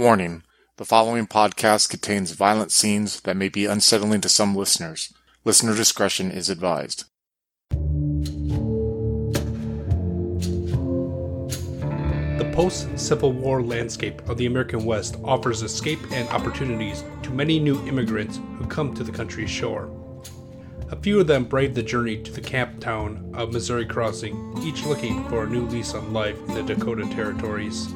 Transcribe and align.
Warning 0.00 0.44
the 0.78 0.86
following 0.86 1.26
podcast 1.26 1.90
contains 1.90 2.30
violent 2.30 2.72
scenes 2.72 3.20
that 3.20 3.36
may 3.36 3.50
be 3.50 3.66
unsettling 3.66 4.22
to 4.22 4.30
some 4.30 4.56
listeners. 4.56 5.12
Listener 5.44 5.76
discretion 5.76 6.30
is 6.30 6.48
advised. 6.48 7.04
The 12.38 12.50
post 12.54 12.98
Civil 12.98 13.32
War 13.32 13.62
landscape 13.62 14.26
of 14.26 14.38
the 14.38 14.46
American 14.46 14.86
West 14.86 15.16
offers 15.22 15.60
escape 15.60 16.00
and 16.12 16.26
opportunities 16.30 17.04
to 17.22 17.30
many 17.30 17.60
new 17.60 17.86
immigrants 17.86 18.40
who 18.56 18.64
come 18.64 18.94
to 18.94 19.04
the 19.04 19.12
country's 19.12 19.50
shore. 19.50 19.94
A 20.90 20.96
few 20.96 21.20
of 21.20 21.26
them 21.26 21.44
brave 21.44 21.74
the 21.74 21.82
journey 21.82 22.22
to 22.22 22.32
the 22.32 22.40
camp 22.40 22.80
town 22.80 23.30
of 23.34 23.52
Missouri 23.52 23.84
Crossing, 23.84 24.54
each 24.62 24.82
looking 24.86 25.28
for 25.28 25.44
a 25.44 25.50
new 25.50 25.66
lease 25.66 25.92
on 25.92 26.14
life 26.14 26.38
in 26.48 26.54
the 26.54 26.62
Dakota 26.62 27.06
Territories. 27.14 27.92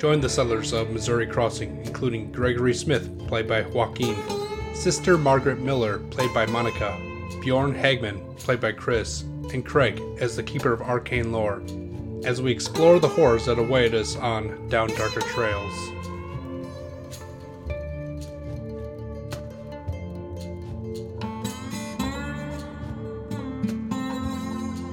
Join 0.00 0.22
the 0.22 0.30
settlers 0.30 0.72
of 0.72 0.88
Missouri 0.88 1.26
Crossing, 1.26 1.76
including 1.84 2.32
Gregory 2.32 2.72
Smith, 2.72 3.10
played 3.28 3.46
by 3.46 3.60
Joaquin, 3.60 4.16
Sister 4.72 5.18
Margaret 5.18 5.60
Miller, 5.60 5.98
played 5.98 6.32
by 6.32 6.46
Monica, 6.46 6.98
Bjorn 7.42 7.74
Hagman, 7.74 8.34
played 8.38 8.62
by 8.62 8.72
Chris, 8.72 9.24
and 9.52 9.62
Craig 9.62 10.00
as 10.18 10.36
the 10.36 10.42
Keeper 10.42 10.72
of 10.72 10.80
Arcane 10.80 11.32
Lore, 11.32 11.62
as 12.24 12.40
we 12.40 12.50
explore 12.50 12.98
the 12.98 13.08
horrors 13.08 13.44
that 13.44 13.58
await 13.58 13.92
us 13.92 14.16
on 14.16 14.70
Down 14.70 14.88
Darker 14.94 15.20
Trails. 15.20 15.90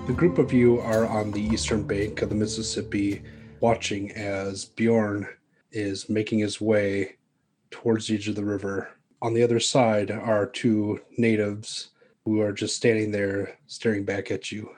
The 0.06 0.14
group 0.14 0.38
of 0.38 0.52
you 0.52 0.82
are 0.82 1.06
on 1.06 1.32
the 1.32 1.42
eastern 1.42 1.84
bank 1.84 2.22
of 2.22 2.28
the 2.28 2.36
Mississippi, 2.36 3.22
watching 3.62 4.12
as 4.14 4.66
Bjorn 4.66 5.28
is 5.72 6.10
making 6.10 6.40
his 6.40 6.62
way 6.62 7.18
towards 7.72 8.08
the 8.08 8.16
edge 8.16 8.28
of 8.28 8.36
the 8.36 8.46
river. 8.46 8.90
On 9.22 9.34
the 9.34 9.44
other 9.44 9.60
side 9.60 10.12
are 10.12 10.46
two 10.46 11.02
natives 11.18 11.90
who 12.26 12.42
are 12.42 12.52
just 12.52 12.76
standing 12.76 13.12
there 13.12 13.58
staring 13.68 14.04
back 14.04 14.32
at 14.32 14.52
you. 14.52 14.70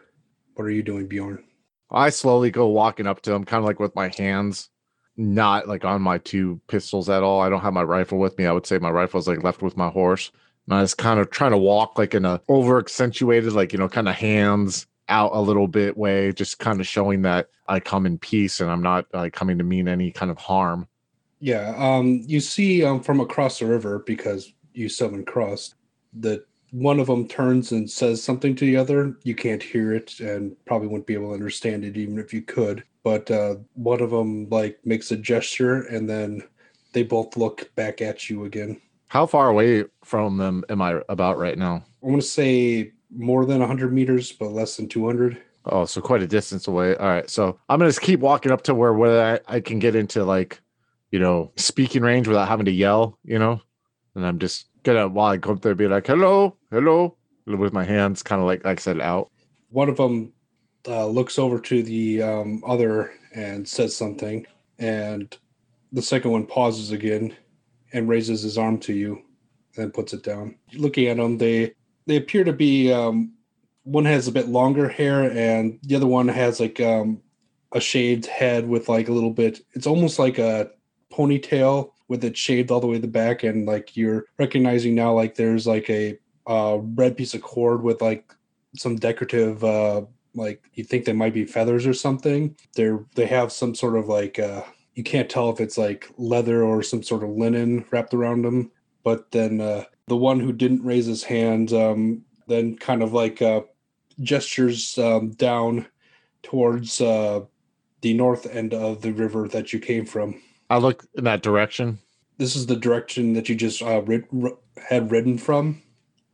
What 0.56 0.66
are 0.66 0.72
you 0.72 0.84
doing, 0.84 1.08
Bjorn? 1.08 1.44
I 1.92 2.10
slowly 2.10 2.52
go 2.52 2.68
walking 2.68 3.08
up 3.08 3.22
to 3.24 3.34
him, 3.34 3.46
kind 3.46 3.60
of 3.60 3.66
like 3.66 3.80
with 3.80 3.96
my 3.96 4.12
hands, 4.18 4.70
not 5.18 5.68
like 5.68 5.84
on 5.84 6.02
my 6.02 6.20
two 6.20 6.62
pistols 6.68 7.10
at 7.10 7.24
all. 7.24 7.42
I 7.42 7.50
don't 7.50 7.62
have 7.62 7.74
my 7.74 7.84
rifle 7.84 8.20
with 8.20 8.38
me. 8.38 8.46
I 8.46 8.52
would 8.52 8.68
say 8.68 8.78
my 8.78 8.92
rifle 8.92 9.20
is 9.20 9.28
like 9.28 9.44
left 9.44 9.62
with 9.62 9.76
my 9.76 9.90
horse. 9.90 10.32
And 10.66 10.76
I 10.76 10.82
was 10.82 10.94
kind 10.94 11.20
of 11.20 11.32
trying 11.32 11.52
to 11.52 11.58
walk 11.58 11.98
like 11.98 12.14
in 12.14 12.26
a 12.26 12.42
over 12.48 12.78
accentuated, 12.78 13.54
like, 13.54 13.74
you 13.74 13.80
know, 13.80 13.90
kind 13.90 14.08
of 14.08 14.16
hands 14.16 14.86
out 15.10 15.32
a 15.34 15.42
little 15.42 15.68
bit 15.68 15.98
way, 15.98 16.32
just 16.32 16.60
kind 16.60 16.80
of 16.80 16.88
showing 16.88 17.24
that 17.24 17.50
I 17.68 17.80
come 17.80 18.06
in 18.06 18.18
peace 18.18 18.60
and 18.60 18.72
I'm 18.72 18.82
not 18.82 19.06
like 19.14 19.34
coming 19.34 19.58
to 19.58 19.64
mean 19.64 19.88
any 19.88 20.12
kind 20.12 20.32
of 20.32 20.38
harm. 20.38 20.88
Yeah. 21.40 21.74
Um, 21.78 22.22
you 22.26 22.40
see 22.40 22.84
um, 22.84 23.02
from 23.02 23.20
across 23.20 23.60
the 23.60 23.66
river, 23.66 24.00
because 24.06 24.54
you 24.74 24.90
haven't 25.00 25.26
crossed, 25.26 25.76
that 26.20 26.46
one 26.72 27.00
of 27.00 27.08
them 27.08 27.28
turns 27.28 27.72
and 27.72 27.90
says 27.90 28.24
something 28.24 28.56
to 28.56 28.66
the 28.66 28.76
other. 28.76 29.18
You 29.24 29.36
can't 29.36 29.64
hear 29.64 29.94
it 29.94 30.20
and 30.20 30.56
probably 30.66 30.88
wouldn't 30.88 31.08
be 31.08 31.14
able 31.14 31.30
to 31.30 31.34
understand 31.34 31.84
it 31.84 31.98
even 31.98 32.20
if 32.20 32.34
you 32.34 32.42
could. 32.42 32.84
But 33.04 33.32
uh, 33.32 33.56
one 33.74 34.02
of 34.02 34.12
them 34.12 34.50
like 34.50 34.80
makes 34.86 35.12
a 35.12 35.18
gesture 35.18 35.84
and 35.84 36.10
then 36.10 36.44
they 36.94 37.04
both 37.04 37.38
look 37.38 37.74
back 37.76 38.02
at 38.02 38.30
you 38.30 38.46
again. 38.46 38.80
How 39.08 39.26
far 39.26 39.50
away 39.50 39.86
from 40.04 40.38
them 40.38 40.64
am 40.70 40.82
I 40.82 41.02
about 41.10 41.38
right 41.38 41.58
now? 41.58 41.84
I 42.04 42.08
want 42.08 42.22
to 42.22 42.28
say 42.28 42.92
more 43.16 43.46
than 43.46 43.60
100 43.60 43.94
meters, 43.94 44.32
but 44.32 44.52
less 44.52 44.78
than 44.78 44.88
200. 44.88 45.42
Oh, 45.66 45.86
so 45.86 46.02
quite 46.02 46.24
a 46.24 46.28
distance 46.28 46.68
away. 46.68 46.96
All 46.96 47.08
right. 47.08 47.30
So 47.30 47.60
I'm 47.70 47.80
going 47.80 47.92
to 47.92 48.00
keep 48.00 48.20
walking 48.20 48.52
up 48.52 48.64
to 48.64 48.76
where, 48.76 48.94
where 48.94 49.40
I, 49.48 49.56
I 49.56 49.60
can 49.60 49.80
get 49.80 49.96
into 49.96 50.24
like, 50.24 50.62
you 51.12 51.20
know, 51.20 51.52
speaking 51.58 52.02
range 52.02 52.28
without 52.28 52.48
having 52.48 52.66
to 52.66 52.72
yell, 52.72 53.18
you 53.24 53.40
know? 53.40 53.62
And 54.16 54.26
I'm 54.26 54.40
just 54.40 54.68
going 54.84 54.98
to, 54.98 55.08
while 55.08 55.32
I 55.32 55.38
go 55.38 55.52
up 55.52 55.62
there, 55.62 55.76
be 55.76 55.88
like, 55.88 56.08
hello, 56.08 56.56
hello, 56.72 57.16
with 57.46 57.74
my 57.74 57.84
hands 57.84 58.24
kind 58.24 58.42
of 58.42 58.48
like, 58.48 58.64
like 58.64 58.80
I 58.80 58.82
said, 58.82 59.02
out. 59.02 59.30
One 59.70 59.90
of 59.90 59.98
them 59.98 60.34
uh, 60.88 61.06
looks 61.08 61.38
over 61.38 61.60
to 61.60 61.84
the 61.84 62.22
um, 62.22 62.64
other 62.66 63.12
and 63.36 63.68
says 63.68 63.96
something. 63.96 64.46
And 64.78 65.36
the 65.92 66.02
second 66.02 66.32
one 66.32 66.46
pauses 66.46 66.92
again 66.92 67.36
and 67.94 68.08
raises 68.08 68.42
his 68.42 68.58
arm 68.58 68.80
to 68.80 68.94
you 68.94 69.22
and 69.78 69.94
puts 69.94 70.14
it 70.14 70.24
down. 70.24 70.56
Looking 70.74 71.08
at 71.08 71.18
them, 71.18 71.38
they 71.38 71.74
they 72.10 72.18
appear 72.18 72.44
to 72.44 72.54
be 72.54 72.92
um, 72.92 73.32
one 73.84 74.06
has 74.06 74.28
a 74.28 74.32
bit 74.32 74.48
longer 74.48 74.90
hair 74.90 75.32
and 75.32 75.80
the 75.84 75.96
other 75.96 76.08
one 76.08 76.28
has 76.28 76.60
like 76.60 76.82
um, 76.82 77.22
a 77.72 77.80
shaved 77.80 78.26
head 78.26 78.68
with 78.68 78.90
like 78.90 79.10
a 79.10 79.14
little 79.14 79.32
bit. 79.32 79.62
It's 79.74 79.88
almost 79.88 80.18
like 80.18 80.40
a 80.40 80.72
ponytail 81.14 81.92
with 82.08 82.24
it 82.24 82.36
shaved 82.36 82.72
all 82.72 82.80
the 82.80 82.88
way 82.88 82.96
to 82.96 83.02
the 83.02 83.08
back, 83.08 83.44
and 83.44 83.68
like 83.68 83.96
you're 83.96 84.26
recognizing 84.40 84.96
now 84.96 85.14
like 85.14 85.36
there's 85.36 85.68
like 85.68 85.88
a 85.90 86.18
uh, 86.48 86.80
red 86.82 87.16
piece 87.16 87.36
of 87.36 87.42
cord 87.42 87.84
with 87.84 88.02
like 88.02 88.34
some 88.76 88.96
decorative. 88.96 89.64
Uh, 89.64 90.02
like 90.36 90.64
you 90.74 90.84
think 90.84 91.06
they 91.06 91.14
might 91.14 91.34
be 91.34 91.46
feathers 91.46 91.86
or 91.86 91.94
something. 91.94 92.56
They're 92.76 93.06
they 93.16 93.28
have 93.28 93.52
some 93.52 93.76
sort 93.76 93.98
of 93.98 94.08
like 94.08 94.40
uh, 94.40 94.64
you 94.96 95.04
can't 95.04 95.30
tell 95.30 95.52
if 95.52 95.60
it's 95.60 95.78
like 95.78 96.10
leather 96.18 96.64
or 96.64 96.82
some 96.82 97.04
sort 97.04 97.24
of 97.24 97.30
linen 97.30 97.86
wrapped 97.92 98.16
around 98.16 98.44
them. 98.44 98.72
But 99.04 99.30
then 99.32 99.62
uh, 99.62 99.86
the 100.10 100.18
one 100.18 100.40
who 100.40 100.52
didn't 100.52 100.84
raise 100.84 101.06
his 101.06 101.24
hand 101.24 101.72
um, 101.72 102.24
then 102.48 102.76
kind 102.76 103.02
of 103.02 103.14
like 103.14 103.42
uh, 103.42 103.62
gestures 104.22 104.98
um, 104.98 105.32
down 105.32 105.86
towards 106.44 107.00
uh, 107.00 107.42
the 108.02 108.14
north 108.14 108.46
end 108.48 108.74
of 108.74 109.02
the 109.02 109.12
river 109.12 109.48
that 109.48 109.72
you 109.72 109.80
came 109.80 110.06
from. 110.06 110.42
I 110.70 110.78
look 110.78 111.06
in 111.16 111.24
that 111.24 111.44
direction. 111.44 112.00
This 112.38 112.56
is 112.56 112.66
the 112.66 112.76
direction 112.76 113.34
that 113.34 113.50
you 113.50 113.56
just 113.56 113.82
uh, 113.82 114.02
rid- 114.02 114.28
r- 114.44 114.58
had 114.90 115.12
ridden 115.12 115.38
from, 115.38 115.82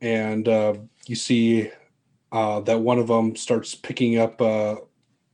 and 0.00 0.48
uh, 0.48 0.74
you 1.06 1.16
see 1.16 1.70
uh, 2.32 2.60
that 2.60 2.80
one 2.80 2.98
of 2.98 3.08
them 3.08 3.36
starts 3.36 3.74
picking 3.74 4.18
up 4.18 4.40
uh, 4.40 4.76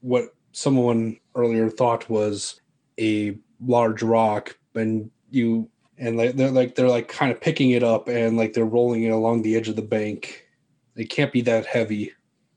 what 0.00 0.34
someone 0.52 1.18
earlier 1.34 1.68
thought 1.68 2.08
was 2.08 2.60
a 2.98 3.36
large 3.64 4.02
rock, 4.02 4.56
and 4.74 5.10
you 5.30 5.68
and 6.02 6.16
like 6.16 6.34
they're 6.34 6.50
like 6.50 6.74
they're 6.74 6.88
like 6.88 7.06
kind 7.06 7.30
of 7.30 7.40
picking 7.40 7.70
it 7.70 7.84
up 7.84 8.08
and 8.08 8.36
like 8.36 8.52
they're 8.52 8.64
rolling 8.64 9.04
it 9.04 9.10
along 9.10 9.42
the 9.42 9.54
edge 9.54 9.68
of 9.68 9.76
the 9.76 9.82
bank. 9.82 10.48
It 10.96 11.04
can't 11.10 11.32
be 11.32 11.42
that 11.42 11.64
heavy, 11.64 12.12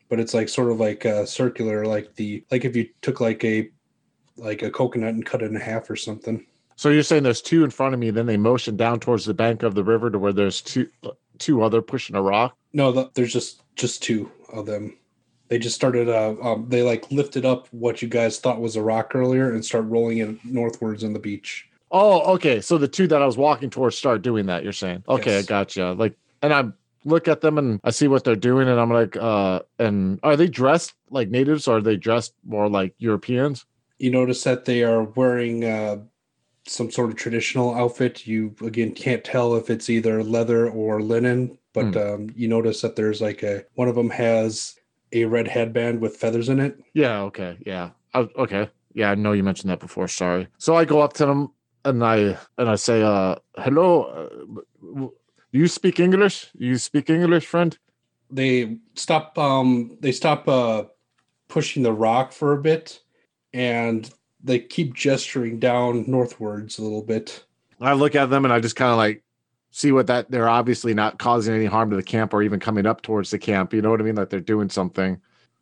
but 0.09 0.19
it's 0.19 0.33
like 0.33 0.49
sort 0.49 0.71
of 0.71 0.79
like 0.79 1.05
uh, 1.05 1.27
circular, 1.27 1.85
like 1.85 2.15
the 2.15 2.43
like 2.49 2.65
if 2.65 2.75
you 2.75 2.89
took 3.03 3.21
like 3.21 3.45
a 3.45 3.69
like 4.35 4.63
a 4.63 4.71
coconut 4.71 5.13
and 5.13 5.25
cut 5.25 5.43
it 5.43 5.51
in 5.51 5.55
half 5.55 5.89
or 5.91 5.95
something. 5.95 6.43
So 6.75 6.89
you're 6.89 7.03
saying 7.03 7.21
there's 7.21 7.41
two 7.41 7.63
in 7.63 7.69
front 7.69 7.93
of 7.93 7.99
me, 7.99 8.09
then 8.09 8.25
they 8.25 8.35
motion 8.35 8.75
down 8.75 8.99
towards 8.99 9.25
the 9.25 9.33
bank 9.33 9.61
of 9.61 9.75
the 9.75 9.83
river 9.83 10.09
to 10.09 10.17
where 10.17 10.33
there's 10.33 10.59
two 10.59 10.89
two 11.37 11.61
other 11.61 11.83
pushing 11.83 12.15
a 12.15 12.21
rock. 12.23 12.57
No, 12.73 12.91
the, 12.91 13.11
there's 13.13 13.31
just 13.31 13.61
just 13.75 14.01
two 14.01 14.31
of 14.51 14.65
them. 14.65 14.97
They 15.49 15.59
just 15.59 15.75
started. 15.75 16.09
Uh, 16.09 16.35
um, 16.41 16.65
they 16.67 16.81
like 16.81 17.11
lifted 17.11 17.45
up 17.45 17.67
what 17.69 18.01
you 18.01 18.07
guys 18.07 18.39
thought 18.39 18.59
was 18.59 18.75
a 18.75 18.81
rock 18.81 19.11
earlier 19.13 19.53
and 19.53 19.63
start 19.63 19.85
rolling 19.85 20.17
it 20.17 20.43
northwards 20.43 21.03
on 21.03 21.13
the 21.13 21.19
beach. 21.19 21.69
Oh, 21.91 22.33
okay. 22.35 22.61
So 22.61 22.77
the 22.77 22.87
two 22.87 23.07
that 23.07 23.21
I 23.21 23.25
was 23.25 23.37
walking 23.37 23.69
towards 23.69 23.97
start 23.97 24.21
doing 24.21 24.47
that. 24.47 24.63
You're 24.63 24.73
saying, 24.73 25.03
okay, 25.07 25.35
Yes. 25.35 25.45
I 25.45 25.47
gotcha. 25.47 25.91
Like, 25.93 26.17
and 26.41 26.53
I 26.53 26.65
look 27.05 27.27
at 27.27 27.41
them 27.41 27.57
and 27.57 27.79
I 27.83 27.91
see 27.91 28.07
what 28.07 28.23
they're 28.23 28.35
doing, 28.35 28.67
and 28.67 28.79
I'm 28.79 28.91
like, 28.91 29.15
uh, 29.15 29.61
and 29.79 30.19
are 30.23 30.35
they 30.35 30.47
dressed 30.47 30.93
like 31.09 31.29
natives 31.29 31.67
or 31.67 31.77
are 31.77 31.81
they 31.81 31.95
dressed 31.95 32.33
more 32.45 32.67
like 32.67 32.93
Europeans? 32.97 33.65
You 33.99 34.11
notice 34.11 34.43
that 34.43 34.65
they 34.65 34.83
are 34.83 35.03
wearing 35.03 35.63
uh, 35.63 35.97
some 36.67 36.91
sort 36.91 37.11
of 37.11 37.15
traditional 37.15 37.73
outfit. 37.75 38.27
You 38.27 38.55
again 38.61 38.91
can't 38.93 39.23
tell 39.23 39.55
if 39.55 39.69
it's 39.69 39.89
either 39.89 40.23
leather 40.23 40.69
or 40.69 41.01
linen, 41.01 41.57
but 41.73 41.95
um, 41.95 42.29
you 42.35 42.47
notice 42.47 42.81
that 42.81 42.95
there's 42.95 43.21
like 43.21 43.43
a 43.43 43.63
one 43.75 43.87
of 43.87 43.95
them 43.95 44.09
has 44.09 44.75
a 45.13 45.25
red 45.25 45.47
headband 45.47 46.01
with 46.01 46.17
feathers 46.17 46.49
in 46.49 46.59
it. 46.59 46.77
Yeah. 46.93 47.21
Okay. 47.21 47.57
Yeah. 47.65 47.91
I, 48.13 48.27
okay. 48.37 48.69
Yeah. 48.93 49.11
I 49.11 49.15
know 49.15 49.31
you 49.31 49.43
mentioned 49.43 49.69
that 49.69 49.79
before. 49.79 50.07
Sorry. 50.07 50.47
So 50.57 50.75
I 50.75 50.83
go 50.83 50.99
up 50.99 51.13
to 51.13 51.25
them 51.25 51.51
and 51.85 52.03
I 52.03 52.37
and 52.57 52.69
I 52.69 52.75
say, 52.75 53.01
uh, 53.01 53.35
hello. 53.57 54.03
Uh, 54.03 55.07
do 55.51 55.59
you 55.59 55.67
speak 55.67 55.99
English? 55.99 56.49
You 56.57 56.77
speak 56.77 57.09
English, 57.09 57.45
friend? 57.45 57.77
They 58.29 58.77
stop. 58.95 59.37
Um, 59.37 59.97
they 60.01 60.11
stop 60.11 60.47
uh, 60.47 60.85
pushing 61.47 61.83
the 61.83 61.93
rock 61.93 62.33
for 62.33 62.53
a 62.53 62.61
bit, 62.61 62.99
and 63.53 64.09
they 64.43 64.59
keep 64.59 64.93
gesturing 64.93 65.59
down 65.59 66.05
northwards 66.07 66.77
a 66.77 66.83
little 66.83 67.03
bit. 67.03 67.45
I 67.79 67.93
look 67.93 68.15
at 68.15 68.29
them 68.29 68.45
and 68.45 68.53
I 68.53 68.59
just 68.59 68.75
kind 68.75 68.91
of 68.91 68.97
like 68.97 69.23
see 69.71 69.91
what 69.91 70.07
that 70.07 70.31
they're 70.31 70.49
obviously 70.49 70.93
not 70.93 71.19
causing 71.19 71.53
any 71.53 71.65
harm 71.65 71.89
to 71.89 71.95
the 71.95 72.03
camp 72.03 72.33
or 72.33 72.41
even 72.41 72.59
coming 72.59 72.85
up 72.85 73.01
towards 73.01 73.31
the 73.31 73.39
camp. 73.39 73.73
You 73.73 73.81
know 73.81 73.89
what 73.89 73.99
I 73.99 74.03
mean? 74.03 74.15
Like 74.15 74.29
they're 74.29 74.39
doing 74.39 74.69
something. 74.69 75.19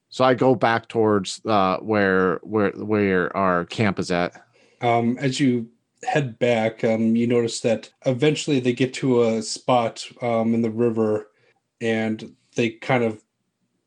So 0.09 0.23
I 0.23 0.35
go 0.35 0.53
back 0.53 0.87
towards 0.87 1.41
uh, 1.45 1.77
where 1.77 2.37
where 2.43 2.71
where 2.71 3.35
our 3.35 3.65
camp 3.65 3.97
is 3.99 4.11
at. 4.11 4.45
Um, 4.81 5.17
as 5.17 5.39
you 5.39 5.69
head 6.05 6.39
back, 6.39 6.83
um, 6.83 7.15
you 7.15 7.27
notice 7.27 7.59
that 7.61 7.89
eventually 8.05 8.59
they 8.59 8.73
get 8.73 8.93
to 8.95 9.23
a 9.23 9.41
spot 9.41 10.05
um, 10.21 10.53
in 10.53 10.61
the 10.61 10.71
river, 10.71 11.29
and 11.81 12.35
they 12.55 12.69
kind 12.69 13.03
of 13.03 13.23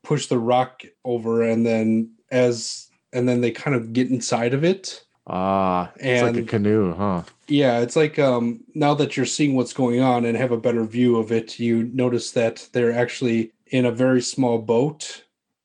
push 0.02 0.26
the 0.26 0.38
rock 0.38 0.82
over, 1.04 1.42
and 1.42 1.64
then 1.66 2.10
as 2.30 2.88
and 3.12 3.28
then 3.28 3.40
they 3.40 3.50
kind 3.50 3.76
of 3.76 3.92
get 3.92 4.10
inside 4.10 4.52
of 4.52 4.64
it, 4.64 5.06
Ah, 5.28 5.92
it's 5.96 6.22
like 6.22 6.36
a 6.36 6.42
canoe, 6.42 6.94
huh? 6.94 7.22
Yeah, 7.48 7.80
it's 7.80 7.96
like 7.96 8.18
um, 8.18 8.60
now 8.74 8.94
that 8.94 9.16
you're 9.16 9.26
seeing 9.26 9.56
what's 9.56 9.72
going 9.72 10.00
on 10.00 10.24
and 10.24 10.36
have 10.36 10.52
a 10.52 10.56
better 10.56 10.84
view 10.84 11.16
of 11.16 11.32
it, 11.32 11.58
you 11.58 11.90
notice 11.92 12.30
that 12.32 12.68
they're 12.72 12.92
actually 12.92 13.52
in 13.66 13.86
a 13.86 13.92
very 13.92 14.22
small 14.22 14.58
boat, 14.58 15.24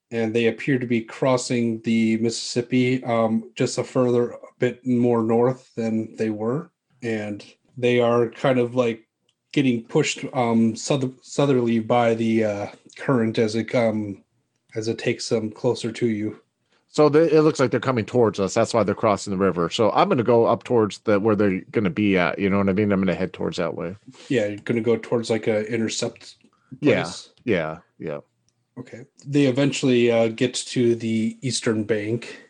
and 0.10 0.34
they 0.34 0.48
appear 0.48 0.80
to 0.80 0.88
be 0.88 1.02
crossing 1.02 1.80
the 1.82 2.18
Mississippi 2.18 3.04
um, 3.04 3.52
just 3.56 3.78
a 3.78 3.84
further 3.84 4.36
bit 4.62 4.86
more 4.86 5.24
north 5.24 5.74
than 5.76 6.16
they 6.16 6.30
were, 6.30 6.72
and 7.02 7.44
they 7.76 8.00
are 8.00 8.30
kind 8.30 8.60
of 8.60 8.76
like 8.76 9.08
getting 9.52 9.84
pushed 9.84 10.24
um, 10.34 10.76
south- 10.76 11.20
southerly 11.24 11.80
by 11.80 12.14
the 12.14 12.46
uh, 12.46 12.68
current 12.96 13.38
as 13.38 13.56
it 13.56 13.74
um, 13.76 14.24
as 14.76 14.88
it 14.88 14.98
takes 14.98 15.28
them 15.28 15.52
closer 15.52 15.92
to 15.92 16.08
you. 16.08 16.40
So 16.88 17.10
they, 17.10 17.32
it 17.32 17.42
looks 17.42 17.60
like 17.60 17.72
they're 17.72 17.80
coming 17.80 18.06
towards 18.06 18.40
us. 18.40 18.54
That's 18.54 18.74
why 18.74 18.84
they're 18.84 18.94
crossing 18.94 19.32
the 19.32 19.38
river. 19.38 19.70
So 19.70 19.92
I'm 19.92 20.10
going 20.10 20.18
to 20.18 20.24
go 20.24 20.46
up 20.46 20.64
towards 20.64 21.00
the 21.00 21.20
where 21.20 21.36
they're 21.36 21.62
going 21.72 21.86
to 21.86 21.90
be 21.90 22.18
at. 22.18 22.38
You 22.38 22.50
know 22.50 22.58
what 22.60 22.70
I 22.70 22.74
mean? 22.74 22.92
I'm 22.92 23.00
going 23.00 23.08
to 23.08 23.16
head 23.16 23.34
towards 23.34 23.58
that 23.58 23.76
way. 23.76 23.96
Yeah, 24.30 24.48
you're 24.48 24.58
going 24.58 24.76
to 24.76 24.82
go 24.82 24.98
towards 24.98 25.30
like 25.30 25.48
a 25.48 25.66
intercept. 25.74 26.36
Yeah. 26.82 27.10
Yeah, 27.44 27.80
yeah. 27.98 28.20
Okay. 28.78 29.06
They 29.26 29.46
eventually 29.46 30.12
uh, 30.12 30.28
get 30.28 30.54
to 30.54 30.96
the 30.96 31.38
eastern 31.42 31.84
bank, 31.84 32.42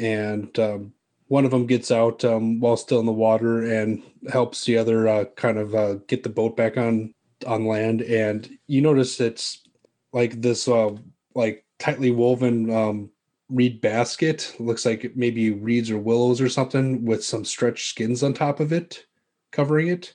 and 0.00 0.58
um, 0.58 0.92
one 1.32 1.46
of 1.46 1.50
them 1.50 1.64
gets 1.64 1.90
out 1.90 2.22
um, 2.26 2.60
while 2.60 2.76
still 2.76 3.00
in 3.00 3.06
the 3.06 3.10
water 3.10 3.62
and 3.62 4.02
helps 4.30 4.66
the 4.66 4.76
other 4.76 5.08
uh, 5.08 5.24
kind 5.34 5.56
of 5.56 5.74
uh, 5.74 5.94
get 6.06 6.22
the 6.22 6.28
boat 6.28 6.58
back 6.58 6.76
on 6.76 7.14
on 7.46 7.64
land. 7.64 8.02
And 8.02 8.46
you 8.66 8.82
notice 8.82 9.18
it's 9.18 9.62
like 10.12 10.42
this, 10.42 10.68
uh, 10.68 10.90
like 11.34 11.64
tightly 11.78 12.10
woven 12.10 12.70
um, 12.70 13.10
reed 13.48 13.80
basket. 13.80 14.54
Looks 14.58 14.84
like 14.84 15.12
maybe 15.16 15.52
reeds 15.52 15.90
or 15.90 15.96
willows 15.96 16.38
or 16.38 16.50
something 16.50 17.02
with 17.02 17.24
some 17.24 17.46
stretched 17.46 17.88
skins 17.88 18.22
on 18.22 18.34
top 18.34 18.60
of 18.60 18.70
it, 18.70 19.06
covering 19.52 19.88
it. 19.88 20.14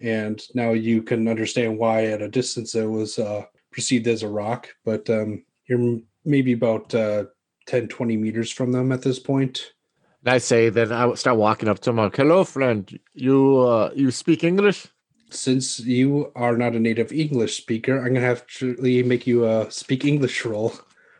And 0.00 0.40
now 0.54 0.70
you 0.70 1.02
can 1.02 1.26
understand 1.26 1.78
why 1.78 2.04
at 2.04 2.22
a 2.22 2.28
distance 2.28 2.76
it 2.76 2.86
was 2.86 3.18
uh, 3.18 3.42
perceived 3.72 4.06
as 4.06 4.22
a 4.22 4.28
rock, 4.28 4.68
but 4.84 5.10
um, 5.10 5.44
you're 5.66 5.98
maybe 6.24 6.52
about 6.52 6.94
uh, 6.94 7.24
10, 7.66 7.88
20 7.88 8.16
meters 8.16 8.52
from 8.52 8.70
them 8.70 8.92
at 8.92 9.02
this 9.02 9.18
point. 9.18 9.72
And 10.24 10.32
I 10.34 10.38
say, 10.38 10.70
then 10.70 10.90
I 10.90 11.12
start 11.14 11.36
walking 11.36 11.68
up 11.68 11.80
to 11.80 11.90
them. 11.90 11.96
Like, 11.96 12.16
Hello, 12.16 12.44
friend. 12.44 12.98
You 13.12 13.58
uh, 13.58 13.90
you 13.94 14.10
speak 14.10 14.42
English? 14.42 14.86
Since 15.30 15.80
you 15.80 16.32
are 16.36 16.56
not 16.56 16.74
a 16.74 16.80
native 16.80 17.12
English 17.12 17.56
speaker, 17.56 17.98
I'm 17.98 18.14
gonna 18.14 18.20
have 18.20 18.46
to 18.58 18.76
make 19.04 19.26
you 19.26 19.44
a 19.44 19.70
speak 19.70 20.04
English 20.04 20.44
roll. 20.44 20.72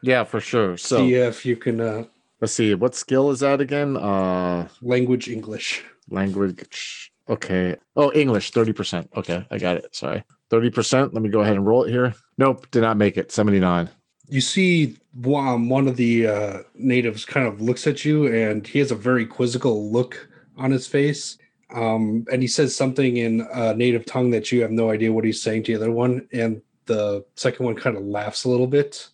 Yeah, 0.02 0.24
for 0.24 0.40
sure. 0.40 0.76
So 0.76 0.98
See 0.98 1.14
if 1.14 1.44
you 1.44 1.56
can 1.56 1.80
uh, 1.80 2.04
let's 2.40 2.52
see. 2.54 2.74
What 2.74 2.94
skill 2.94 3.30
is 3.30 3.40
that 3.40 3.60
again? 3.60 3.96
Uh, 3.96 4.68
language 4.82 5.28
English. 5.28 5.82
language. 6.08 7.10
Okay. 7.28 7.76
Oh, 7.96 8.12
English, 8.12 8.52
30%. 8.52 9.08
Okay, 9.16 9.46
I 9.50 9.56
got 9.58 9.78
it. 9.78 9.96
Sorry. 9.96 10.22
30%. 10.50 11.14
Let 11.14 11.22
me 11.22 11.30
go 11.30 11.40
ahead 11.40 11.56
and 11.56 11.66
roll 11.66 11.84
it 11.84 11.90
here. 11.90 12.14
Nope, 12.36 12.70
did 12.70 12.82
not 12.82 12.98
make 12.98 13.16
it. 13.16 13.32
79. 13.32 13.88
You 14.34 14.40
see, 14.40 14.96
um, 15.26 15.68
one 15.68 15.86
of 15.86 15.96
the 15.96 16.26
uh, 16.26 16.58
natives 16.74 17.24
kind 17.24 17.46
of 17.46 17.60
looks 17.60 17.86
at 17.86 18.04
you, 18.04 18.26
and 18.26 18.66
he 18.66 18.80
has 18.80 18.90
a 18.90 18.96
very 18.96 19.26
quizzical 19.26 19.92
look 19.92 20.28
on 20.56 20.72
his 20.72 20.88
face. 20.88 21.38
Um, 21.72 22.26
and 22.32 22.42
he 22.42 22.48
says 22.48 22.74
something 22.74 23.16
in 23.16 23.46
a 23.52 23.74
native 23.74 24.04
tongue 24.06 24.30
that 24.30 24.50
you 24.50 24.60
have 24.62 24.72
no 24.72 24.90
idea 24.90 25.12
what 25.12 25.24
he's 25.24 25.40
saying 25.40 25.62
to 25.64 25.72
the 25.72 25.84
other 25.84 25.92
one. 25.92 26.26
And 26.32 26.62
the 26.86 27.24
second 27.36 27.64
one 27.64 27.76
kind 27.76 27.96
of 27.96 28.02
laughs 28.02 28.42
a 28.42 28.48
little 28.48 28.66
bit. 28.66 29.08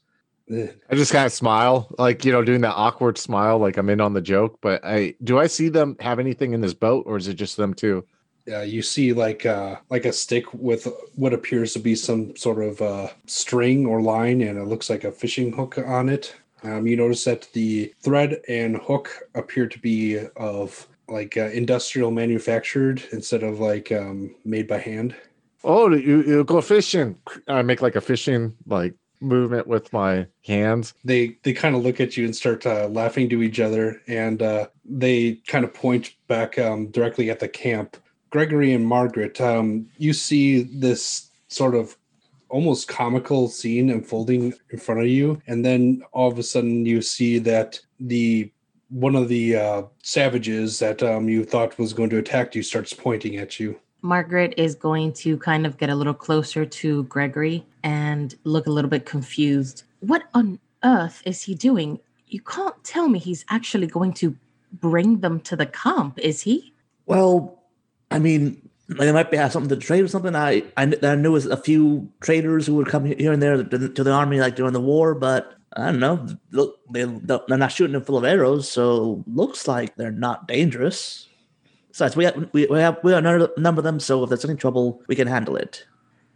Eh, 0.50 0.68
I 0.88 0.94
just 0.94 1.12
kind 1.12 1.26
of 1.26 1.32
smile, 1.32 1.94
like, 1.98 2.24
you 2.24 2.32
know, 2.32 2.42
doing 2.42 2.62
that 2.62 2.72
awkward 2.74 3.18
smile, 3.18 3.58
like 3.58 3.76
I'm 3.76 3.90
in 3.90 4.00
on 4.00 4.14
the 4.14 4.22
joke. 4.22 4.58
But 4.62 4.82
I 4.86 5.16
do 5.22 5.38
I 5.38 5.48
see 5.48 5.68
them 5.68 5.96
have 6.00 6.18
anything 6.18 6.54
in 6.54 6.62
this 6.62 6.72
boat 6.72 7.04
or 7.06 7.18
is 7.18 7.28
it 7.28 7.34
just 7.34 7.58
them 7.58 7.74
two? 7.74 8.06
Uh, 8.48 8.60
you 8.60 8.82
see 8.82 9.12
like 9.12 9.46
uh, 9.46 9.76
like 9.90 10.04
a 10.04 10.12
stick 10.12 10.52
with 10.54 10.88
what 11.14 11.32
appears 11.32 11.72
to 11.74 11.78
be 11.78 11.94
some 11.94 12.34
sort 12.36 12.62
of 12.62 12.80
uh, 12.80 13.08
string 13.26 13.86
or 13.86 14.00
line, 14.00 14.42
and 14.42 14.58
it 14.58 14.64
looks 14.64 14.90
like 14.90 15.04
a 15.04 15.12
fishing 15.12 15.52
hook 15.52 15.78
on 15.78 16.08
it. 16.08 16.34
Um, 16.62 16.86
you 16.86 16.96
notice 16.96 17.24
that 17.24 17.48
the 17.52 17.92
thread 18.00 18.42
and 18.48 18.76
hook 18.76 19.10
appear 19.34 19.66
to 19.66 19.78
be 19.78 20.18
of 20.36 20.86
like 21.08 21.36
uh, 21.36 21.46
industrial 21.46 22.10
manufactured 22.10 23.02
instead 23.12 23.42
of 23.42 23.60
like 23.60 23.90
um, 23.92 24.34
made 24.44 24.68
by 24.68 24.78
hand. 24.78 25.14
Oh, 25.64 25.90
you, 25.90 26.22
you 26.22 26.44
go 26.44 26.60
fishing. 26.60 27.16
I 27.48 27.62
make 27.62 27.82
like 27.82 27.96
a 27.96 28.00
fishing 28.00 28.56
like 28.66 28.94
movement 29.20 29.66
with 29.66 29.92
my 29.92 30.26
hands. 30.46 30.94
They 31.04 31.36
they 31.42 31.52
kind 31.52 31.76
of 31.76 31.82
look 31.82 32.00
at 32.00 32.16
you 32.16 32.24
and 32.24 32.34
start 32.34 32.64
uh, 32.66 32.88
laughing 32.88 33.28
to 33.30 33.42
each 33.42 33.60
other, 33.60 34.00
and 34.06 34.40
uh, 34.40 34.68
they 34.84 35.34
kind 35.46 35.64
of 35.64 35.74
point 35.74 36.14
back 36.28 36.58
um, 36.58 36.88
directly 36.88 37.30
at 37.30 37.40
the 37.40 37.48
camp. 37.48 37.96
Gregory 38.30 38.72
and 38.72 38.86
Margaret, 38.86 39.40
um, 39.40 39.88
you 39.98 40.12
see 40.12 40.62
this 40.62 41.30
sort 41.48 41.74
of 41.74 41.96
almost 42.48 42.88
comical 42.88 43.48
scene 43.48 43.90
unfolding 43.90 44.54
in 44.70 44.78
front 44.78 45.00
of 45.00 45.06
you, 45.06 45.40
and 45.46 45.64
then 45.64 46.02
all 46.12 46.30
of 46.30 46.38
a 46.38 46.42
sudden 46.42 46.86
you 46.86 47.02
see 47.02 47.38
that 47.38 47.80
the 47.98 48.50
one 48.88 49.14
of 49.14 49.28
the 49.28 49.56
uh, 49.56 49.82
savages 50.02 50.80
that 50.80 51.00
um, 51.02 51.28
you 51.28 51.44
thought 51.44 51.78
was 51.78 51.92
going 51.92 52.10
to 52.10 52.18
attack 52.18 52.54
you 52.56 52.62
starts 52.62 52.92
pointing 52.92 53.36
at 53.36 53.60
you. 53.60 53.78
Margaret 54.02 54.52
is 54.56 54.74
going 54.74 55.12
to 55.12 55.36
kind 55.38 55.64
of 55.64 55.76
get 55.78 55.90
a 55.90 55.94
little 55.94 56.14
closer 56.14 56.64
to 56.64 57.04
Gregory 57.04 57.64
and 57.84 58.34
look 58.44 58.66
a 58.66 58.70
little 58.70 58.90
bit 58.90 59.06
confused. 59.06 59.84
What 60.00 60.24
on 60.34 60.58
earth 60.82 61.22
is 61.24 61.42
he 61.42 61.54
doing? 61.54 62.00
You 62.26 62.40
can't 62.40 62.82
tell 62.82 63.08
me 63.08 63.18
he's 63.18 63.44
actually 63.50 63.86
going 63.86 64.14
to 64.14 64.36
bring 64.72 65.20
them 65.20 65.40
to 65.40 65.54
the 65.54 65.66
camp, 65.66 66.18
is 66.18 66.40
he? 66.40 66.72
Well, 67.06 67.59
I 68.10 68.18
mean, 68.18 68.68
they 68.88 69.12
might 69.12 69.30
be 69.30 69.36
have 69.36 69.52
something 69.52 69.68
to 69.68 69.76
trade 69.76 70.04
or 70.04 70.08
something. 70.08 70.34
I 70.34 70.64
I, 70.76 70.92
I 71.02 71.14
knew 71.14 71.36
a 71.36 71.56
few 71.56 72.10
traders 72.20 72.66
who 72.66 72.74
would 72.76 72.88
come 72.88 73.04
here 73.04 73.32
and 73.32 73.42
there 73.42 73.62
to 73.62 73.78
the, 73.78 73.88
to 73.88 74.04
the 74.04 74.12
army 74.12 74.40
like 74.40 74.56
during 74.56 74.72
the 74.72 74.80
war, 74.80 75.14
but 75.14 75.54
I 75.76 75.86
don't 75.86 76.00
know. 76.00 76.26
Look, 76.50 76.78
they 76.90 77.04
they're 77.04 77.58
not 77.58 77.72
shooting 77.72 77.92
them 77.92 78.04
full 78.04 78.18
of 78.18 78.24
arrows, 78.24 78.68
so 78.68 79.24
looks 79.26 79.68
like 79.68 79.94
they're 79.96 80.10
not 80.10 80.48
dangerous. 80.48 81.28
Besides, 81.88 82.16
we 82.16 82.24
have, 82.24 82.48
we, 82.52 82.66
we 82.66 82.78
have 82.78 82.98
we 83.02 83.12
have 83.12 83.24
a 83.24 83.60
number 83.60 83.80
of 83.80 83.84
them, 83.84 84.00
so 84.00 84.22
if 84.24 84.28
there's 84.28 84.44
any 84.44 84.56
trouble, 84.56 85.02
we 85.06 85.14
can 85.14 85.28
handle 85.28 85.56
it. 85.56 85.84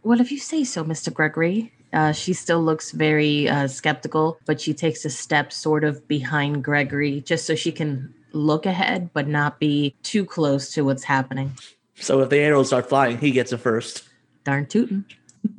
Well, 0.03 0.21
if 0.21 0.31
you 0.31 0.39
say 0.39 0.63
so, 0.63 0.83
Mr. 0.83 1.13
Gregory. 1.13 1.71
Uh, 1.93 2.11
she 2.11 2.33
still 2.33 2.61
looks 2.61 2.91
very 2.91 3.47
uh, 3.47 3.67
skeptical, 3.67 4.37
but 4.45 4.59
she 4.59 4.73
takes 4.73 5.05
a 5.05 5.09
step 5.09 5.53
sort 5.53 5.85
of 5.85 6.05
behind 6.09 6.61
Gregory 6.61 7.21
just 7.21 7.45
so 7.45 7.55
she 7.55 7.71
can 7.71 8.13
look 8.35 8.65
ahead 8.65 9.09
but 9.13 9.27
not 9.27 9.59
be 9.59 9.95
too 10.03 10.25
close 10.25 10.73
to 10.73 10.83
what's 10.83 11.03
happening. 11.03 11.55
So 11.95 12.19
if 12.21 12.29
the 12.29 12.39
arrows 12.39 12.67
start 12.67 12.89
flying, 12.89 13.17
he 13.17 13.31
gets 13.31 13.51
it 13.53 13.57
first. 13.57 14.03
Darn 14.43 14.65
tootin'. 14.67 15.05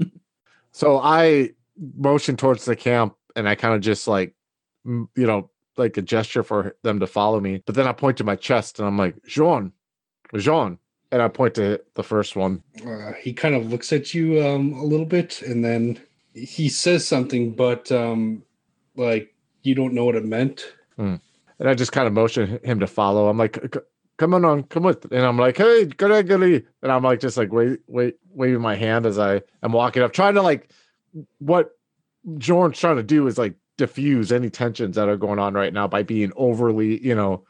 So 0.72 0.98
I 1.02 1.52
motion 1.96 2.36
towards 2.36 2.66
the 2.66 2.76
camp 2.76 3.14
and 3.34 3.48
I 3.48 3.54
kind 3.54 3.74
of 3.74 3.80
just 3.80 4.06
like, 4.06 4.34
you 4.84 5.08
know, 5.16 5.48
like 5.78 5.96
a 5.96 6.02
gesture 6.02 6.42
for 6.42 6.76
them 6.82 7.00
to 7.00 7.06
follow 7.06 7.40
me. 7.40 7.62
But 7.64 7.76
then 7.76 7.86
I 7.86 7.92
point 7.92 8.18
to 8.18 8.24
my 8.24 8.36
chest 8.36 8.78
and 8.78 8.86
I'm 8.86 8.98
like, 8.98 9.14
Jean, 9.26 9.72
Jean. 10.36 10.78
And 11.10 11.22
I 11.22 11.28
point 11.28 11.54
to 11.54 11.80
the 11.94 12.02
first 12.02 12.36
one. 12.36 12.62
uh, 12.86 13.12
he 13.14 13.32
kind 13.32 13.54
of 13.54 13.70
looks 13.72 13.90
at 13.90 14.12
you 14.12 14.44
um, 14.46 14.74
a 14.74 14.84
little 14.84 15.06
bit 15.06 15.40
and 15.40 15.64
then 15.64 15.98
he 16.34 16.68
says 16.68 17.08
something 17.08 17.52
but 17.52 17.90
um, 17.90 18.42
like 18.96 19.34
you 19.62 19.74
don't 19.74 19.94
know 19.94 20.04
what 20.04 20.14
it 20.16 20.26
meant 20.26 20.66
And 21.58 21.68
I 21.68 21.74
just 21.74 21.92
kind 21.92 22.06
of 22.06 22.12
motion 22.12 22.60
him 22.64 22.80
to 22.80 22.86
follow. 22.86 23.28
I'm 23.28 23.38
like, 23.38 23.76
come 24.18 24.34
on, 24.34 24.44
on, 24.44 24.62
come 24.64 24.82
with. 24.82 25.10
And 25.10 25.24
I'm 25.24 25.38
like, 25.38 25.56
hey, 25.56 25.86
Gregory. 25.86 26.66
And 26.82 26.92
I'm 26.92 27.02
like, 27.02 27.20
just 27.20 27.36
like, 27.36 27.52
wait, 27.52 27.80
wait, 27.86 28.16
waving 28.30 28.60
my 28.60 28.74
hand 28.74 29.06
as 29.06 29.18
I 29.18 29.42
am 29.62 29.72
walking 29.72 30.02
up, 30.02 30.12
trying 30.12 30.34
to 30.34 30.42
like, 30.42 30.70
what 31.38 31.70
Jordan's 32.38 32.78
trying 32.78 32.96
to 32.96 33.02
do 33.02 33.26
is 33.26 33.38
like 33.38 33.54
diffuse 33.78 34.32
any 34.32 34.50
tensions 34.50 34.96
that 34.96 35.08
are 35.08 35.16
going 35.16 35.38
on 35.38 35.54
right 35.54 35.72
now 35.72 35.86
by 35.86 36.02
being 36.02 36.32
overly, 36.36 37.02
you 37.04 37.14
know, 37.14 37.44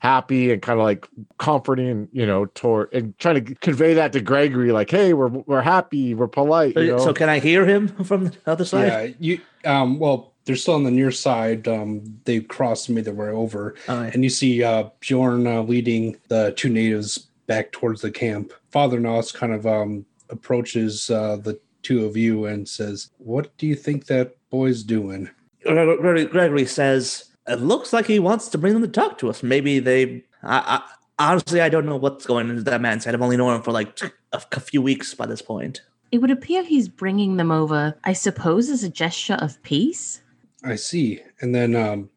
happy 0.00 0.52
and 0.52 0.62
kind 0.62 0.78
of 0.78 0.84
like 0.84 1.08
comforting, 1.38 2.08
you 2.12 2.24
know, 2.24 2.46
toward 2.46 2.92
and 2.92 3.16
trying 3.18 3.44
to 3.44 3.54
convey 3.56 3.94
that 3.94 4.12
to 4.12 4.20
Gregory, 4.20 4.70
like, 4.70 4.90
hey, 4.90 5.12
we're 5.12 5.28
we're 5.28 5.62
happy, 5.62 6.14
we're 6.14 6.28
polite. 6.28 6.74
So, 6.74 6.80
You 6.80 6.92
know? 6.92 6.98
so 6.98 7.12
can 7.12 7.28
I 7.28 7.38
hear 7.40 7.66
him 7.66 7.88
from 8.04 8.26
the 8.26 8.36
other 8.46 8.64
side? 8.64 8.86
yeah 8.86 9.14
you 9.18 9.40
um, 9.64 9.98
well 9.98 10.34
they're 10.48 10.56
still 10.56 10.74
on 10.74 10.82
the 10.82 10.90
near 10.90 11.10
side 11.10 11.68
um, 11.68 12.02
they 12.24 12.40
crossed 12.40 12.88
and 12.88 12.96
made 12.96 13.04
their 13.04 13.14
way 13.14 13.28
over 13.28 13.74
All 13.88 13.98
right. 13.98 14.12
and 14.12 14.24
you 14.24 14.30
see 14.30 14.64
uh, 14.64 14.88
bjorn 15.00 15.46
uh, 15.46 15.62
leading 15.62 16.16
the 16.28 16.52
two 16.56 16.68
natives 16.68 17.28
back 17.46 17.70
towards 17.70 18.00
the 18.00 18.10
camp 18.10 18.52
father 18.70 18.98
nos 18.98 19.30
kind 19.30 19.52
of 19.52 19.66
um, 19.66 20.04
approaches 20.30 21.10
uh, 21.10 21.36
the 21.36 21.60
two 21.82 22.04
of 22.04 22.16
you 22.16 22.46
and 22.46 22.68
says 22.68 23.10
what 23.18 23.56
do 23.58 23.66
you 23.66 23.76
think 23.76 24.06
that 24.06 24.36
boy's 24.50 24.82
doing 24.82 25.30
Gregory, 25.62 26.24
Gregory 26.24 26.66
says 26.66 27.28
it 27.46 27.60
looks 27.60 27.92
like 27.92 28.06
he 28.06 28.18
wants 28.18 28.48
to 28.48 28.58
bring 28.58 28.74
them 28.74 28.82
to 28.82 28.88
talk 28.88 29.18
to 29.18 29.30
us. 29.30 29.42
Maybe 29.42 29.78
they. 29.78 30.24
I, 30.42 30.82
I 31.18 31.28
honestly, 31.30 31.60
I 31.60 31.68
don't 31.68 31.86
know 31.86 31.96
what's 31.96 32.26
going 32.26 32.48
into 32.50 32.62
that 32.62 32.80
man's 32.80 33.04
head. 33.04 33.14
I've 33.14 33.22
only 33.22 33.36
known 33.36 33.56
him 33.56 33.62
for 33.62 33.72
like 33.72 33.98
a, 34.02 34.42
a 34.52 34.60
few 34.60 34.82
weeks 34.82 35.14
by 35.14 35.26
this 35.26 35.42
point. 35.42 35.82
It 36.12 36.18
would 36.18 36.30
appear 36.30 36.62
he's 36.62 36.88
bringing 36.88 37.36
them 37.36 37.50
over, 37.50 37.94
I 38.04 38.12
suppose, 38.12 38.70
as 38.70 38.82
a 38.82 38.88
gesture 38.88 39.38
of 39.40 39.62
peace. 39.62 40.22
I 40.64 40.76
see. 40.76 41.20
And 41.40 41.54
then 41.54 41.76
um, 41.76 42.10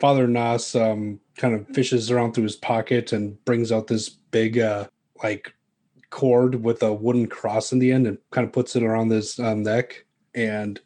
Father 0.00 0.26
Nas 0.26 0.74
um, 0.74 1.20
kind 1.36 1.54
of 1.54 1.68
fishes 1.68 2.10
around 2.10 2.32
through 2.32 2.44
his 2.44 2.56
pocket 2.56 3.12
and 3.12 3.42
brings 3.44 3.70
out 3.72 3.86
this 3.86 4.08
big 4.08 4.58
uh 4.58 4.86
like 5.22 5.54
cord 6.10 6.62
with 6.62 6.82
a 6.82 6.92
wooden 6.92 7.26
cross 7.26 7.72
in 7.72 7.78
the 7.78 7.92
end 7.92 8.06
and 8.06 8.18
kind 8.30 8.46
of 8.46 8.52
puts 8.52 8.76
it 8.76 8.82
around 8.82 9.10
his 9.10 9.38
um, 9.38 9.62
neck 9.62 10.04
and 10.34 10.80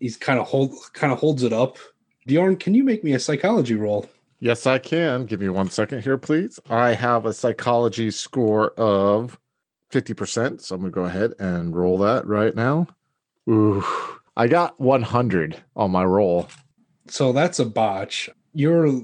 he's 0.00 0.16
kind 0.16 0.38
of 0.38 0.46
hold 0.46 0.74
kind 0.92 1.12
of 1.12 1.18
holds 1.18 1.42
it 1.42 1.52
up. 1.52 1.78
Bjorn, 2.26 2.56
can 2.56 2.74
you 2.74 2.84
make 2.84 3.02
me 3.02 3.12
a 3.12 3.18
psychology 3.18 3.74
roll? 3.74 4.08
Yes, 4.38 4.66
I 4.66 4.78
can. 4.78 5.26
Give 5.26 5.40
me 5.40 5.48
one 5.48 5.70
second 5.70 6.02
here, 6.02 6.18
please. 6.18 6.58
I 6.68 6.94
have 6.94 7.26
a 7.26 7.32
psychology 7.32 8.10
score 8.10 8.70
of 8.72 9.38
50%. 9.92 10.60
So 10.60 10.74
I'm 10.74 10.80
going 10.80 10.92
to 10.92 10.94
go 10.94 11.04
ahead 11.04 11.34
and 11.38 11.76
roll 11.76 11.98
that 11.98 12.26
right 12.26 12.54
now. 12.54 12.88
Ooh, 13.48 13.84
I 14.36 14.46
got 14.46 14.80
100 14.80 15.62
on 15.76 15.90
my 15.90 16.04
roll. 16.04 16.48
So 17.08 17.32
that's 17.32 17.58
a 17.58 17.66
botch. 17.66 18.30
You're 18.54 19.02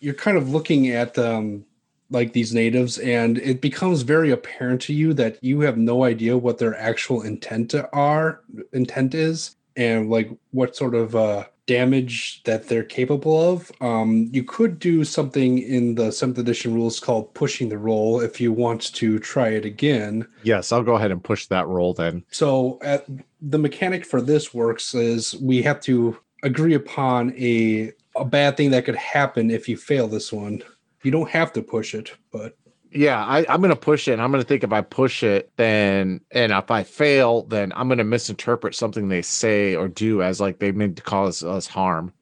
you're 0.00 0.14
kind 0.14 0.36
of 0.36 0.50
looking 0.50 0.88
at 0.88 1.18
um 1.18 1.64
like 2.10 2.32
these 2.32 2.52
natives 2.52 2.98
and 2.98 3.38
it 3.38 3.60
becomes 3.60 4.02
very 4.02 4.30
apparent 4.30 4.80
to 4.82 4.92
you 4.92 5.14
that 5.14 5.42
you 5.42 5.60
have 5.60 5.78
no 5.78 6.02
idea 6.04 6.36
what 6.36 6.58
their 6.58 6.76
actual 6.76 7.22
intent 7.22 7.72
are 7.92 8.40
intent 8.72 9.14
is 9.14 9.56
and 9.76 10.10
like 10.10 10.28
what 10.50 10.74
sort 10.74 10.94
of 10.94 11.14
uh 11.14 11.44
damage 11.70 12.42
that 12.48 12.66
they're 12.68 12.82
capable 13.00 13.36
of 13.52 13.70
um 13.80 14.28
you 14.32 14.42
could 14.42 14.78
do 14.80 15.04
something 15.04 15.58
in 15.58 15.94
the 15.94 16.10
seventh 16.10 16.38
edition 16.38 16.74
rules 16.74 16.98
called 16.98 17.32
pushing 17.34 17.68
the 17.68 17.78
roll 17.78 18.20
if 18.20 18.40
you 18.40 18.50
want 18.52 18.80
to 18.92 19.18
try 19.20 19.48
it 19.58 19.64
again 19.64 20.26
Yes, 20.42 20.72
I'll 20.72 20.82
go 20.90 20.96
ahead 20.96 21.12
and 21.12 21.22
push 21.22 21.46
that 21.46 21.66
roll 21.68 21.92
then. 21.94 22.24
so 22.30 22.78
at, 22.82 23.06
the 23.40 23.58
mechanic 23.58 24.04
for 24.04 24.20
this 24.20 24.52
works 24.52 24.94
is 24.94 25.36
we 25.36 25.62
have 25.62 25.80
to 25.82 26.16
agree 26.42 26.74
upon 26.74 27.20
a 27.38 27.92
a 28.16 28.24
bad 28.24 28.56
thing 28.56 28.70
that 28.72 28.84
could 28.84 28.96
happen 28.96 29.50
if 29.50 29.68
you 29.68 29.76
fail 29.76 30.08
this 30.08 30.32
one. 30.32 30.62
You 31.04 31.10
don't 31.12 31.30
have 31.30 31.52
to 31.52 31.62
push 31.62 31.94
it, 31.94 32.08
but 32.32 32.56
Yeah, 32.92 33.24
I, 33.24 33.46
I'm 33.48 33.60
going 33.60 33.70
to 33.70 33.76
push 33.76 34.08
it. 34.08 34.12
And 34.12 34.22
I'm 34.22 34.30
going 34.30 34.42
to 34.42 34.48
think 34.48 34.64
if 34.64 34.72
I 34.72 34.80
push 34.80 35.22
it, 35.22 35.50
then, 35.56 36.20
and 36.32 36.52
if 36.52 36.70
I 36.70 36.82
fail, 36.82 37.44
then 37.44 37.72
I'm 37.76 37.88
going 37.88 37.98
to 37.98 38.04
misinterpret 38.04 38.74
something 38.74 39.08
they 39.08 39.22
say 39.22 39.76
or 39.76 39.88
do 39.88 40.22
as 40.22 40.40
like 40.40 40.58
they 40.58 40.72
meant 40.72 40.96
to 40.96 41.02
cause 41.02 41.42
us 41.44 41.66
harm. 41.66 42.12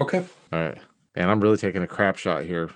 okay. 0.00 0.24
All 0.52 0.58
right. 0.60 0.78
And 1.14 1.30
I'm 1.30 1.40
really 1.40 1.56
taking 1.56 1.82
a 1.82 1.86
crap 1.86 2.16
shot 2.16 2.44
here. 2.44 2.70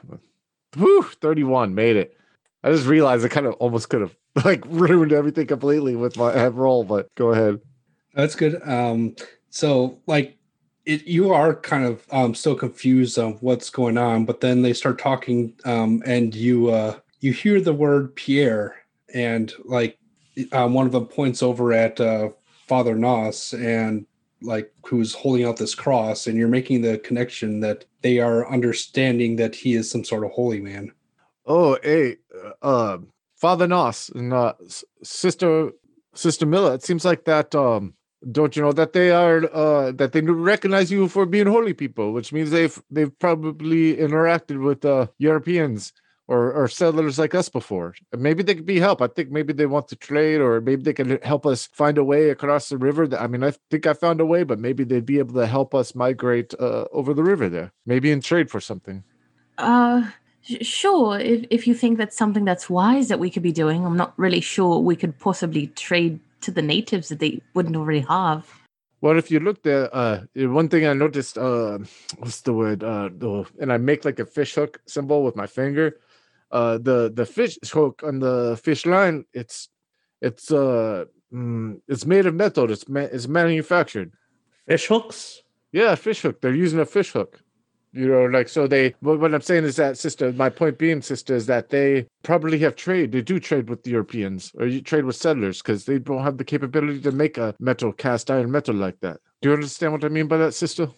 Woo, 0.77 1.03
31, 1.03 1.75
made 1.75 1.97
it. 1.97 2.17
I 2.65 2.71
just 2.71 2.87
realized 2.87 3.25
I 3.25 3.29
kind 3.29 3.47
of 3.47 3.55
almost 3.55 3.89
could 3.89 4.01
have 4.01 4.17
like 4.45 4.65
ruined 4.67 5.13
everything 5.13 5.47
completely 5.47 5.97
with 5.97 6.17
my 6.17 6.33
head 6.33 6.55
roll, 6.55 6.85
but 6.85 7.13
go 7.15 7.31
ahead. 7.31 7.61
That's 8.15 8.35
good. 8.35 8.61
Um, 8.69 9.17
so 9.51 9.99
like 10.07 10.37
it, 10.85 11.05
you 11.07 11.33
are 11.33 11.55
kind 11.55 11.85
of 11.85 12.05
um, 12.11 12.35
still 12.35 12.55
confused 12.55 13.19
on 13.19 13.35
what's 13.35 13.71
going 13.71 13.99
on, 13.99 14.25
but 14.25 14.41
then 14.41 14.63
they 14.63 14.73
start 14.73 14.99
talking, 14.99 15.55
um, 15.65 16.03
and 16.07 16.35
you 16.35 16.71
uh, 16.71 16.99
you 17.23 17.33
hear 17.33 17.61
the 17.61 17.73
word 17.73 18.15
Pierre, 18.17 18.75
and 19.15 19.53
like 19.65 19.99
um, 20.51 20.75
one 20.75 20.87
of 20.87 20.93
them 20.93 21.07
points 21.07 21.43
over 21.43 21.73
at 21.73 22.01
uh, 22.01 22.31
Father 22.67 22.97
Nos, 22.97 23.55
and 23.55 24.07
like 24.43 24.73
who's 24.85 25.15
holding 25.15 25.47
out 25.47 25.57
this 25.57 25.75
cross, 25.75 26.27
and 26.27 26.37
you're 26.37 26.49
making 26.49 26.83
the 26.83 26.99
connection 26.99 27.61
that 27.61 27.85
they 28.03 28.19
are 28.19 28.51
understanding 28.53 29.37
that 29.37 29.55
he 29.55 29.75
is 29.75 29.89
some 29.89 30.05
sort 30.05 30.25
of 30.25 30.33
holy 30.33 30.61
man. 30.61 30.93
Oh, 31.47 31.79
hey, 31.83 32.17
uh, 32.63 32.95
um, 32.95 33.09
Father 33.37 33.69
Nos 33.69 34.11
and 34.11 34.33
uh, 34.33 34.55
Sister 35.03 35.71
Sister 36.15 36.45
Miller. 36.45 36.75
It 36.75 36.83
seems 36.83 37.05
like 37.05 37.25
that. 37.25 37.55
Um, 37.55 37.95
don't 38.31 38.55
you 38.57 38.63
know 38.63 38.73
that 38.73 38.93
they 38.93 39.11
are 39.13 39.45
uh, 39.53 39.93
that 39.93 40.13
they 40.13 40.21
recognize 40.23 40.91
you 40.91 41.07
for 41.07 41.25
being 41.25 41.47
holy 41.47 41.73
people, 41.73 42.13
which 42.13 42.33
means 42.33 42.51
they've 42.51 42.83
they've 42.91 43.17
probably 43.21 43.97
interacted 43.97 44.61
with 44.61 44.85
uh, 44.85 45.07
Europeans 45.19 45.93
or 46.29 46.53
or 46.53 46.69
settlers 46.69 47.19
like 47.19 47.35
us 47.35 47.49
before. 47.49 47.95
Maybe 48.17 48.43
they 48.43 48.55
could 48.55 48.67
be 48.67 48.79
help. 48.79 49.03
I 49.03 49.09
think 49.09 49.31
maybe 49.31 49.53
they 49.53 49.67
want 49.67 49.89
to 49.89 49.97
trade, 49.97 50.41
or 50.41 50.61
maybe 50.61 50.83
they 50.83 50.93
can 50.93 51.19
help 51.23 51.47
us 51.47 51.67
find 51.67 51.99
a 51.99 52.05
way 52.05 52.31
across 52.31 52.69
the 52.69 52.79
river. 52.79 53.09
I 53.19 53.27
mean, 53.27 53.45
I 53.45 53.53
think 53.71 53.87
I 53.87 53.95
found 53.95 54.21
a 54.21 54.27
way, 54.27 54.45
but 54.45 54.59
maybe 54.59 54.85
they'd 54.85 55.07
be 55.07 55.19
able 55.19 55.35
to 55.35 55.47
help 55.47 55.75
us 55.75 55.95
migrate 55.95 56.55
uh, 56.59 56.85
over 56.93 57.15
the 57.15 57.25
river 57.25 57.49
there. 57.49 57.73
Maybe 57.87 58.11
in 58.11 58.21
trade 58.21 58.51
for 58.51 58.61
something. 58.61 59.05
Uh, 59.59 60.11
sure. 60.43 61.19
If 61.19 61.45
if 61.51 61.67
you 61.67 61.75
think 61.75 61.99
that's 61.99 62.17
something 62.17 62.45
that's 62.45 62.71
wise 62.71 63.09
that 63.09 63.19
we 63.19 63.31
could 63.31 63.43
be 63.43 63.53
doing, 63.53 63.85
I'm 63.85 63.97
not 63.97 64.15
really 64.17 64.41
sure 64.41 64.79
we 64.79 64.97
could 64.97 65.19
possibly 65.19 65.69
trade 65.69 66.21
to 66.43 66.51
the 66.51 66.63
natives 66.63 67.09
that 67.09 67.21
they 67.21 67.41
wouldn't 67.55 67.77
already 67.77 68.01
have. 68.01 68.47
Well, 69.01 69.19
if 69.19 69.33
you 69.33 69.41
look 69.41 69.65
there, 69.65 69.91
uh, 69.93 70.21
one 70.37 70.69
thing 70.69 70.87
I 70.87 70.93
noticed, 70.93 71.37
uh, 71.37 71.79
what's 72.19 72.43
the 72.43 72.53
word? 72.53 72.85
Uh, 72.85 73.11
and 73.61 73.73
I 73.73 73.77
make 73.77 74.05
like 74.05 74.21
a 74.21 74.27
fish 74.27 74.55
hook 74.55 74.81
symbol 74.87 75.25
with 75.25 75.35
my 75.35 75.49
finger. 75.49 75.99
Uh, 76.53 76.77
the 76.77 77.11
the 77.15 77.25
fish 77.25 77.59
hook 77.73 78.03
on 78.05 78.19
the 78.19 78.61
fish 78.63 78.85
line, 78.85 79.25
it's 79.33 79.71
it's 80.21 80.53
uh, 80.53 81.07
mm, 81.33 81.81
it's 81.89 82.05
made 82.05 82.27
of 82.27 82.35
metal. 82.35 82.71
It's 82.71 82.87
ma- 82.89 83.01
it's 83.01 83.27
manufactured. 83.27 84.13
Fish 84.69 84.87
hooks? 84.87 85.43
Yeah, 85.73 85.95
fish 85.95 86.21
hook. 86.21 86.41
They're 86.41 86.55
using 86.55 86.79
a 86.79 86.85
fish 86.85 87.13
hook. 87.13 87.41
You 87.95 88.09
know, 88.09 88.25
like 88.27 88.49
so 88.49 88.67
they. 88.67 88.95
What 89.01 89.35
I'm 89.35 89.41
saying 89.41 89.65
is 89.65 89.77
that, 89.77 89.99
sister. 89.99 90.33
My 90.33 90.51
point 90.51 90.79
being, 90.79 91.03
sister, 91.03 91.35
is 91.35 91.47
that 91.47 91.71
they 91.71 92.07
probably 92.23 92.59
have 92.61 92.77
trade. 92.77 93.13
They 93.13 93.23
do 93.23 93.41
trade 93.41 93.69
with 93.69 93.83
the 93.83 93.91
Europeans 93.91 94.53
or 94.59 94.67
you 94.67 94.83
trade 94.83 95.05
with 95.05 95.17
settlers 95.17 95.63
because 95.63 95.87
they 95.87 95.99
don't 95.99 96.23
have 96.23 96.37
the 96.37 96.45
capability 96.45 97.01
to 97.01 97.13
make 97.13 97.39
a 97.39 97.55
metal 97.61 97.93
cast 97.93 98.31
iron 98.31 98.51
metal 98.51 98.75
like 98.75 99.01
that. 99.01 99.21
Do 99.41 99.49
you 99.49 99.55
understand 99.55 99.93
what 99.93 100.05
I 100.05 100.09
mean 100.09 100.27
by 100.27 100.37
that, 100.39 100.55
sister? 100.55 100.89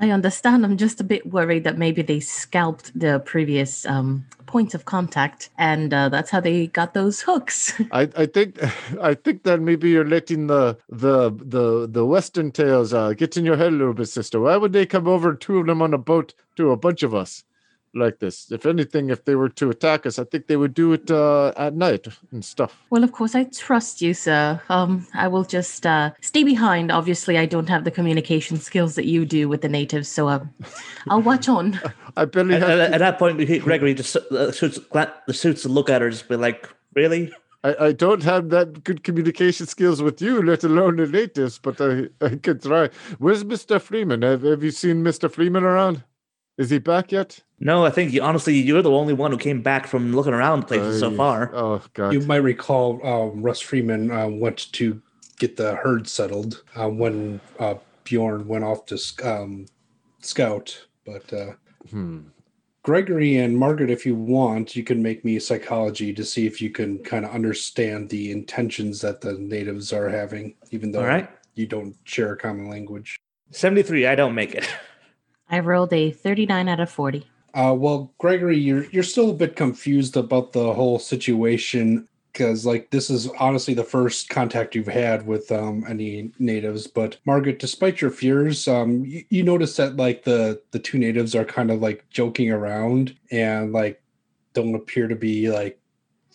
I 0.00 0.10
understand. 0.10 0.64
I'm 0.64 0.78
just 0.78 1.00
a 1.00 1.04
bit 1.04 1.26
worried 1.26 1.64
that 1.64 1.76
maybe 1.76 2.00
they 2.00 2.20
scalped 2.20 2.98
the 2.98 3.20
previous 3.20 3.84
um, 3.84 4.24
points 4.46 4.74
of 4.74 4.86
contact, 4.86 5.50
and 5.58 5.92
uh, 5.92 6.08
that's 6.08 6.30
how 6.30 6.40
they 6.40 6.68
got 6.68 6.94
those 6.94 7.20
hooks. 7.20 7.74
I, 7.92 8.08
I 8.16 8.26
think 8.26 8.58
I 9.00 9.12
think 9.12 9.42
that 9.42 9.60
maybe 9.60 9.90
you're 9.90 10.08
letting 10.08 10.46
the 10.46 10.78
the 10.88 11.30
the 11.30 11.86
the 11.86 12.06
Western 12.06 12.50
tales 12.50 12.94
uh, 12.94 13.12
get 13.12 13.36
in 13.36 13.44
your 13.44 13.58
head 13.58 13.68
a 13.68 13.76
little 13.76 13.92
bit, 13.92 14.06
sister. 14.06 14.40
Why 14.40 14.56
would 14.56 14.72
they 14.72 14.86
come 14.86 15.06
over 15.06 15.34
two 15.34 15.58
of 15.58 15.66
them 15.66 15.82
on 15.82 15.92
a 15.92 15.98
boat 15.98 16.32
to 16.56 16.70
a 16.70 16.76
bunch 16.76 17.02
of 17.02 17.14
us 17.14 17.44
like 17.94 18.18
this? 18.20 18.50
If 18.52 18.66
anything, 18.66 19.10
if 19.10 19.24
they 19.24 19.34
were 19.34 19.48
to 19.50 19.70
attack 19.70 20.06
us, 20.06 20.18
I 20.18 20.24
think 20.24 20.46
they 20.46 20.56
would 20.56 20.74
do 20.74 20.92
it 20.92 21.10
uh, 21.10 21.52
at 21.56 21.74
night 21.74 22.06
and 22.32 22.44
stuff. 22.44 22.80
well, 22.90 23.02
of 23.04 23.12
course, 23.12 23.34
I 23.34 23.44
trust 23.44 24.00
you, 24.00 24.14
sir. 24.14 24.60
Um, 24.68 25.06
I 25.14 25.28
will 25.28 25.44
just 25.44 25.86
uh, 25.86 26.10
stay 26.20 26.44
behind. 26.44 26.92
Obviously, 26.92 27.36
I 27.38 27.46
don't 27.46 27.68
have 27.68 27.84
the 27.84 27.90
communication 27.90 28.56
skills 28.58 28.94
that 28.94 29.06
you 29.06 29.24
do 29.24 29.48
with 29.48 29.62
the 29.62 29.68
natives, 29.68 30.08
so 30.08 30.28
um, 30.28 30.50
I'll 31.08 31.22
watch 31.22 31.48
on. 31.48 31.80
I 32.16 32.24
barely 32.26 32.54
At, 32.56 32.62
have. 32.62 32.70
at- 32.70 32.88
to- 32.88 32.94
at 32.94 32.98
that 32.98 33.18
point, 33.18 33.36
we 33.38 33.46
hit 33.46 33.62
Gregory 33.62 33.94
just 33.94 34.16
uh, 34.16 34.52
shoots, 34.52 34.78
the 34.92 35.34
suits 35.34 35.64
look 35.66 35.90
at 35.90 36.00
her, 36.02 36.10
just 36.10 36.28
be 36.28 36.36
like, 36.36 36.68
"Really? 36.94 37.32
I, 37.62 37.76
I 37.88 37.92
don't 37.92 38.22
have 38.22 38.48
that 38.50 38.84
good 38.84 39.04
communication 39.04 39.66
skills 39.66 40.00
with 40.00 40.22
you, 40.22 40.42
let 40.42 40.64
alone 40.64 40.96
the 40.96 41.06
natives, 41.06 41.58
but 41.58 41.78
I, 41.80 42.08
I 42.24 42.36
could 42.36 42.62
try. 42.62 42.88
Where's 43.18 43.44
Mr. 43.44 43.78
Freeman? 43.80 44.22
Have, 44.22 44.42
have 44.44 44.62
you 44.64 44.70
seen 44.70 45.04
Mr. 45.04 45.30
Freeman 45.30 45.64
around? 45.64 46.02
Is 46.60 46.68
he 46.68 46.78
back 46.78 47.10
yet? 47.10 47.40
No, 47.58 47.86
I 47.86 47.90
think 47.90 48.12
you, 48.12 48.20
honestly, 48.22 48.54
you're 48.54 48.82
the 48.82 48.90
only 48.90 49.14
one 49.14 49.30
who 49.30 49.38
came 49.38 49.62
back 49.62 49.86
from 49.86 50.14
looking 50.14 50.34
around 50.34 50.64
places 50.68 51.00
so 51.00 51.10
far." 51.16 51.50
Oh, 51.54 51.80
God. 51.94 52.12
You 52.12 52.20
might 52.20 52.42
recall 52.44 53.00
um, 53.06 53.40
Russ 53.42 53.60
Freeman 53.60 54.10
uh, 54.10 54.28
went 54.28 54.70
to 54.72 55.00
get 55.38 55.56
the 55.56 55.76
herd 55.76 56.06
settled 56.06 56.62
uh, 56.76 56.90
when 56.90 57.40
uh, 57.58 57.76
Bjorn 58.04 58.46
went 58.46 58.62
off 58.64 58.84
to 58.86 58.98
sc- 58.98 59.24
um, 59.24 59.64
scout. 60.20 60.86
But 61.06 61.32
uh, 61.32 61.52
Hmm. 61.90 62.18
Gregory 62.82 63.38
and 63.38 63.56
Margaret, 63.56 63.90
if 63.90 64.04
you 64.04 64.14
want, 64.14 64.76
you 64.76 64.84
can 64.84 65.02
make 65.02 65.24
me 65.24 65.38
psychology 65.38 66.12
to 66.12 66.24
see 66.24 66.46
if 66.46 66.60
you 66.60 66.68
can 66.68 66.98
kind 66.98 67.24
of 67.24 67.30
understand 67.30 68.10
the 68.10 68.32
intentions 68.32 69.00
that 69.00 69.22
the 69.22 69.32
natives 69.34 69.94
are 69.94 70.08
having, 70.10 70.54
even 70.72 70.92
though 70.92 71.00
All 71.00 71.06
right, 71.06 71.28
you 71.54 71.66
don't 71.66 71.96
share 72.04 72.32
a 72.32 72.36
common 72.36 72.68
language. 72.68 73.16
seventy-three. 73.50 74.06
I 74.06 74.14
don't 74.14 74.34
make 74.34 74.54
it. 74.54 74.68
I 75.50 75.58
rolled 75.60 75.92
a 75.92 76.12
39 76.12 76.68
out 76.68 76.80
of 76.80 76.90
40. 76.90 77.26
Uh, 77.52 77.74
well, 77.76 78.12
Gregory, 78.18 78.58
you're 78.58 78.84
you're 78.90 79.02
still 79.02 79.30
a 79.30 79.34
bit 79.34 79.56
confused 79.56 80.16
about 80.16 80.52
the 80.52 80.72
whole 80.72 81.00
situation 81.00 82.06
because, 82.32 82.64
like, 82.64 82.90
this 82.90 83.10
is 83.10 83.28
honestly 83.40 83.74
the 83.74 83.82
first 83.82 84.28
contact 84.28 84.76
you've 84.76 84.86
had 84.86 85.26
with 85.26 85.50
um, 85.50 85.84
any 85.88 86.30
natives. 86.38 86.86
But 86.86 87.16
Margaret, 87.26 87.58
despite 87.58 88.00
your 88.00 88.12
fears, 88.12 88.68
um, 88.68 89.04
you, 89.04 89.24
you 89.30 89.42
notice 89.42 89.76
that 89.76 89.96
like 89.96 90.22
the 90.22 90.62
the 90.70 90.78
two 90.78 90.98
natives 90.98 91.34
are 91.34 91.44
kind 91.44 91.72
of 91.72 91.80
like 91.80 92.08
joking 92.10 92.52
around 92.52 93.16
and 93.32 93.72
like 93.72 94.00
don't 94.52 94.76
appear 94.76 95.08
to 95.08 95.16
be 95.16 95.50
like 95.50 95.80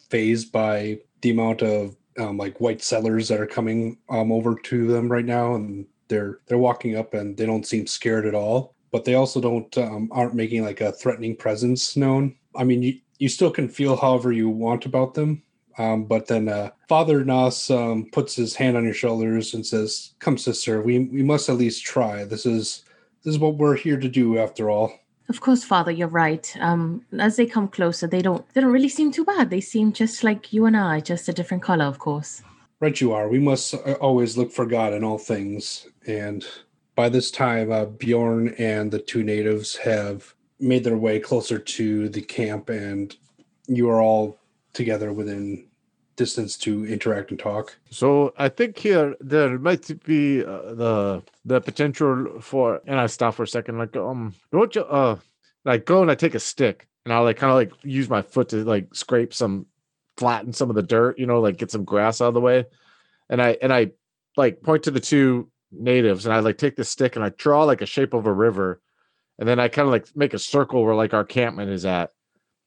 phased 0.10 0.52
by 0.52 1.00
the 1.22 1.32
amount 1.32 1.62
of 1.62 1.96
um, 2.20 2.38
like 2.38 2.60
white 2.60 2.82
settlers 2.82 3.30
that 3.30 3.40
are 3.40 3.48
coming 3.48 3.98
um, 4.10 4.34
over 4.34 4.56
to 4.56 4.88
them 4.88 5.10
right 5.10 5.26
now, 5.26 5.56
and 5.56 5.86
they're 6.10 6.40
they're 6.48 6.58
walking 6.58 6.98
up 6.98 7.14
and 7.14 7.38
they 7.38 7.46
don't 7.46 7.66
seem 7.66 7.88
scared 7.88 8.26
at 8.26 8.36
all. 8.36 8.75
But 8.96 9.04
they 9.04 9.16
also 9.16 9.42
don't 9.42 9.78
um, 9.78 10.08
aren't 10.14 10.36
making 10.36 10.64
like 10.64 10.80
a 10.80 10.94
threatening 10.94 11.36
presence 11.36 11.98
known. 11.98 12.34
I 12.56 12.64
mean, 12.64 12.82
you 12.82 12.98
you 13.20 13.28
still 13.28 13.52
can 13.52 13.68
feel 13.68 13.98
however 13.98 14.32
you 14.32 14.48
want 14.48 14.86
about 14.86 15.16
them. 15.16 15.44
Um, 15.78 16.06
but 16.06 16.28
then 16.28 16.48
uh, 16.48 16.70
Father 16.88 17.26
Nas 17.26 17.70
um, 17.70 18.08
puts 18.14 18.38
his 18.38 18.56
hand 18.56 18.78
on 18.78 18.86
your 18.86 18.94
shoulders 18.94 19.54
and 19.54 19.66
says, 19.66 20.14
"Come, 20.20 20.38
sister, 20.38 20.82
we 20.82 21.00
we 21.00 21.24
must 21.24 21.50
at 21.50 21.58
least 21.58 21.84
try. 21.84 22.24
This 22.24 22.46
is 22.46 22.86
this 23.24 23.34
is 23.34 23.38
what 23.38 23.58
we're 23.58 23.76
here 23.76 24.00
to 24.00 24.08
do, 24.08 24.40
after 24.40 24.70
all." 24.70 24.94
Of 25.28 25.42
course, 25.42 25.66
Father, 25.66 25.92
you're 25.92 26.08
right. 26.08 26.56
Um, 26.62 27.02
as 27.20 27.36
they 27.36 27.46
come 27.46 27.68
closer, 27.68 28.08
they 28.08 28.22
don't 28.22 28.48
they 28.54 28.62
don't 28.62 28.72
really 28.72 28.88
seem 28.88 29.12
too 29.12 29.26
bad. 29.26 29.50
They 29.50 29.60
seem 29.60 29.92
just 29.92 30.24
like 30.24 30.54
you 30.54 30.68
and 30.68 30.78
I, 30.78 31.02
just 31.02 31.28
a 31.28 31.34
different 31.34 31.64
color, 31.64 31.84
of 31.84 32.00
course. 32.00 32.42
Right, 32.80 33.02
you 33.02 33.12
are. 33.12 33.28
We 33.28 33.40
must 33.40 33.74
uh, 33.74 33.98
always 34.00 34.38
look 34.38 34.54
for 34.54 34.66
God 34.66 34.94
in 34.94 35.04
all 35.04 35.18
things. 35.18 35.86
And 36.08 36.46
by 36.96 37.10
this 37.10 37.30
time, 37.32 37.72
uh, 37.72 37.86
Bjorn 37.86 38.56
and 38.58 38.92
the 38.92 39.00
two 39.00 39.24
natives 39.24 39.76
have 39.78 40.34
made 40.60 40.84
their 40.84 40.98
way 40.98 41.20
closer 41.20 41.60
to 41.60 42.10
the 42.10 42.22
camp, 42.22 42.70
and 42.70 43.16
you 43.68 43.90
are 43.90 44.02
all 44.02 44.38
together 44.74 45.12
within 45.12 45.68
distance 46.16 46.58
to 46.58 46.86
interact 46.86 47.32
and 47.32 47.40
talk. 47.40 47.78
So 47.90 48.34
I 48.38 48.48
think 48.50 48.78
here 48.78 49.16
there 49.20 49.60
might 49.60 50.04
be 50.06 50.44
uh, 50.44 50.74
the 50.74 51.24
the 51.44 51.60
potential 51.62 52.40
for, 52.42 52.82
and 52.88 53.00
I 53.00 53.08
stop 53.08 53.36
for 53.36 53.44
a 53.44 53.48
second, 53.48 53.78
like 53.78 53.96
um, 53.98 54.34
don't 54.52 54.74
you 54.74 54.84
uh, 54.84 55.18
like 55.66 55.86
go 55.86 56.02
and 56.02 56.10
I 56.10 56.16
take 56.16 56.36
a 56.36 56.40
stick 56.40 56.88
and 57.04 57.14
I'll 57.14 57.24
like 57.24 57.38
kind 57.38 57.52
of 57.52 57.58
like 57.58 57.74
use 57.84 58.10
my 58.10 58.22
foot 58.22 58.50
to 58.50 58.64
like 58.64 58.96
scrape 58.96 59.34
some, 59.34 59.66
flatten 60.18 60.54
some 60.54 60.70
of 60.70 60.76
the 60.76 60.84
dirt, 60.84 61.20
you 61.20 61.26
know, 61.26 61.42
like 61.42 61.58
get 61.58 61.72
some 61.72 61.84
grass 61.84 62.22
out 62.22 62.30
of 62.30 62.34
the 62.34 62.42
way, 62.42 62.66
and 63.30 63.42
I 63.42 63.58
and 63.62 63.74
I 63.74 63.92
like 64.38 64.64
point 64.64 64.84
to 64.84 64.92
the 64.92 65.00
two 65.00 65.50
natives 65.80 66.26
and 66.26 66.34
I 66.34 66.40
like 66.40 66.58
take 66.58 66.76
the 66.76 66.84
stick 66.84 67.16
and 67.16 67.26
I 67.26 67.30
draw 67.30 67.64
like 67.64 67.82
a 67.82 67.86
shape 67.86 68.14
of 68.14 68.26
a 68.26 68.34
river, 68.34 68.82
and 69.40 69.48
then 69.48 69.60
I 69.60 69.68
kind 69.68 69.88
of 69.88 69.92
like 69.92 70.08
make 70.16 70.34
a 70.34 70.40
circle 70.40 70.84
where 70.84 70.96
like 70.96 71.14
our 71.14 71.26
campment 71.26 71.72
is 71.72 71.86
at. 71.86 72.12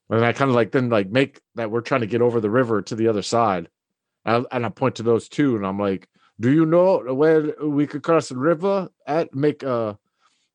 And 0.09 0.25
I 0.25 0.33
kind 0.33 0.49
of 0.49 0.55
like 0.55 0.71
then 0.71 0.89
like 0.89 1.09
make 1.09 1.39
that 1.55 1.69
we're 1.69 1.81
trying 1.81 2.01
to 2.01 2.07
get 2.07 2.21
over 2.21 2.39
the 2.39 2.49
river 2.49 2.81
to 2.81 2.95
the 2.95 3.07
other 3.07 3.21
side. 3.21 3.69
And 4.25 4.47
I, 4.51 4.55
and 4.55 4.65
I 4.65 4.69
point 4.69 4.95
to 4.95 5.03
those 5.03 5.29
two 5.29 5.55
and 5.55 5.65
I'm 5.65 5.79
like, 5.79 6.07
do 6.39 6.51
you 6.51 6.65
know 6.65 6.99
where 7.13 7.53
we 7.61 7.85
could 7.85 8.01
cross 8.01 8.29
the 8.29 8.37
river 8.37 8.89
at 9.05 9.35
make 9.35 9.61
a 9.63 9.97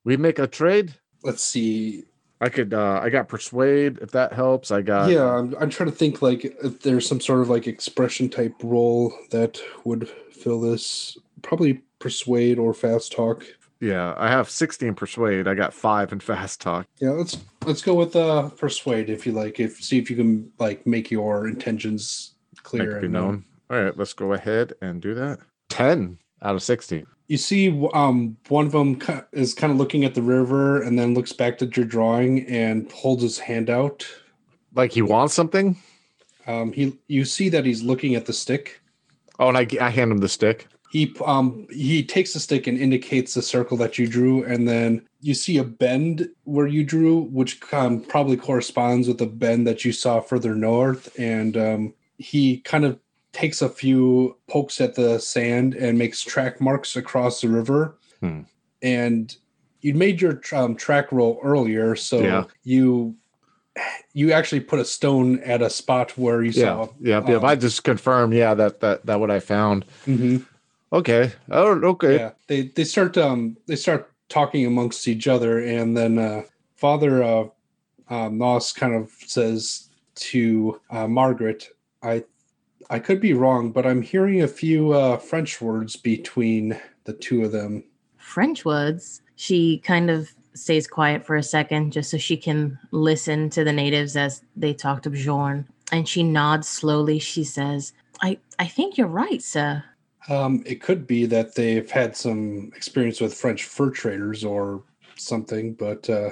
we 0.05 0.17
make 0.17 0.39
a 0.39 0.47
trade? 0.47 0.95
Let's 1.23 1.43
see. 1.43 2.05
I 2.41 2.49
could 2.49 2.75
uh 2.75 3.01
I 3.03 3.11
got 3.11 3.29
persuade 3.29 3.99
if 4.03 4.11
that 4.11 4.33
helps. 4.33 4.71
I 4.71 4.83
got 4.83 5.11
yeah, 5.11 5.25
I'm, 5.25 5.55
I'm 5.61 5.71
trying 5.71 5.91
to 5.91 5.97
think 5.97 6.21
like 6.21 6.45
if 6.45 6.81
there's 6.81 7.07
some 7.09 7.21
sort 7.21 7.41
of 7.41 7.49
like 7.49 7.67
expression 7.67 8.29
type 8.29 8.55
role 8.63 9.15
that 9.31 9.61
would 9.85 10.09
fill 10.33 10.61
this. 10.61 11.17
Probably 11.43 11.83
persuade 12.09 12.59
or 12.59 12.75
fast 12.75 13.13
talk. 13.13 13.45
yeah, 13.81 14.15
I 14.19 14.29
have 14.29 14.51
16 14.51 14.95
persuade. 14.95 15.49
I 15.49 15.55
got 15.55 15.73
five 15.73 16.13
in 16.13 16.21
fast 16.21 16.61
talk. 16.61 16.87
Yeah, 17.01 17.11
let's 17.21 17.39
let's 17.65 17.81
go 17.81 17.95
with 17.95 18.15
uh 18.15 18.51
persuade 18.51 19.09
if 19.09 19.25
you 19.27 19.33
like. 19.33 19.59
If 19.59 19.83
see 19.83 19.97
if 19.99 20.11
you 20.11 20.17
can 20.17 20.53
like 20.59 20.87
make 20.87 21.11
your 21.11 21.49
intentions 21.49 22.35
Make 22.53 22.63
clear 22.63 23.01
be 23.01 23.07
and 23.07 23.17
uh, 23.17 23.21
known. 23.21 23.45
All 23.71 23.83
right, 23.83 23.97
let's 23.97 24.13
go 24.13 24.35
ahead 24.35 24.75
and 24.83 25.01
do 25.01 25.15
that. 25.15 25.39
10 25.71 26.19
out 26.43 26.55
of 26.55 26.63
16. 26.63 27.07
you 27.29 27.39
see 27.39 27.89
um 27.95 28.37
one 28.49 28.67
of 28.67 28.73
them 28.73 28.99
is 29.33 29.55
kind 29.55 29.73
of 29.73 29.79
looking 29.79 30.05
at 30.05 30.15
the 30.15 30.21
river 30.37 30.83
and 30.83 30.99
then 30.99 31.15
looks 31.15 31.33
back 31.33 31.63
at 31.63 31.75
your 31.75 31.87
drawing 31.87 32.47
and 32.47 32.93
holds 32.93 33.23
his 33.23 33.39
hand 33.39 33.71
out 33.71 34.07
Like 34.75 34.93
he 34.93 35.01
wants 35.03 35.33
something? 35.33 35.77
um 36.47 36.71
he 36.73 36.99
you 37.09 37.25
see 37.25 37.49
that 37.49 37.65
he's 37.65 37.83
looking 37.83 38.15
at 38.15 38.27
the 38.27 38.35
stick 38.35 38.83
Oh, 39.41 39.49
and 39.49 39.59
I, 39.59 39.67
I 39.81 39.91
hand 39.91 40.13
him 40.13 40.19
the 40.19 40.29
stick. 40.29 40.69
He 40.95 41.13
um 41.27 41.67
he 41.71 42.05
takes 42.05 42.33
the 42.35 42.39
stick 42.41 42.69
and 42.69 42.79
indicates 42.79 43.35
the 43.35 43.43
circle 43.43 43.77
that 43.77 43.99
you 43.99 44.07
drew 44.07 44.45
and 44.45 44.69
then 44.69 45.03
you 45.21 45.35
see 45.35 45.59
a 45.59 45.65
bend 45.65 46.29
where 46.45 46.69
you 46.69 46.85
drew 46.85 47.23
which 47.39 47.61
um, 47.73 48.01
probably 48.01 48.37
corresponds 48.37 49.09
with 49.09 49.19
the 49.19 49.27
bend 49.27 49.67
that 49.67 49.85
you 49.85 49.91
saw 49.93 50.21
further 50.21 50.55
north 50.55 51.13
and 51.19 51.57
um 51.57 51.93
he 52.19 52.59
kind 52.59 52.85
of 52.85 52.97
takes 53.33 53.61
a 53.61 53.69
few 53.69 54.37
pokes 54.49 54.81
at 54.81 54.95
the 54.95 55.19
sand 55.19 55.75
and 55.75 55.99
makes 55.99 56.23
track 56.23 56.61
marks 56.61 56.95
across 56.97 57.41
the 57.41 57.49
river 57.49 57.99
Hmm. 58.21 58.43
and 58.81 59.37
you 59.81 59.93
made 59.95 60.23
your 60.23 60.41
um, 60.53 60.77
track 60.77 61.11
roll 61.11 61.41
earlier 61.43 61.97
so 61.97 62.21
Yeah. 62.23 62.45
you 62.63 63.17
you 64.13 64.31
actually 64.31 64.61
put 64.61 64.79
a 64.79 64.85
stone 64.85 65.41
at 65.41 65.61
a 65.61 65.69
spot 65.69 66.17
where 66.17 66.41
you 66.45 66.53
Yeah, 66.53 66.63
saw 66.63 66.89
yeah, 67.01 67.21
yeah. 67.29 67.37
um, 67.39 67.45
I 67.45 67.57
just 67.57 67.83
confirm, 67.83 68.33
yeah, 68.33 68.55
that 68.55 68.79
that 68.79 69.05
that 69.07 69.19
what 69.19 69.33
I 69.33 69.41
found. 69.41 69.85
Mhm. 70.07 70.47
Okay. 70.95 71.33
Oh, 71.51 71.73
okay. 71.73 72.17
yeah 72.17 72.31
they 72.47 72.69
they 72.69 72.85
start 72.85 73.19
um 73.19 73.57
they 73.67 73.77
start 73.77 74.11
talking 74.29 74.65
amongst 74.65 75.07
each 75.07 75.29
other 75.29 75.59
and 75.59 75.97
then 75.97 76.19
uh 76.19 76.43
father 76.77 77.23
uh 77.23 77.45
um, 78.11 78.39
Nos 78.39 78.73
kind 78.73 78.95
of 78.95 79.11
says 79.27 79.89
to 80.17 80.81
uh, 80.91 81.09
Margaret, 81.09 81.69
I 82.03 82.25
I 82.91 82.99
could 82.99 83.21
be 83.21 83.33
wrong, 83.33 83.73
but 83.73 83.87
I'm 83.87 84.03
hearing 84.03 84.43
a 84.43 84.49
few 84.49 84.93
uh, 84.93 85.17
French 85.17 85.61
words 85.61 85.97
between 85.97 86.79
the 87.05 87.15
two 87.15 87.45
of 87.45 87.53
them. 87.53 87.85
French 88.19 88.65
words. 88.65 89.23
She 89.37 89.79
kind 89.79 90.11
of 90.11 90.31
stays 90.53 90.87
quiet 90.87 91.25
for 91.25 91.37
a 91.37 91.43
second 91.43 91.93
just 91.93 92.11
so 92.11 92.19
she 92.19 92.37
can 92.37 92.79
listen 92.91 93.49
to 93.51 93.65
the 93.65 93.73
natives 93.73 94.17
as 94.17 94.43
they 94.55 94.75
talk 94.75 95.03
to 95.03 95.11
Bjorn. 95.11 95.67
And 95.93 96.09
she 96.09 96.23
nods 96.23 96.69
slowly. 96.69 97.19
She 97.19 97.43
says, 97.43 97.95
I, 98.23 98.39
I 98.59 98.67
think 98.67 98.99
you're 98.99 99.07
right, 99.07 99.43
sir. 99.43 99.83
Um, 100.29 100.63
it 100.65 100.81
could 100.81 101.07
be 101.07 101.27
that 101.27 101.55
they've 101.55 101.91
had 101.91 102.17
some 102.17 102.73
experience 102.75 103.21
with 103.21 103.35
French 103.35 103.65
fur 103.65 103.91
traders 103.91 104.45
or 104.45 104.83
something, 105.17 105.75
but 105.75 106.09
uh, 106.09 106.31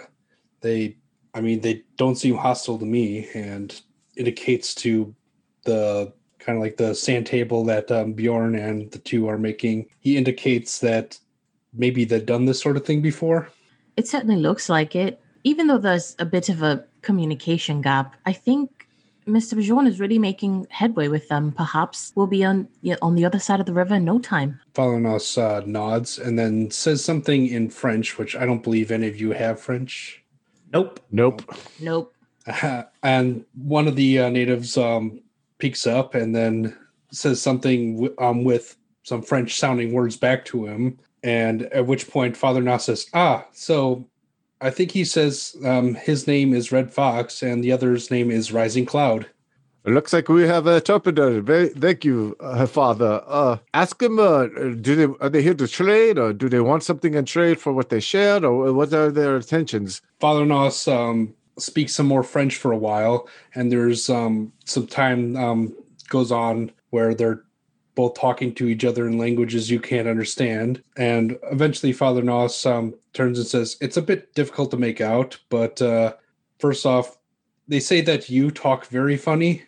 they, 0.60 0.96
I 1.34 1.40
mean, 1.40 1.60
they 1.60 1.82
don't 1.96 2.16
seem 2.16 2.36
hostile 2.36 2.78
to 2.78 2.86
me, 2.86 3.28
and 3.34 3.78
indicates 4.16 4.74
to 4.76 5.14
the 5.64 6.12
kind 6.38 6.56
of 6.58 6.62
like 6.62 6.76
the 6.76 6.94
sand 6.94 7.26
table 7.26 7.64
that 7.64 7.90
um, 7.90 8.12
Bjorn 8.12 8.56
and 8.56 8.90
the 8.90 8.98
two 8.98 9.28
are 9.28 9.38
making. 9.38 9.86
He 10.00 10.16
indicates 10.16 10.78
that 10.80 11.18
maybe 11.72 12.04
they've 12.04 12.24
done 12.24 12.46
this 12.46 12.60
sort 12.60 12.76
of 12.76 12.84
thing 12.84 13.00
before. 13.00 13.48
It 13.96 14.08
certainly 14.08 14.36
looks 14.36 14.68
like 14.68 14.96
it. 14.96 15.20
Even 15.44 15.66
though 15.66 15.78
there's 15.78 16.16
a 16.18 16.24
bit 16.24 16.48
of 16.48 16.62
a 16.62 16.84
communication 17.02 17.80
gap, 17.82 18.16
I 18.26 18.32
think 18.32 18.81
Mr. 19.26 19.56
Bjorn 19.56 19.86
is 19.86 20.00
really 20.00 20.18
making 20.18 20.66
headway 20.70 21.08
with 21.08 21.28
them. 21.28 21.52
Perhaps 21.52 22.12
we'll 22.14 22.26
be 22.26 22.44
on 22.44 22.68
yeah, 22.80 22.96
on 23.02 23.14
the 23.14 23.24
other 23.24 23.38
side 23.38 23.60
of 23.60 23.66
the 23.66 23.72
river 23.72 23.94
in 23.94 24.04
no 24.04 24.18
time. 24.18 24.60
Father 24.74 24.98
Nos 24.98 25.38
uh, 25.38 25.62
nods 25.66 26.18
and 26.18 26.38
then 26.38 26.70
says 26.70 27.04
something 27.04 27.46
in 27.46 27.70
French, 27.70 28.18
which 28.18 28.34
I 28.34 28.46
don't 28.46 28.62
believe 28.62 28.90
any 28.90 29.08
of 29.08 29.20
you 29.20 29.30
have 29.32 29.60
French. 29.60 30.22
Nope. 30.72 31.00
Nope. 31.10 31.42
Nope. 31.80 32.14
and 33.02 33.44
one 33.54 33.86
of 33.86 33.96
the 33.96 34.18
uh, 34.18 34.28
natives 34.30 34.76
um, 34.76 35.20
peeks 35.58 35.86
up 35.86 36.14
and 36.14 36.34
then 36.34 36.76
says 37.12 37.40
something 37.40 37.94
w- 37.96 38.14
um, 38.18 38.42
with 38.42 38.76
some 39.04 39.22
French 39.22 39.58
sounding 39.58 39.92
words 39.92 40.16
back 40.16 40.44
to 40.46 40.66
him. 40.66 40.98
And 41.22 41.62
at 41.64 41.86
which 41.86 42.10
point, 42.10 42.36
Father 42.36 42.60
Nas 42.60 42.84
says, 42.84 43.06
Ah, 43.14 43.46
so 43.52 44.08
I 44.62 44.70
think 44.70 44.92
he 44.92 45.04
says 45.04 45.56
um, 45.64 45.94
his 45.94 46.28
name 46.28 46.54
is 46.54 46.70
Red 46.70 46.92
Fox 46.92 47.42
and 47.42 47.64
the 47.64 47.72
other's 47.72 48.10
name 48.12 48.30
is 48.30 48.52
Rising 48.52 48.86
Cloud. 48.86 49.26
It 49.84 49.90
looks 49.90 50.12
like 50.12 50.28
we 50.28 50.42
have 50.44 50.68
a. 50.68 50.80
Very, 50.80 51.68
thank 51.70 52.04
you, 52.04 52.36
uh, 52.38 52.66
Father. 52.66 53.20
Uh, 53.26 53.56
ask 53.74 53.98
them. 53.98 54.20
Uh, 54.20 54.46
do 54.80 54.94
they 54.94 55.08
are 55.20 55.28
they 55.28 55.42
here 55.42 55.54
to 55.54 55.66
trade, 55.66 56.18
or 56.18 56.32
do 56.32 56.48
they 56.48 56.60
want 56.60 56.84
something 56.84 57.14
in 57.14 57.24
trade 57.24 57.58
for 57.58 57.72
what 57.72 57.88
they 57.88 57.98
shared, 57.98 58.44
or 58.44 58.72
what 58.72 58.92
are 58.94 59.10
their 59.10 59.34
intentions? 59.34 60.00
Father 60.20 60.46
Nos 60.46 60.86
um, 60.86 61.34
speaks 61.58 61.96
some 61.96 62.06
more 62.06 62.22
French 62.22 62.54
for 62.54 62.70
a 62.70 62.78
while, 62.78 63.28
and 63.56 63.72
there's 63.72 64.08
um, 64.08 64.52
some 64.64 64.86
time 64.86 65.36
um, 65.36 65.74
goes 66.08 66.30
on 66.30 66.70
where 66.90 67.12
they're 67.12 67.42
both 67.94 68.14
talking 68.18 68.54
to 68.54 68.68
each 68.68 68.84
other 68.84 69.06
in 69.06 69.18
languages 69.18 69.70
you 69.70 69.80
can't 69.80 70.08
understand. 70.08 70.82
And 70.96 71.38
eventually, 71.50 71.92
Father 71.92 72.22
Nos 72.22 72.64
um, 72.66 72.94
turns 73.12 73.38
and 73.38 73.46
says, 73.46 73.76
It's 73.80 73.96
a 73.96 74.02
bit 74.02 74.34
difficult 74.34 74.70
to 74.70 74.76
make 74.76 75.00
out, 75.00 75.38
but 75.50 75.80
uh, 75.82 76.14
first 76.58 76.86
off, 76.86 77.18
they 77.68 77.80
say 77.80 78.00
that 78.02 78.28
you 78.30 78.50
talk 78.50 78.86
very 78.86 79.16
funny. 79.16 79.62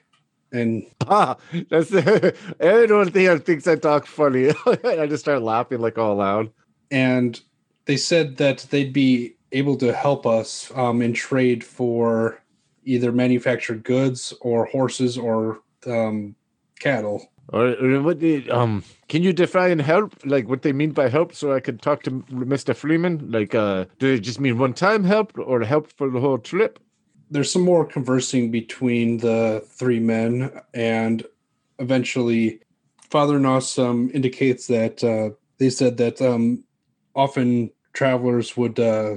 And 0.52 0.86
Ah, 1.08 1.36
that's 1.68 1.92
everyone 2.60 3.12
here 3.12 3.38
thinks 3.38 3.66
I 3.66 3.76
talk 3.76 4.06
funny. 4.06 4.50
I 4.84 5.06
just 5.06 5.24
start 5.24 5.42
laughing 5.42 5.80
like 5.80 5.98
all 5.98 6.16
loud. 6.16 6.50
and 6.90 7.40
they 7.86 7.96
said 7.98 8.38
that 8.38 8.66
they'd 8.70 8.92
be 8.94 9.34
able 9.52 9.76
to 9.76 9.92
help 9.92 10.26
us 10.26 10.72
um, 10.74 11.02
in 11.02 11.12
trade 11.12 11.62
for 11.62 12.42
either 12.84 13.12
manufactured 13.12 13.84
goods 13.84 14.32
or 14.40 14.64
horses 14.66 15.18
or 15.18 15.60
um, 15.86 16.34
cattle. 16.80 17.30
Or 17.52 17.74
or 17.74 18.02
what? 18.02 18.20
the- 18.20 18.50
Um, 18.50 18.82
can 19.08 19.22
you 19.22 19.32
define 19.32 19.78
help? 19.78 20.14
Like 20.24 20.48
what 20.48 20.62
they 20.62 20.72
mean 20.72 20.92
by 20.92 21.08
help, 21.08 21.34
so 21.34 21.52
I 21.52 21.60
could 21.60 21.82
talk 21.82 22.02
to 22.04 22.24
Mister 22.30 22.74
Freeman. 22.74 23.30
Like, 23.30 23.54
uh, 23.54 23.84
do 23.98 24.10
they 24.10 24.20
just 24.20 24.40
mean 24.40 24.58
one 24.58 24.72
time 24.72 25.04
help, 25.04 25.32
or 25.38 25.62
help 25.62 25.92
for 25.92 26.10
the 26.10 26.20
whole 26.20 26.38
trip? 26.38 26.78
There's 27.30 27.52
some 27.52 27.62
more 27.62 27.84
conversing 27.84 28.50
between 28.50 29.18
the 29.18 29.62
three 29.66 30.00
men, 30.00 30.50
and 30.72 31.24
eventually, 31.78 32.60
Father 33.10 33.38
Nos 33.38 33.78
um, 33.78 34.10
indicates 34.14 34.66
that 34.68 35.02
uh, 35.04 35.30
they 35.58 35.70
said 35.70 35.96
that 35.98 36.20
um, 36.22 36.64
often 37.14 37.70
travelers 37.92 38.56
would 38.56 38.78
uh, 38.80 39.16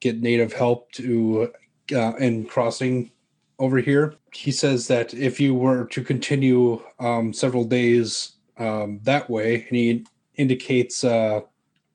get 0.00 0.20
native 0.20 0.52
help 0.52 0.90
to 0.92 1.52
uh, 1.94 2.14
in 2.18 2.46
crossing 2.46 3.10
over 3.60 3.78
here. 3.78 4.14
He 4.32 4.50
says 4.50 4.88
that 4.88 5.14
if 5.14 5.38
you 5.38 5.54
were 5.54 5.84
to 5.86 6.02
continue 6.02 6.82
um, 6.98 7.32
several 7.32 7.64
days 7.64 8.32
um, 8.56 9.00
that 9.04 9.30
way, 9.30 9.66
and 9.68 9.76
he 9.76 10.06
indicates 10.34 11.04
uh, 11.04 11.42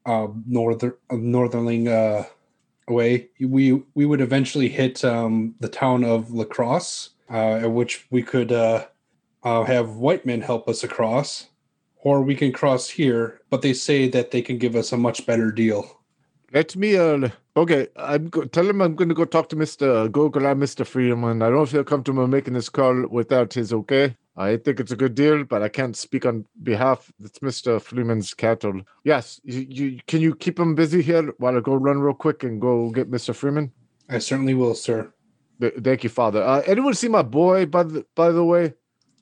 uh, 0.06 0.28
northern 0.47 0.93
uh, 1.10 1.15
northerning 1.15 1.88
uh, 1.88 2.23
away, 2.88 3.30
we 3.39 3.84
we 3.95 4.06
would 4.06 4.21
eventually 4.21 4.69
hit 4.69 5.04
um, 5.04 5.56
the 5.60 5.67
town 5.67 6.04
of 6.04 6.32
La 6.32 6.45
Crosse, 6.45 7.10
uh, 7.30 7.56
at 7.56 7.71
which 7.71 8.06
we 8.12 8.21
could 8.21 8.51
uh, 8.51 8.86
uh, 9.43 9.63
have 9.63 9.95
white 9.95 10.25
men 10.25 10.41
help 10.41 10.69
us 10.69 10.84
across, 10.84 11.47
or 11.97 12.21
we 12.21 12.36
can 12.36 12.51
cross 12.54 12.88
here. 12.88 13.41
But 13.49 13.63
they 13.63 13.73
say 13.73 14.08
that 14.10 14.32
they 14.32 14.41
can 14.41 14.58
give 14.60 14.75
us 14.75 14.91
a 14.91 14.97
much 14.97 15.25
better 15.25 15.51
deal. 15.51 15.99
Let 16.56 16.74
me. 16.78 16.96
Uh, 16.96 17.28
okay, 17.58 17.89
I'm 17.98 18.30
go- 18.30 18.46
tell 18.46 18.70
him 18.70 18.82
I'm 18.82 18.96
going 18.96 19.10
to 19.10 19.13
go 19.15 19.26
talk 19.26 19.50
to 19.50 19.58
Mister 19.58 20.08
Gogol 20.08 20.46
and 20.46 20.58
Mister 20.58 20.86
Freeman. 20.86 21.41
I 21.41 21.50
don't 21.50 21.58
feel 21.58 21.63
if 21.63 21.72
he'll 21.72 21.84
come 21.84 22.02
to 22.06 22.13
me 22.13 22.26
making 22.28 22.54
this 22.54 22.70
call 22.70 23.06
without 23.10 23.54
his 23.54 23.74
okay. 23.74 24.15
I 24.38 24.56
think 24.56 24.80
it's 24.80 24.91
a 24.94 24.96
good 24.96 25.15
deal, 25.15 25.44
but 25.44 25.62
I 25.62 25.68
can't 25.68 25.98
speak 25.98 26.26
on 26.26 26.46
behalf. 26.63 27.12
It's 27.22 27.41
Mister 27.41 27.78
Freeman's 27.78 28.34
cattle. 28.34 28.84
Yes, 29.04 29.41
you, 29.44 29.68
you 29.70 30.00
can 30.08 30.22
you 30.22 30.34
keep 30.34 30.58
him 30.58 30.76
busy 30.76 31.02
here 31.02 31.34
while 31.39 31.58
I 31.58 31.60
go 31.60 31.76
run 31.76 32.00
real 32.00 32.13
quick 32.13 32.44
and 32.46 32.62
go 32.62 32.89
get 32.89 33.10
Mister 33.10 33.34
Freeman. 33.34 33.74
I 34.08 34.20
certainly 34.20 34.54
will, 34.54 34.76
sir. 34.76 35.12
Th- 35.60 35.74
Thank 35.84 36.06
you, 36.06 36.10
Father. 36.10 36.41
Uh, 36.41 36.62
anyone 36.65 36.94
see 36.94 37.10
my 37.10 37.22
boy? 37.22 37.65
By 37.65 37.84
the 37.84 38.06
by 38.15 38.32
the 38.32 38.46
way, 38.46 38.76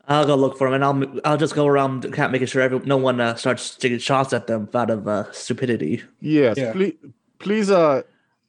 I'll 0.07 0.27
go 0.27 0.35
look 0.35 0.55
for 0.55 0.67
him, 0.67 0.75
and 0.75 0.85
I'll 0.85 1.19
I'll 1.25 1.37
just 1.37 1.55
go 1.55 1.65
around 1.65 2.03
the 2.03 2.11
camp 2.11 2.31
making 2.31 2.45
sure 2.47 2.61
every, 2.61 2.77
no 2.81 2.97
one 2.97 3.19
uh, 3.19 3.33
starts 3.33 3.75
taking 3.75 3.97
shots 3.97 4.33
at 4.33 4.45
them 4.45 4.69
out 4.75 4.91
of 4.91 5.07
uh, 5.07 5.31
stupidity. 5.31 6.03
yes. 6.21 6.57
Yeah. 6.59 6.73
Please, 6.73 6.93
please. 7.43 7.69
Uh, 7.69 8.01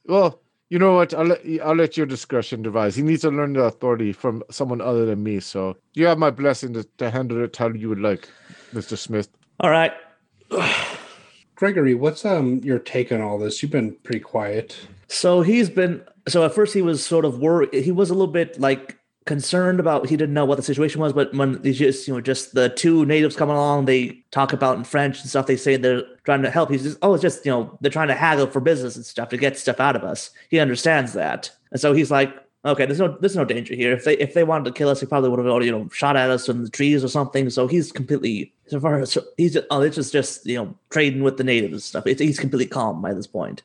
well, 0.07 0.41
you 0.71 0.79
know 0.79 0.95
what? 0.95 1.13
I'll 1.13 1.27
let 1.27 1.41
I'll 1.63 1.77
let 1.77 1.97
your 1.97 2.07
discretion 2.07 2.63
devise. 2.63 2.97
He 2.97 3.03
needs 3.03 3.23
to 3.23 3.31
learn 3.31 3.53
the 3.53 3.65
authority 3.65 4.13
from 4.13 4.43
someone 4.51 4.81
other 4.81 5.05
than 5.05 5.23
me. 5.23 5.41
So 5.41 5.77
you 5.93 6.07
have 6.07 6.19
my 6.19 6.31
blessing 6.31 6.73
to, 6.75 6.85
to 6.99 7.11
handle 7.11 7.45
it 7.45 7.57
how 7.57 7.69
you 7.69 7.89
would 7.91 8.01
like, 8.01 8.29
Mister 8.73 8.97
Smith. 8.97 9.29
All 9.61 9.71
right. 9.71 9.93
Gregory, 11.57 11.95
what's 11.95 12.25
um 12.25 12.61
your 12.65 12.79
take 12.79 13.13
on 13.13 13.21
all 13.21 13.39
this? 13.39 13.63
You've 13.63 13.73
been 13.73 13.93
pretty 14.03 14.21
quiet. 14.21 14.77
So 15.09 15.43
he's 15.43 15.71
been 15.71 16.03
so 16.27 16.45
at 16.45 16.55
first 16.55 16.75
he 16.75 16.83
was 16.83 17.05
sort 17.05 17.25
of 17.25 17.39
worried. 17.39 17.73
He 17.75 17.93
was 17.93 18.11
a 18.11 18.15
little 18.15 18.33
bit 18.33 18.59
like 18.59 18.99
concerned 19.25 19.81
about 19.81 20.09
he 20.09 20.17
didn't 20.17 20.35
know 20.35 20.45
what 20.45 20.57
the 20.57 20.63
situation 20.63 21.01
was, 21.01 21.13
but 21.13 21.33
when 21.35 21.61
they 21.63 21.73
just 21.73 22.07
you 22.07 22.15
know 22.15 22.21
just 22.21 22.55
the 22.55 22.69
two 22.69 23.05
natives 23.07 23.37
coming 23.37 23.57
along, 23.57 23.87
they 23.87 24.23
talk 24.31 24.53
about 24.53 24.77
in 24.77 24.85
French 24.85 25.21
and 25.21 25.31
stuff. 25.31 25.47
They 25.47 25.57
say 25.57 25.77
they're 25.77 26.03
trying 26.25 26.43
to 26.43 26.51
help. 26.51 26.71
He's 26.71 26.83
just 26.83 26.99
oh, 27.03 27.15
it's 27.15 27.23
just 27.23 27.45
you 27.45 27.53
know 27.53 27.77
they're 27.81 27.91
trying 27.91 28.09
to 28.09 28.15
haggle 28.15 28.47
for 28.47 28.61
business 28.61 28.97
and 28.97 29.05
stuff 29.05 29.31
to 29.31 29.37
get 29.37 29.59
stuff 29.59 29.81
out 29.81 29.97
of 29.97 30.05
us. 30.05 30.31
He 30.51 30.59
understands 30.59 31.13
that, 31.15 31.51
and 31.71 31.81
so 31.81 31.93
he's 31.93 32.11
like. 32.11 32.35
Okay, 32.67 32.87
there's 32.87 32.99
no 32.99 33.15
there's 33.21 33.37
no 33.37 33.45
danger 33.45 33.75
here. 33.75 33.93
If 33.93 34.05
they 34.05 34.17
if 34.17 34.33
they 34.33 34.43
wanted 34.43 34.65
to 34.65 34.73
kill 34.73 34.89
us, 34.89 34.99
he 34.99 35.05
probably 35.05 35.29
would 35.29 35.39
have 35.39 35.49
already 35.49 35.67
you 35.67 35.73
know 35.73 35.87
shot 35.91 36.17
at 36.17 36.31
us 36.31 36.49
in 36.49 36.65
the 36.65 36.71
trees 36.71 37.05
or 37.05 37.09
something. 37.09 37.51
So 37.51 37.67
he's 37.67 37.93
completely 37.93 38.55
so 38.69 38.81
far 38.81 38.99
as 38.99 39.19
he's 39.37 39.53
just, 39.53 39.67
oh 39.71 39.83
it's 39.83 39.97
just 39.97 40.15
just 40.15 40.47
you 40.47 40.57
know 40.57 40.75
trading 40.89 41.23
with 41.23 41.37
the 41.37 41.45
natives 41.45 41.75
and 41.75 41.83
stuff. 41.83 42.07
It's, 42.07 42.23
he's 42.23 42.41
completely 42.41 42.65
calm 42.65 43.03
by 43.03 43.13
this 43.13 43.27
point. 43.27 43.61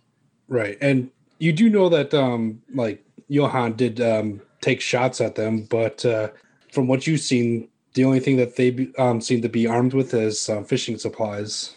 Right. 0.49 0.77
And 0.81 1.11
you 1.37 1.53
do 1.53 1.69
know 1.69 1.87
that 1.87 2.13
um 2.13 2.61
like 2.73 3.01
Johan 3.29 3.77
did 3.77 4.01
um 4.01 4.41
take 4.61 4.81
shots 4.81 5.21
at 5.21 5.35
them, 5.35 5.63
but 5.63 6.05
uh 6.05 6.29
from 6.71 6.87
what 6.87 7.07
you've 7.07 7.21
seen, 7.21 7.67
the 7.95 8.05
only 8.05 8.19
thing 8.19 8.37
that 8.37 8.55
they 8.55 8.69
be- 8.71 8.93
um 8.97 9.21
seem 9.21 9.41
to 9.41 9.49
be 9.49 9.65
armed 9.67 9.93
with 9.93 10.13
is 10.13 10.47
um, 10.49 10.63
fishing 10.65 10.97
supplies. 10.97 11.75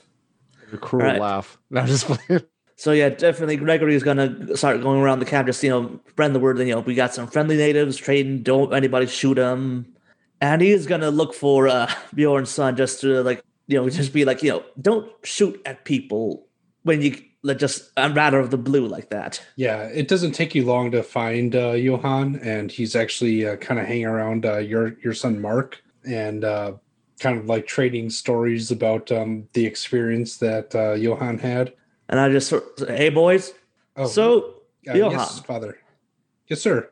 A 0.73 0.77
cruel 0.79 1.05
Right. 1.05 1.21
laugh. 1.21 1.59
Not 1.71 1.87
just 1.87 2.07
playing. 2.07 2.43
So 2.77 2.93
yeah, 2.93 3.11
definitely 3.11 3.57
Gregory 3.57 3.95
is 3.95 4.03
gonna 4.03 4.57
start 4.57 4.83
going 4.83 5.01
around 5.01 5.21
the 5.21 5.25
camp, 5.27 5.47
just 5.47 5.63
you 5.63 5.71
know, 5.71 6.01
spread 6.09 6.33
the 6.33 6.41
word. 6.41 6.57
that, 6.57 6.67
You 6.67 6.75
know, 6.75 6.81
we 6.81 6.95
got 6.95 7.15
some 7.15 7.27
friendly 7.29 7.57
natives 7.57 7.97
trading. 7.97 8.43
Don't 8.43 8.73
anybody 8.75 9.07
shoot 9.07 9.35
them. 9.35 9.87
And 10.41 10.61
he's 10.61 10.87
gonna 10.87 11.11
look 11.11 11.35
for 11.35 11.69
uh, 11.69 11.89
Bjorn's 12.15 12.51
son, 12.51 12.77
just 12.77 13.01
to 13.03 13.23
like 13.23 13.43
you 13.69 13.77
know, 13.79 13.89
just 13.89 14.13
be 14.13 14.25
like 14.25 14.43
you 14.43 14.51
know, 14.51 14.65
don't 14.81 15.11
shoot 15.23 15.61
at 15.65 15.85
people 15.85 16.47
when 16.83 17.01
you 17.01 17.17
like 17.43 17.59
just 17.59 17.91
I'm 17.97 18.15
rather 18.15 18.39
of 18.39 18.51
the 18.51 18.59
blue 18.59 18.87
like 18.87 19.11
that. 19.11 19.45
Yeah, 19.57 19.83
it 19.85 20.09
doesn't 20.09 20.33
take 20.33 20.55
you 20.55 20.65
long 20.65 20.91
to 20.93 21.03
find 21.03 21.55
uh, 21.57 21.73
Johan, 21.73 22.37
and 22.37 22.71
he's 22.71 22.95
actually 22.97 23.47
uh, 23.47 23.57
kind 23.57 23.81
of 23.81 23.87
hanging 23.87 24.07
around 24.07 24.47
uh, 24.47 24.59
your 24.59 24.99
your 25.01 25.15
son 25.15 25.41
Mark, 25.41 25.83
and 26.05 26.45
uh, 26.45 26.75
kind 27.21 27.39
of 27.39 27.47
like 27.47 27.67
trading 27.67 28.11
stories 28.11 28.71
about 28.71 29.11
um, 29.13 29.49
the 29.55 29.67
experience 29.67 30.37
that 30.39 30.75
uh, 30.75 30.93
Johan 30.93 31.39
had. 31.39 31.73
And 32.09 32.21
I 32.21 32.29
just 32.31 32.53
hey 32.89 33.09
boys, 33.09 33.53
Oh, 33.97 34.07
so 34.07 34.55
uh, 34.89 34.95
Johan. 34.95 35.13
yes, 35.13 35.41
father. 35.41 35.79
Yes, 36.49 36.61
sir. 36.61 36.91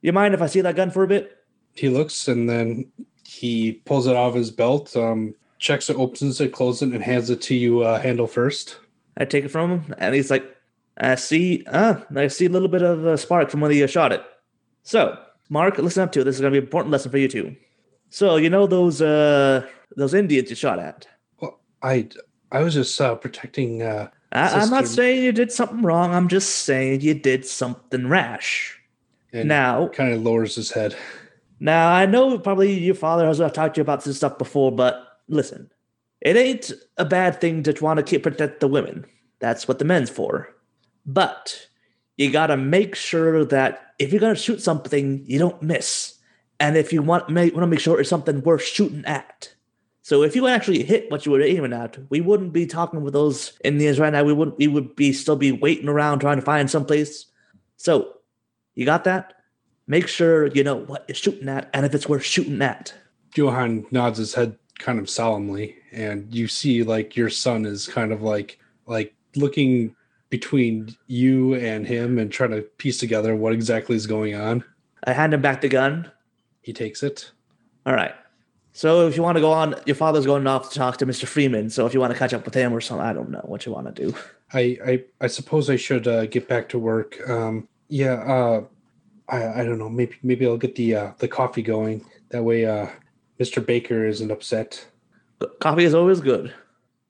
you 0.00 0.12
mind 0.12 0.32
if 0.34 0.40
I 0.42 0.46
see 0.46 0.60
that 0.62 0.76
gun 0.76 0.90
for 0.90 1.02
a 1.02 1.08
bit? 1.08 1.36
He 1.74 1.88
looks, 1.88 2.28
and 2.28 2.48
then 2.48 2.90
he 3.24 3.72
pulls 3.84 4.06
it 4.06 4.16
off 4.16 4.34
his 4.34 4.50
belt, 4.50 4.96
um, 4.96 5.34
checks 5.58 5.88
it, 5.90 5.96
opens 5.96 6.40
it, 6.40 6.52
closes 6.52 6.82
it, 6.82 6.94
and 6.94 7.02
hands 7.02 7.30
it 7.30 7.40
to 7.42 7.54
you. 7.54 7.82
Uh, 7.82 8.00
handle 8.00 8.26
first. 8.26 8.78
I 9.16 9.24
take 9.24 9.44
it 9.44 9.50
from 9.50 9.70
him, 9.70 9.94
and 9.98 10.14
he's 10.14 10.30
like, 10.30 10.44
"I 10.96 11.14
see, 11.16 11.64
ah, 11.70 12.04
I 12.14 12.28
see 12.28 12.46
a 12.46 12.50
little 12.50 12.68
bit 12.68 12.82
of 12.82 13.04
a 13.04 13.18
spark 13.18 13.50
from 13.50 13.60
when 13.60 13.72
you 13.72 13.86
shot 13.86 14.12
it." 14.12 14.22
So, 14.82 15.18
Mark, 15.48 15.78
listen 15.78 16.02
up 16.02 16.12
to 16.12 16.20
it. 16.20 16.24
This 16.24 16.36
is 16.36 16.40
going 16.40 16.52
to 16.52 16.54
be 16.54 16.58
an 16.58 16.64
important 16.64 16.92
lesson 16.92 17.10
for 17.10 17.18
you 17.18 17.28
too. 17.28 17.56
So, 18.10 18.36
you 18.36 18.50
know 18.50 18.66
those 18.66 19.00
uh 19.02 19.66
those 19.96 20.14
Indians 20.14 20.50
you 20.50 20.56
shot 20.56 20.78
at? 20.78 21.06
Well, 21.40 21.60
I 21.82 22.08
I 22.50 22.62
was 22.62 22.74
just 22.74 23.00
uh, 23.00 23.14
protecting. 23.14 23.82
Uh, 23.82 24.08
I, 24.32 24.60
I'm 24.60 24.70
not 24.70 24.86
saying 24.86 25.22
you 25.22 25.32
did 25.32 25.52
something 25.52 25.82
wrong. 25.82 26.14
I'm 26.14 26.28
just 26.28 26.50
saying 26.64 27.00
you 27.02 27.14
did 27.14 27.44
something 27.44 28.08
rash. 28.08 28.78
and 29.32 29.48
Now, 29.48 29.88
kind 29.88 30.12
of 30.12 30.22
lowers 30.22 30.56
his 30.56 30.70
head. 30.70 30.96
Now 31.60 31.92
I 31.92 32.06
know 32.06 32.38
probably 32.38 32.72
your 32.72 32.94
father 32.94 33.26
has 33.26 33.38
talked 33.38 33.76
to 33.76 33.78
you 33.78 33.82
about 33.82 34.04
this 34.04 34.16
stuff 34.16 34.36
before, 34.36 34.72
but 34.72 35.20
listen, 35.28 35.70
it 36.22 36.36
ain't 36.36 36.72
a 36.96 37.04
bad 37.04 37.40
thing 37.40 37.62
to 37.64 37.84
want 37.84 37.98
to 37.98 38.02
keep 38.02 38.22
protect 38.22 38.60
the 38.60 38.68
women. 38.68 39.04
That's 39.40 39.68
what 39.68 39.78
the 39.78 39.84
men's 39.84 40.08
for. 40.08 40.48
But 41.04 41.66
you 42.16 42.30
gotta 42.30 42.56
make 42.56 42.94
sure 42.94 43.44
that 43.44 43.92
if 43.98 44.12
you're 44.12 44.20
gonna 44.20 44.36
shoot 44.36 44.62
something, 44.62 45.24
you 45.26 45.38
don't 45.38 45.60
miss. 45.62 46.18
And 46.60 46.76
if 46.76 46.92
you 46.92 47.02
want, 47.02 47.28
make, 47.28 47.54
want 47.54 47.64
to 47.64 47.66
make 47.66 47.80
sure 47.80 47.98
it's 47.98 48.08
something 48.08 48.40
worth 48.42 48.62
shooting 48.62 49.04
at. 49.04 49.52
So 50.02 50.22
if 50.22 50.36
you 50.36 50.46
actually 50.46 50.84
hit 50.84 51.10
what 51.10 51.26
you 51.26 51.32
were 51.32 51.42
aiming 51.42 51.72
at, 51.72 51.98
we 52.08 52.20
wouldn't 52.20 52.52
be 52.52 52.66
talking 52.66 53.02
with 53.02 53.12
those 53.12 53.58
Indians 53.64 53.98
right 53.98 54.12
now. 54.12 54.22
We 54.22 54.32
wouldn't. 54.32 54.58
We 54.58 54.68
would 54.68 54.94
be 54.94 55.12
still 55.12 55.36
be 55.36 55.50
waiting 55.50 55.88
around 55.88 56.20
trying 56.20 56.36
to 56.38 56.44
find 56.44 56.70
someplace. 56.70 57.26
So, 57.76 58.14
you 58.74 58.84
got 58.84 59.04
that? 59.04 59.34
Make 59.88 60.06
sure 60.06 60.46
you 60.48 60.62
know 60.62 60.76
what 60.76 61.04
you're 61.08 61.16
shooting 61.16 61.48
at 61.48 61.68
and 61.74 61.84
if 61.84 61.94
it's 61.94 62.08
worth 62.08 62.24
shooting 62.24 62.62
at. 62.62 62.94
Johan 63.34 63.86
nods 63.90 64.18
his 64.18 64.34
head 64.34 64.56
kind 64.78 64.98
of 64.98 65.08
solemnly, 65.08 65.76
and 65.92 66.32
you 66.34 66.48
see 66.48 66.82
like 66.82 67.16
your 67.16 67.30
son 67.30 67.64
is 67.64 67.86
kind 67.86 68.12
of 68.12 68.22
like 68.22 68.58
like 68.86 69.14
looking 69.36 69.94
between 70.30 70.96
you 71.06 71.54
and 71.54 71.86
him 71.86 72.18
and 72.18 72.32
trying 72.32 72.50
to 72.50 72.62
piece 72.62 72.98
together 72.98 73.36
what 73.36 73.52
exactly 73.52 73.94
is 73.94 74.06
going 74.06 74.34
on. 74.34 74.64
I 75.04 75.12
hand 75.12 75.34
him 75.34 75.42
back 75.42 75.60
the 75.60 75.68
gun. 75.68 76.10
He 76.62 76.72
takes 76.72 77.02
it. 77.02 77.30
All 77.84 77.94
right. 77.94 78.14
So 78.72 79.06
if 79.06 79.16
you 79.16 79.22
want 79.22 79.36
to 79.36 79.42
go 79.42 79.52
on, 79.52 79.74
your 79.84 79.96
father's 79.96 80.24
going 80.24 80.46
off 80.46 80.70
to 80.70 80.78
talk 80.78 80.96
to 80.98 81.06
Mr. 81.06 81.26
Freeman. 81.26 81.68
So 81.68 81.84
if 81.84 81.92
you 81.92 82.00
want 82.00 82.12
to 82.12 82.18
catch 82.18 82.32
up 82.32 82.44
with 82.46 82.54
him 82.54 82.72
or 82.72 82.80
something, 82.80 83.06
I 83.06 83.12
don't 83.12 83.30
know 83.30 83.42
what 83.44 83.66
you 83.66 83.72
want 83.72 83.94
to 83.94 84.06
do. 84.06 84.16
I 84.54 84.78
I, 84.86 85.04
I 85.20 85.26
suppose 85.26 85.68
I 85.68 85.76
should 85.76 86.08
uh, 86.08 86.26
get 86.26 86.48
back 86.48 86.68
to 86.70 86.78
work. 86.78 87.18
Um, 87.28 87.68
yeah. 87.88 88.14
Uh, 88.14 88.64
I 89.28 89.60
I 89.60 89.64
don't 89.64 89.78
know. 89.78 89.90
Maybe 89.90 90.16
maybe 90.22 90.46
I'll 90.46 90.56
get 90.56 90.76
the 90.76 90.94
uh, 90.94 91.12
the 91.18 91.28
coffee 91.28 91.62
going. 91.62 92.04
That 92.30 92.44
way, 92.44 92.64
uh, 92.64 92.88
Mr. 93.38 93.64
Baker 93.64 94.06
isn't 94.06 94.30
upset. 94.30 94.86
Coffee 95.60 95.84
is 95.84 95.94
always 95.94 96.20
good. 96.20 96.52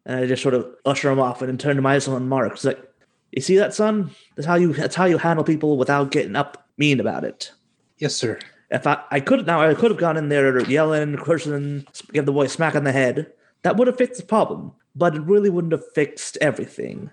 And 0.05 0.21
I 0.21 0.27
just 0.27 0.43
sort 0.43 0.55
of 0.55 0.67
usher 0.85 1.11
him 1.11 1.21
off 1.21 1.43
and 1.43 1.49
then 1.49 1.59
turn 1.59 1.77
to 1.77 1.83
my 1.83 1.99
son 1.99 2.29
Mark. 2.29 2.53
It's 2.53 2.65
like, 2.65 2.83
you 3.31 3.41
see 3.41 3.57
that, 3.57 3.73
son? 3.73 4.11
That's 4.37 4.47
how 4.47 4.57
you 4.57 4.73
that's 4.73 4.95
how 4.95 5.05
you 5.05 5.19
handle 5.19 5.45
people 5.45 5.77
without 5.79 6.11
getting 6.11 6.37
up 6.37 6.67
mean 6.77 7.01
about 7.01 7.25
it. 7.25 7.53
Yes, 7.99 8.15
sir. 8.15 8.39
If 8.71 8.87
I, 8.87 9.03
I 9.11 9.21
could 9.21 9.47
now 9.47 9.61
I 9.63 9.75
could 9.75 9.91
have 9.91 10.01
gone 10.01 10.17
in 10.17 10.29
there 10.29 10.61
yelling, 10.69 11.17
cursing, 11.17 11.87
give 12.13 12.27
the 12.27 12.33
boy 12.33 12.45
a 12.45 12.49
smack 12.49 12.75
on 12.75 12.85
the 12.85 12.93
head. 12.93 13.33
That 13.63 13.77
would 13.77 13.87
have 13.87 13.97
fixed 13.97 14.21
the 14.21 14.27
problem, 14.27 14.73
but 14.97 15.15
it 15.15 15.23
really 15.23 15.51
wouldn't 15.51 15.73
have 15.73 15.93
fixed 15.95 16.37
everything. 16.41 17.11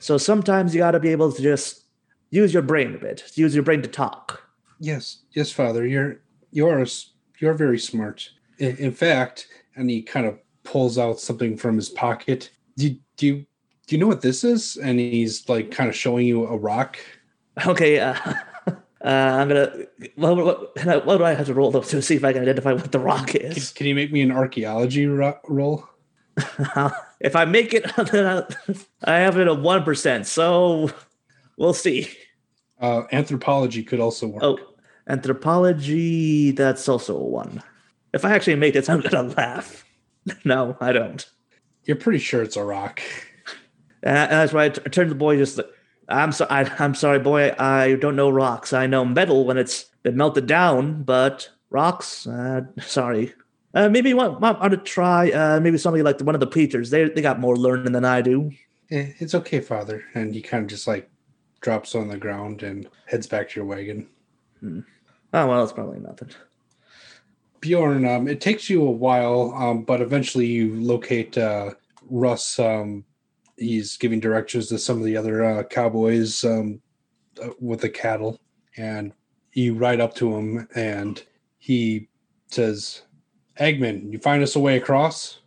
So 0.00 0.18
sometimes 0.18 0.74
you 0.74 0.80
got 0.80 0.90
to 0.90 1.00
be 1.00 1.10
able 1.10 1.32
to 1.32 1.40
just 1.42 1.84
use 2.30 2.52
your 2.52 2.62
brain 2.62 2.94
a 2.94 2.98
bit, 2.98 3.30
use 3.36 3.54
your 3.54 3.62
brain 3.62 3.80
to 3.82 3.88
talk. 3.88 4.42
Yes, 4.80 5.18
yes, 5.32 5.52
Father. 5.52 5.86
You're 5.86 6.20
you're 6.50 6.80
s- 6.82 7.12
you're 7.38 7.54
very 7.54 7.78
smart. 7.78 8.30
In, 8.58 8.76
in 8.76 8.92
fact, 8.92 9.46
and 9.76 9.88
he 9.88 10.02
kind 10.02 10.26
of 10.26 10.38
pulls 10.64 10.98
out 10.98 11.20
something 11.20 11.56
from 11.56 11.76
his 11.76 11.88
pocket. 11.88 12.50
Do, 12.76 12.96
do 13.16 13.26
you 13.26 13.46
do 13.86 13.94
you 13.94 14.00
know 14.00 14.06
what 14.06 14.22
this 14.22 14.44
is? 14.44 14.76
And 14.76 14.98
he's 14.98 15.48
like 15.48 15.70
kind 15.70 15.88
of 15.88 15.96
showing 15.96 16.26
you 16.26 16.46
a 16.46 16.56
rock. 16.56 16.98
Okay, 17.66 18.00
uh, 18.00 18.14
uh, 18.66 18.72
I'm 19.04 19.48
gonna. 19.48 19.72
What, 20.16 20.36
what, 20.36 21.06
what 21.06 21.18
do 21.18 21.24
I 21.24 21.34
have 21.34 21.46
to 21.46 21.54
roll 21.54 21.70
though 21.70 21.82
to 21.82 22.02
see 22.02 22.16
if 22.16 22.24
I 22.24 22.32
can 22.32 22.42
identify 22.42 22.72
what 22.72 22.92
the 22.92 22.98
rock 22.98 23.34
is? 23.34 23.72
can 23.72 23.86
you 23.86 23.94
make 23.94 24.12
me 24.12 24.22
an 24.22 24.32
archaeology 24.32 25.06
ro- 25.06 25.38
roll? 25.48 25.86
if 27.20 27.36
I 27.36 27.44
make 27.44 27.74
it, 27.74 27.84
I, 29.04 29.16
have 29.18 29.38
it 29.38 29.46
at 29.46 29.60
one 29.60 29.84
percent. 29.84 30.26
So 30.26 30.90
we'll 31.56 31.74
see. 31.74 32.10
Uh, 32.80 33.02
anthropology 33.12 33.84
could 33.84 34.00
also 34.00 34.26
work. 34.26 34.42
Oh, 34.42 34.58
anthropology. 35.08 36.50
That's 36.50 36.88
also 36.88 37.16
a 37.16 37.22
one. 37.22 37.62
If 38.12 38.24
I 38.24 38.32
actually 38.34 38.56
make 38.56 38.74
this, 38.74 38.88
I'm 38.88 39.00
gonna 39.00 39.34
laugh. 39.34 39.84
No, 40.44 40.76
I 40.80 40.92
don't. 40.92 41.28
You're 41.84 41.96
pretty 41.96 42.18
sure 42.18 42.42
it's 42.42 42.56
a 42.56 42.64
rock. 42.64 43.02
And 44.02 44.30
that's 44.30 44.52
why 44.52 44.66
I 44.66 44.68
t- 44.70 44.82
I 44.84 44.88
turned 44.88 45.08
to 45.08 45.14
the 45.14 45.18
boy, 45.18 45.36
just 45.36 45.58
like, 45.58 45.66
I'm 46.08 46.32
so 46.32 46.46
I, 46.50 46.62
I'm 46.78 46.94
sorry, 46.94 47.18
boy. 47.18 47.54
I 47.58 47.94
don't 47.96 48.16
know 48.16 48.30
rocks. 48.30 48.72
I 48.72 48.86
know 48.86 49.04
metal 49.04 49.44
when 49.44 49.56
it's 49.56 49.84
been 50.02 50.16
melted 50.16 50.46
down, 50.46 51.02
but 51.02 51.50
rocks. 51.70 52.26
Uh, 52.26 52.62
sorry. 52.80 53.34
Uh, 53.74 53.88
maybe 53.88 54.10
you 54.10 54.16
want, 54.16 54.40
want, 54.40 54.60
want 54.60 54.70
to 54.72 54.76
try 54.76 55.30
uh, 55.30 55.58
maybe 55.60 55.78
somebody 55.78 56.02
like 56.02 56.18
the, 56.18 56.24
one 56.24 56.34
of 56.34 56.40
the 56.40 56.46
preachers. 56.46 56.90
They 56.90 57.08
they 57.08 57.22
got 57.22 57.40
more 57.40 57.56
learning 57.56 57.92
than 57.92 58.04
I 58.04 58.20
do. 58.20 58.52
Eh, 58.90 59.12
it's 59.18 59.34
okay, 59.34 59.60
Father. 59.60 60.04
And 60.14 60.34
he 60.34 60.42
kind 60.42 60.62
of 60.62 60.70
just 60.70 60.86
like 60.86 61.10
drops 61.60 61.94
on 61.94 62.08
the 62.08 62.16
ground 62.18 62.62
and 62.62 62.88
heads 63.06 63.26
back 63.26 63.48
to 63.48 63.56
your 63.60 63.66
wagon. 63.66 64.06
Oh 64.62 64.82
well, 65.32 65.62
it's 65.64 65.72
probably 65.72 65.98
nothing. 65.98 66.30
Bjorn, 67.64 68.04
um, 68.04 68.28
it 68.28 68.42
takes 68.42 68.68
you 68.68 68.86
a 68.86 68.90
while, 68.90 69.54
um, 69.56 69.84
but 69.84 70.02
eventually 70.02 70.44
you 70.44 70.78
locate 70.78 71.38
uh, 71.38 71.70
Russ. 72.10 72.58
Um, 72.58 73.06
he's 73.56 73.96
giving 73.96 74.20
directions 74.20 74.68
to 74.68 74.78
some 74.78 74.98
of 74.98 75.04
the 75.04 75.16
other 75.16 75.42
uh, 75.42 75.62
cowboys 75.62 76.44
um, 76.44 76.82
uh, 77.42 77.48
with 77.58 77.80
the 77.80 77.88
cattle, 77.88 78.38
and 78.76 79.14
you 79.54 79.72
ride 79.72 79.98
up 79.98 80.14
to 80.16 80.36
him, 80.36 80.68
and 80.74 81.22
he 81.56 82.10
says, 82.48 83.00
"Hagman, 83.58 84.12
you 84.12 84.18
find 84.18 84.42
us 84.42 84.56
a 84.56 84.60
way 84.60 84.76
across." 84.76 85.38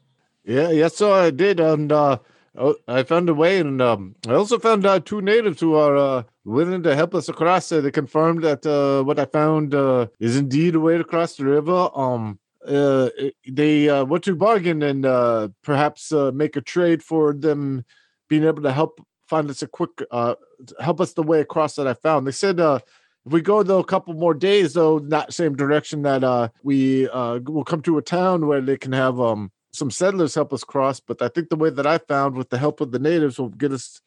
Yeah, 0.44 0.72
yes, 0.72 0.96
sir, 0.96 1.12
I 1.12 1.30
did, 1.30 1.60
and 1.60 1.92
uh, 1.92 2.18
oh, 2.58 2.76
I 2.88 3.04
found 3.04 3.30
a 3.30 3.34
way, 3.34 3.60
and 3.60 3.82
um, 3.82 4.16
I 4.28 4.34
also 4.34 4.60
found 4.60 4.86
uh, 4.86 5.00
two 5.00 5.22
natives 5.22 5.60
who 5.60 5.76
are 5.76 5.96
uh, 5.96 6.24
willing 6.44 6.84
to 6.84 6.96
help 6.96 7.16
us 7.16 7.30
across. 7.30 7.72
Uh, 7.72 7.82
they 7.82 7.92
confirmed 7.92 8.44
that 8.44 8.66
uh, 8.66 9.04
what 9.04 9.20
I 9.20 9.26
found 9.26 9.74
uh, 9.74 10.08
is 10.20 10.36
indeed 10.36 10.76
a 10.76 10.80
way 10.80 10.98
to 10.98 11.04
cross 11.04 11.36
the 11.36 11.46
river. 11.46 11.90
Um, 11.96 12.40
uh, 12.68 13.10
they 13.48 13.88
uh, 13.88 14.04
want 14.04 14.24
to 14.26 14.36
bargain 14.36 14.82
and 14.84 15.54
perhaps 15.64 16.12
make 16.12 16.56
a 16.56 16.62
trade 16.62 17.02
for 17.02 17.34
them 17.34 17.86
being 18.28 18.44
able 18.44 18.64
to 18.64 18.74
help 18.74 19.00
find 19.28 19.50
us 19.50 19.62
a 19.62 19.68
quick, 19.68 20.02
help 20.12 21.00
us 21.00 21.14
the 21.14 21.24
way 21.24 21.40
across 21.40 21.76
that 21.76 21.88
I 21.88 21.94
found. 21.94 22.28
They 22.28 22.32
said 22.32 22.60
if 22.60 22.84
we 23.26 23.42
go 23.42 23.64
though 23.64 23.80
a 23.80 23.86
couple 23.86 24.14
more 24.16 24.34
days 24.34 24.74
though, 24.74 25.00
that 25.00 25.34
same 25.34 25.56
direction 25.56 26.02
that 26.02 26.52
we 26.62 27.08
will 27.08 27.64
come 27.66 27.82
to 27.84 27.98
a 27.98 28.02
town 28.02 28.48
where 28.48 28.62
they 28.62 28.78
can 28.78 28.92
have 28.92 29.20
um 29.20 29.52
some 29.78 29.92
settlers 29.92 30.36
help 30.36 30.52
us 30.54 30.64
cross. 30.64 31.00
But 31.00 31.22
I 31.22 31.30
think 31.30 31.50
the 31.50 31.62
way 31.64 31.70
that 31.70 31.88
I 31.88 31.98
found 32.00 32.36
with 32.36 32.50
the 32.50 32.58
help 32.58 32.82
of 32.82 32.92
the 32.92 33.00
natives 33.00 33.38
will 33.40 33.50
get 33.50 33.72
us 33.72 34.02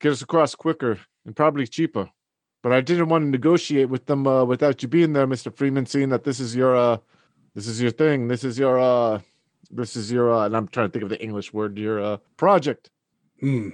get 0.00 0.12
us 0.12 0.22
across 0.22 0.54
quicker 0.54 0.98
and 1.24 1.34
probably 1.34 1.66
cheaper. 1.66 2.10
But 2.62 2.72
I 2.72 2.80
didn't 2.80 3.08
want 3.08 3.22
to 3.24 3.30
negotiate 3.30 3.88
with 3.88 4.06
them 4.06 4.26
uh, 4.26 4.44
without 4.44 4.82
you 4.82 4.88
being 4.88 5.12
there, 5.12 5.26
Mister 5.26 5.50
Freeman. 5.50 5.86
Seeing 5.86 6.10
that 6.10 6.24
this 6.24 6.40
is 6.40 6.56
your 6.56 6.74
uh, 6.76 6.98
this 7.54 7.66
is 7.66 7.80
your 7.80 7.92
thing, 7.92 8.28
this 8.28 8.44
is 8.44 8.58
your 8.58 8.78
uh, 8.78 9.20
this 9.70 9.96
is 9.96 10.10
your 10.10 10.32
uh, 10.34 10.46
and 10.46 10.56
I'm 10.56 10.68
trying 10.68 10.88
to 10.88 10.92
think 10.92 11.04
of 11.04 11.10
the 11.10 11.22
English 11.22 11.52
word, 11.52 11.78
your 11.78 12.00
uh, 12.00 12.16
project. 12.36 12.90
Hmm. 13.40 13.70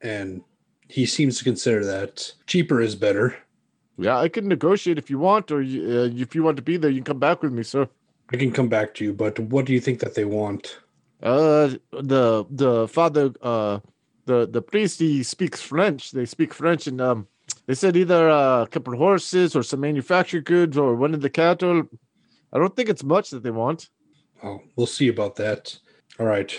And 0.00 0.42
he 0.88 1.04
seems 1.06 1.38
to 1.38 1.44
consider 1.44 1.84
that 1.84 2.32
cheaper 2.46 2.80
is 2.80 2.96
better. 2.96 3.36
Yeah, 3.98 4.18
I 4.18 4.28
can 4.28 4.48
negotiate 4.48 4.98
if 4.98 5.10
you 5.10 5.18
want, 5.18 5.50
or 5.50 5.60
uh, 5.60 6.08
if 6.24 6.34
you 6.34 6.42
want 6.42 6.56
to 6.56 6.62
be 6.62 6.78
there, 6.78 6.90
you 6.90 7.00
can 7.02 7.12
come 7.12 7.18
back 7.18 7.42
with 7.42 7.52
me, 7.52 7.62
sir. 7.62 7.86
I 8.32 8.36
can 8.36 8.52
come 8.52 8.68
back 8.68 8.94
to 8.94 9.04
you, 9.04 9.12
but 9.12 9.38
what 9.38 9.64
do 9.64 9.72
you 9.72 9.80
think 9.80 10.00
that 10.00 10.14
they 10.14 10.24
want? 10.24 10.78
Uh, 11.22 11.74
the 11.90 12.44
the 12.50 12.88
father, 12.88 13.32
uh, 13.42 13.80
the 14.26 14.46
the 14.46 14.62
priest, 14.62 15.00
he 15.00 15.22
speaks 15.22 15.60
French. 15.60 16.12
They 16.12 16.24
speak 16.26 16.54
French, 16.54 16.86
and 16.86 17.00
um, 17.00 17.26
they 17.66 17.74
said 17.74 17.96
either 17.96 18.30
uh, 18.30 18.62
a 18.62 18.66
couple 18.68 18.94
of 18.94 18.98
horses 18.98 19.54
or 19.56 19.62
some 19.62 19.80
manufactured 19.80 20.44
goods 20.44 20.78
or 20.78 20.94
one 20.94 21.12
of 21.14 21.20
the 21.20 21.30
cattle. 21.30 21.82
I 22.52 22.58
don't 22.58 22.74
think 22.74 22.88
it's 22.88 23.04
much 23.04 23.30
that 23.30 23.42
they 23.42 23.50
want. 23.50 23.90
Oh, 24.42 24.62
we'll 24.76 24.86
see 24.86 25.08
about 25.08 25.36
that. 25.36 25.78
All 26.18 26.26
right. 26.26 26.52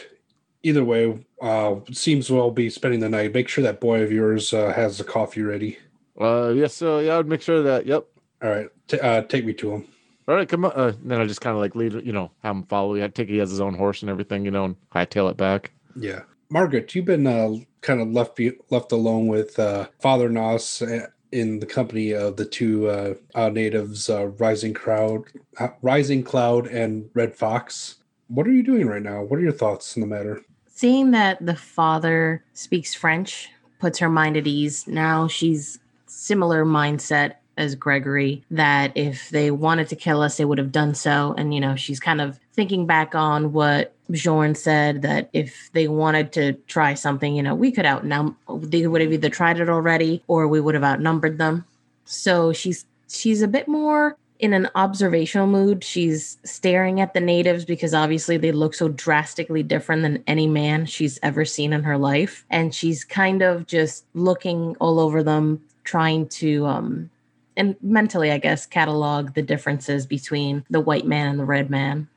Either 0.64 0.84
way, 0.84 1.26
uh, 1.42 1.76
seems 1.92 2.30
we'll 2.30 2.52
be 2.52 2.70
spending 2.70 3.00
the 3.00 3.10
night. 3.10 3.34
Make 3.34 3.48
sure 3.48 3.64
that 3.64 3.82
boy 3.82 4.02
of 4.02 4.12
yours 4.12 4.54
uh, 4.54 4.72
has 4.74 5.00
the 5.00 5.04
coffee 5.04 5.42
ready. 5.42 5.80
Uh, 6.20 6.50
yes, 6.56 6.76
sir. 6.76 7.02
Yeah, 7.02 7.18
I'd 7.18 7.28
make 7.28 7.42
sure 7.42 7.64
that. 7.64 7.88
Yep. 7.88 8.06
All 8.44 8.50
right, 8.50 8.68
T- 8.88 9.00
uh, 9.00 9.24
take 9.24 9.46
me 9.46 9.54
to 9.54 9.72
him. 9.72 9.88
All 10.28 10.36
right, 10.36 10.48
come 10.48 10.66
on. 10.66 10.72
Uh, 10.74 10.94
then 11.04 11.20
I 11.20 11.26
just 11.26 11.42
kind 11.42 11.56
of 11.56 11.62
like 11.62 11.76
lead, 11.76 11.94
you 12.06 12.14
know, 12.14 12.32
have 12.44 12.56
him 12.56 12.64
follow. 12.64 13.02
I 13.02 13.08
take 13.08 13.30
he 13.30 13.38
has 13.38 13.50
his 13.50 13.62
own 13.62 13.74
horse 13.74 14.02
and 14.02 14.10
everything, 14.10 14.46
you 14.46 14.52
know, 14.52 14.66
and 14.66 14.76
hightail 14.92 15.30
it 15.30 15.38
back. 15.38 15.72
Yeah, 15.96 16.22
Margaret, 16.50 16.94
you've 16.94 17.06
been 17.06 17.28
uh, 17.28 17.56
kind 17.82 18.02
of 18.02 18.10
left 18.10 18.36
be- 18.36 18.58
left 18.70 18.92
alone 18.92 19.28
with 19.28 19.58
uh, 19.60 19.88
Father 20.00 20.30
Nos 20.30 20.82
uh, 20.82 21.08
in 21.32 21.60
the 21.60 21.66
company 21.66 22.12
of 22.12 22.38
the 22.38 22.46
two 22.46 22.88
uh, 22.90 23.14
uh, 23.36 23.50
natives, 23.50 24.10
uh, 24.10 24.28
Rising 24.28 24.74
Crowd, 24.74 25.24
uh, 25.60 25.70
Rising 25.82 26.24
Cloud, 26.24 26.68
and 26.68 27.10
Red 27.14 27.36
Fox. 27.36 27.96
What 28.28 28.48
are 28.48 28.52
you 28.52 28.64
doing 28.64 28.88
right 28.88 29.02
now? 29.02 29.24
What 29.24 29.40
are 29.40 29.44
your 29.44 29.52
thoughts 29.52 29.96
on 29.98 30.02
the 30.02 30.08
matter? 30.08 30.42
Seeing 30.68 31.12
that 31.12 31.46
the 31.46 31.56
father 31.56 32.44
speaks 32.54 32.94
French 32.94 33.50
puts 33.80 34.00
her 34.00 34.10
mind 34.10 34.38
at 34.38 34.48
ease. 34.48 34.88
Now 34.88 35.28
she's 35.28 35.80
similar 36.06 36.66
mindset 36.66 37.36
as 37.58 37.76
Gregory 37.76 38.44
that 38.52 38.92
if 38.96 39.30
they 39.30 39.52
wanted 39.52 39.90
to 39.90 39.96
kill 39.96 40.22
us, 40.22 40.38
they 40.38 40.46
would 40.46 40.58
have 40.58 40.72
done 40.72 40.96
so. 40.96 41.34
And 41.38 41.54
you 41.54 41.60
know, 41.60 41.76
she's 41.76 42.00
kind 42.00 42.22
of 42.22 42.40
thinking 42.54 42.86
back 42.86 43.16
on 43.16 43.54
what 43.54 43.94
Bjorn 44.10 44.56
said 44.56 45.02
that 45.04 45.30
if 45.34 45.70
they 45.74 45.88
wanted 45.88 46.32
to 46.34 46.54
try 46.68 46.94
something, 46.94 47.36
you 47.36 47.44
know, 47.44 47.56
we 47.56 47.72
could 47.72 47.86
outnum 47.86 48.38
they 48.48 48.88
would 48.88 49.02
have 49.02 49.14
either 49.14 49.30
tried 49.30 49.60
it 49.60 49.70
already 49.70 50.24
or 50.28 50.48
we 50.48 50.62
would 50.62 50.76
have 50.76 50.84
outnumbered 50.84 51.38
them. 51.38 51.66
So 52.06 52.54
she's 52.54 52.86
she's 53.08 53.42
a 53.42 53.48
bit 53.48 53.68
more 53.68 54.18
in 54.40 54.54
an 54.54 54.68
observational 54.74 55.46
mood. 55.46 55.84
She's 55.84 56.38
staring 56.44 57.00
at 57.00 57.14
the 57.14 57.20
natives 57.20 57.64
because 57.64 57.94
obviously 57.94 58.38
they 58.38 58.52
look 58.52 58.74
so 58.74 58.90
drastically 58.90 59.62
different 59.62 60.02
than 60.02 60.24
any 60.26 60.48
man 60.48 60.88
she's 60.88 61.20
ever 61.22 61.46
seen 61.46 61.74
in 61.74 61.84
her 61.84 61.98
life. 61.98 62.44
And 62.50 62.74
she's 62.74 63.04
kind 63.04 63.44
of 63.44 63.68
just 63.68 64.04
looking 64.16 64.76
all 64.80 65.00
over 65.00 65.22
them, 65.22 65.64
trying 65.84 66.28
to 66.30 66.66
um 66.66 67.10
and 67.58 67.76
mentally, 67.82 68.32
I 68.32 68.38
guess, 68.38 68.66
catalog 68.66 69.34
the 69.34 69.42
differences 69.42 70.06
between 70.06 70.66
the 70.70 70.80
white 70.80 71.06
man 71.06 71.28
and 71.28 71.40
the 71.40 71.46
red 71.46 71.70
man. 71.70 72.08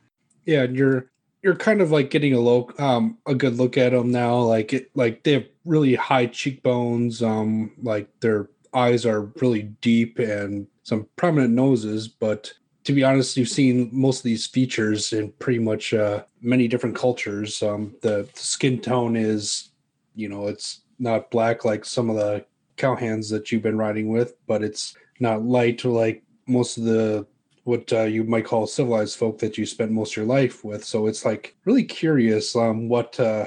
Yeah, 0.45 0.63
and 0.63 0.77
you're 0.77 1.07
you're 1.43 1.57
kind 1.57 1.81
of 1.81 1.91
like 1.91 2.11
getting 2.11 2.33
a 2.33 2.41
low 2.41 2.71
um 2.79 3.19
a 3.27 3.35
good 3.35 3.57
look 3.57 3.77
at 3.77 3.93
them 3.93 4.11
now. 4.11 4.39
Like 4.39 4.73
it 4.73 4.91
like 4.95 5.23
they 5.25 5.33
have 5.33 5.47
really 5.65 5.95
high 5.95 6.27
cheekbones. 6.27 7.23
Um, 7.23 7.73
like 7.83 8.09
their 8.21 8.49
eyes 8.73 9.07
are 9.07 9.33
really 9.41 9.63
deep 9.81 10.19
and 10.19 10.67
some 10.83 11.07
prominent 11.17 11.55
noses. 11.55 12.09
But 12.09 12.53
to 12.85 12.93
be 12.93 13.05
honest, 13.05 13.37
you've 13.37 13.49
seen 13.49 13.89
most 13.93 14.19
of 14.19 14.25
these 14.25 14.47
features 14.47 15.13
in 15.13 15.33
pretty 15.33 15.59
much 15.59 15.95
uh, 15.95 16.25
many 16.41 16.69
different 16.69 16.97
cultures. 16.97 17.63
Um, 17.63 17.95
the 18.03 18.29
skin 18.35 18.81
tone 18.81 19.17
is, 19.17 19.71
you 20.15 20.29
know, 20.29 20.49
it's 20.49 20.81
not 20.99 21.31
black 21.31 21.65
like 21.65 21.85
some 21.85 22.11
of 22.11 22.17
the 22.17 22.45
cowhands 22.77 23.31
that 23.31 23.51
you've 23.51 23.63
been 23.63 23.79
riding 23.79 24.09
with, 24.09 24.35
but 24.47 24.63
it's 24.63 24.95
not 25.25 25.45
light 25.45 25.85
or 25.85 25.91
like 25.91 26.23
most 26.47 26.79
of 26.79 26.85
the 26.85 27.27
what 27.65 27.91
uh, 27.93 28.03
you 28.03 28.25
might 28.25 28.45
call 28.45 28.67
civilized 28.67 29.19
folk 29.19 29.39
that 29.39 29.57
you 29.57 29.65
spent 29.65 29.91
most 29.91 30.13
of 30.13 30.17
your 30.19 30.27
life 30.27 30.65
with. 30.65 30.85
So 30.85 31.07
it's 31.07 31.25
like 31.25 31.57
really 31.65 31.83
curious 31.83 32.55
um, 32.55 32.89
what 32.89 33.19
uh, 33.19 33.47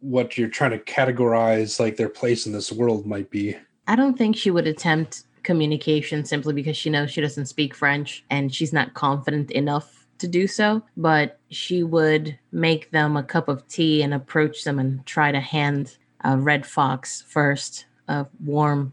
what 0.00 0.36
you're 0.36 0.48
trying 0.48 0.72
to 0.72 0.78
categorize 0.80 1.80
like 1.80 1.96
their 1.96 2.08
place 2.08 2.46
in 2.46 2.52
this 2.52 2.70
world 2.70 3.06
might 3.06 3.30
be. 3.30 3.56
I 3.86 3.96
don't 3.96 4.18
think 4.18 4.36
she 4.36 4.50
would 4.50 4.66
attempt 4.66 5.24
communication 5.44 6.24
simply 6.24 6.52
because 6.52 6.76
she 6.76 6.90
knows 6.90 7.10
she 7.10 7.20
doesn't 7.20 7.46
speak 7.46 7.74
French 7.74 8.24
and 8.30 8.52
she's 8.52 8.72
not 8.72 8.94
confident 8.94 9.50
enough 9.52 10.06
to 10.18 10.26
do 10.26 10.46
so. 10.46 10.82
But 10.96 11.38
she 11.50 11.82
would 11.84 12.36
make 12.50 12.90
them 12.90 13.16
a 13.16 13.22
cup 13.22 13.48
of 13.48 13.66
tea 13.68 14.02
and 14.02 14.12
approach 14.12 14.64
them 14.64 14.78
and 14.78 15.04
try 15.06 15.30
to 15.32 15.40
hand 15.40 15.96
a 16.22 16.36
red 16.36 16.66
fox 16.66 17.22
first 17.22 17.86
a 18.08 18.26
warm 18.44 18.92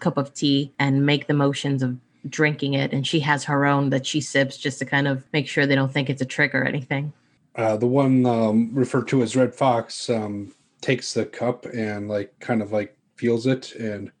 cup 0.00 0.16
of 0.16 0.34
tea 0.34 0.72
and 0.78 1.04
make 1.04 1.26
the 1.26 1.34
motions 1.34 1.82
of 1.82 1.96
drinking 2.28 2.74
it. 2.74 2.92
And 2.92 3.06
she 3.06 3.20
has 3.20 3.44
her 3.44 3.66
own 3.66 3.90
that 3.90 4.06
she 4.06 4.20
sips 4.20 4.56
just 4.56 4.78
to 4.80 4.84
kind 4.84 5.08
of 5.08 5.24
make 5.32 5.48
sure 5.48 5.66
they 5.66 5.74
don't 5.74 5.92
think 5.92 6.10
it's 6.10 6.22
a 6.22 6.26
trick 6.26 6.54
or 6.54 6.64
anything. 6.64 7.12
Uh, 7.54 7.76
the 7.76 7.86
one 7.86 8.24
um, 8.26 8.70
referred 8.72 9.08
to 9.08 9.22
as 9.22 9.36
Red 9.36 9.54
Fox 9.54 10.08
um, 10.10 10.54
takes 10.80 11.14
the 11.14 11.26
cup 11.26 11.66
and 11.66 12.08
like 12.08 12.38
kind 12.40 12.62
of 12.62 12.72
like 12.72 12.96
feels 13.16 13.46
it 13.46 13.74
and 13.74 14.12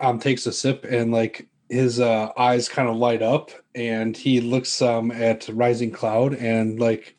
um, 0.00 0.18
takes 0.18 0.46
a 0.46 0.52
sip 0.52 0.84
and 0.84 1.10
like 1.10 1.48
his 1.68 1.98
uh, 1.98 2.30
eyes 2.36 2.68
kind 2.68 2.88
of 2.88 2.96
light 2.96 3.22
up 3.22 3.50
and 3.74 4.16
he 4.16 4.40
looks 4.40 4.80
um, 4.82 5.10
at 5.10 5.48
Rising 5.48 5.90
Cloud 5.90 6.34
and 6.34 6.78
like 6.78 7.16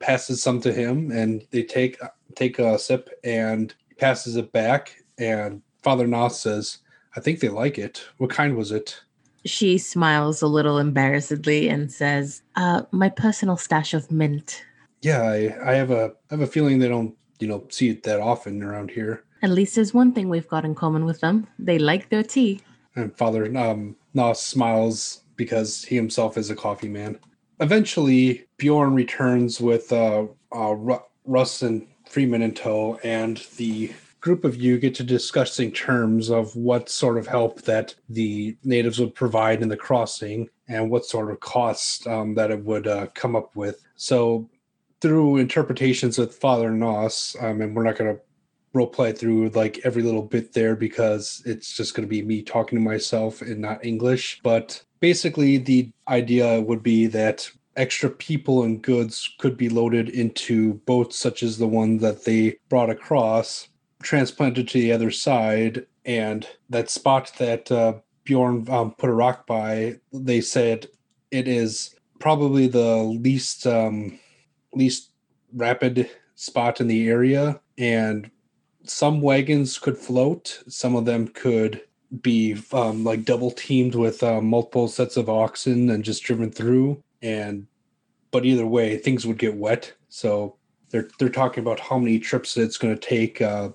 passes 0.00 0.42
some 0.42 0.60
to 0.60 0.72
him 0.72 1.12
and 1.12 1.46
they 1.50 1.62
take 1.62 1.98
take 2.34 2.58
a 2.58 2.78
sip 2.78 3.08
and 3.24 3.74
passes 3.96 4.36
it 4.36 4.52
back 4.52 4.94
and 5.18 5.62
Father 5.82 6.06
Nos 6.06 6.40
says, 6.40 6.78
"I 7.16 7.20
think 7.20 7.40
they 7.40 7.48
like 7.48 7.78
it. 7.78 8.04
What 8.18 8.30
kind 8.30 8.56
was 8.56 8.72
it?" 8.72 9.00
She 9.44 9.78
smiles 9.78 10.42
a 10.42 10.46
little 10.46 10.78
embarrassedly 10.78 11.68
and 11.68 11.90
says, 11.92 12.42
uh, 12.56 12.82
my 12.90 13.08
personal 13.08 13.56
stash 13.56 13.94
of 13.94 14.10
mint. 14.10 14.64
Yeah, 15.00 15.22
I, 15.22 15.70
I 15.70 15.74
have 15.74 15.90
a 15.90 16.12
I 16.30 16.34
have 16.34 16.40
a 16.40 16.46
feeling 16.46 16.78
they 16.78 16.88
don't 16.88 17.14
you 17.38 17.48
know 17.48 17.64
see 17.70 17.90
it 17.90 18.02
that 18.02 18.20
often 18.20 18.62
around 18.62 18.90
here. 18.90 19.24
At 19.42 19.50
least 19.50 19.76
there's 19.76 19.94
one 19.94 20.12
thing 20.12 20.28
we've 20.28 20.48
got 20.48 20.64
in 20.64 20.74
common 20.74 21.04
with 21.04 21.20
them. 21.20 21.46
They 21.58 21.78
like 21.78 22.08
their 22.08 22.24
tea. 22.24 22.60
And 22.96 23.16
Father 23.16 23.44
um, 23.56 23.96
Nos 24.14 24.42
smiles 24.42 25.22
because 25.36 25.84
he 25.84 25.94
himself 25.94 26.36
is 26.36 26.50
a 26.50 26.56
coffee 26.56 26.88
man. 26.88 27.18
Eventually, 27.60 28.46
Bjorn 28.56 28.94
returns 28.94 29.60
with 29.60 29.92
uh, 29.92 30.26
uh, 30.54 30.74
Ru- 30.74 31.02
Russ 31.24 31.62
and 31.62 31.86
Freeman 32.06 32.42
in 32.42 32.54
tow, 32.54 32.98
and 33.04 33.38
the 33.56 33.92
group 34.28 34.44
of 34.44 34.56
you 34.56 34.78
get 34.78 34.94
to 34.94 35.02
discussing 35.02 35.72
terms 35.72 36.28
of 36.28 36.54
what 36.54 36.90
sort 36.90 37.16
of 37.16 37.26
help 37.26 37.62
that 37.62 37.94
the 38.10 38.54
natives 38.62 38.98
would 38.98 39.14
provide 39.14 39.62
in 39.62 39.70
the 39.70 39.76
crossing 39.76 40.46
and 40.68 40.90
what 40.90 41.06
sort 41.06 41.30
of 41.30 41.40
costs 41.40 42.06
um, 42.06 42.34
that 42.34 42.50
it 42.50 42.62
would 42.62 42.86
uh, 42.86 43.06
come 43.14 43.34
up 43.34 43.56
with. 43.56 43.82
So, 43.96 44.46
through 45.00 45.38
interpretations 45.38 46.18
with 46.18 46.34
Father 46.34 46.68
Noss, 46.70 47.42
um, 47.42 47.62
and 47.62 47.74
we're 47.74 47.84
not 47.84 47.96
going 47.96 48.14
to 48.14 48.20
role 48.74 48.86
play 48.86 49.12
through 49.12 49.48
like 49.50 49.80
every 49.84 50.02
little 50.02 50.20
bit 50.20 50.52
there 50.52 50.76
because 50.76 51.42
it's 51.46 51.74
just 51.74 51.94
going 51.94 52.06
to 52.06 52.10
be 52.10 52.20
me 52.20 52.42
talking 52.42 52.78
to 52.78 52.84
myself 52.84 53.40
and 53.40 53.62
not 53.62 53.82
English. 53.82 54.40
But 54.42 54.82
basically, 55.00 55.56
the 55.56 55.90
idea 56.06 56.60
would 56.60 56.82
be 56.82 57.06
that 57.06 57.50
extra 57.76 58.10
people 58.10 58.64
and 58.64 58.82
goods 58.82 59.36
could 59.38 59.56
be 59.56 59.70
loaded 59.70 60.10
into 60.10 60.74
boats 60.84 61.16
such 61.16 61.42
as 61.42 61.56
the 61.56 61.66
one 61.66 61.96
that 61.96 62.26
they 62.26 62.58
brought 62.68 62.90
across, 62.90 63.68
transplanted 64.02 64.68
to 64.68 64.80
the 64.80 64.92
other 64.92 65.10
side, 65.10 65.86
and 66.04 66.46
that 66.70 66.90
spot 66.90 67.32
that 67.38 67.70
uh, 67.70 67.94
Bjorn 68.24 68.68
um, 68.70 68.92
put 68.92 69.10
a 69.10 69.14
rock 69.14 69.46
by, 69.46 69.98
they 70.12 70.40
said 70.40 70.86
it 71.30 71.48
is 71.48 71.94
probably 72.18 72.66
the 72.66 72.96
least 72.96 73.66
um, 73.66 74.18
least 74.72 75.10
rapid 75.54 76.10
spot 76.34 76.80
in 76.80 76.86
the 76.86 77.08
area, 77.08 77.60
and 77.76 78.30
some 78.84 79.20
wagons 79.20 79.78
could 79.78 79.98
float, 79.98 80.62
some 80.68 80.96
of 80.96 81.04
them 81.04 81.28
could 81.28 81.82
be 82.22 82.56
um, 82.72 83.04
like 83.04 83.24
double 83.24 83.50
teamed 83.50 83.94
with 83.94 84.22
uh, 84.22 84.40
multiple 84.40 84.88
sets 84.88 85.16
of 85.16 85.28
oxen 85.28 85.90
and 85.90 86.04
just 86.04 86.22
driven 86.22 86.50
through 86.50 87.02
and 87.20 87.66
but 88.30 88.44
either 88.44 88.66
way 88.66 88.96
things 88.96 89.26
would 89.26 89.38
get 89.38 89.56
wet. 89.56 89.92
So 90.08 90.56
they're 90.90 91.08
they're 91.18 91.28
talking 91.28 91.62
about 91.62 91.80
how 91.80 91.98
many 91.98 92.18
trips 92.18 92.56
it's 92.56 92.78
going 92.78 92.94
to 92.94 93.08
take 93.08 93.42
uh, 93.42 93.70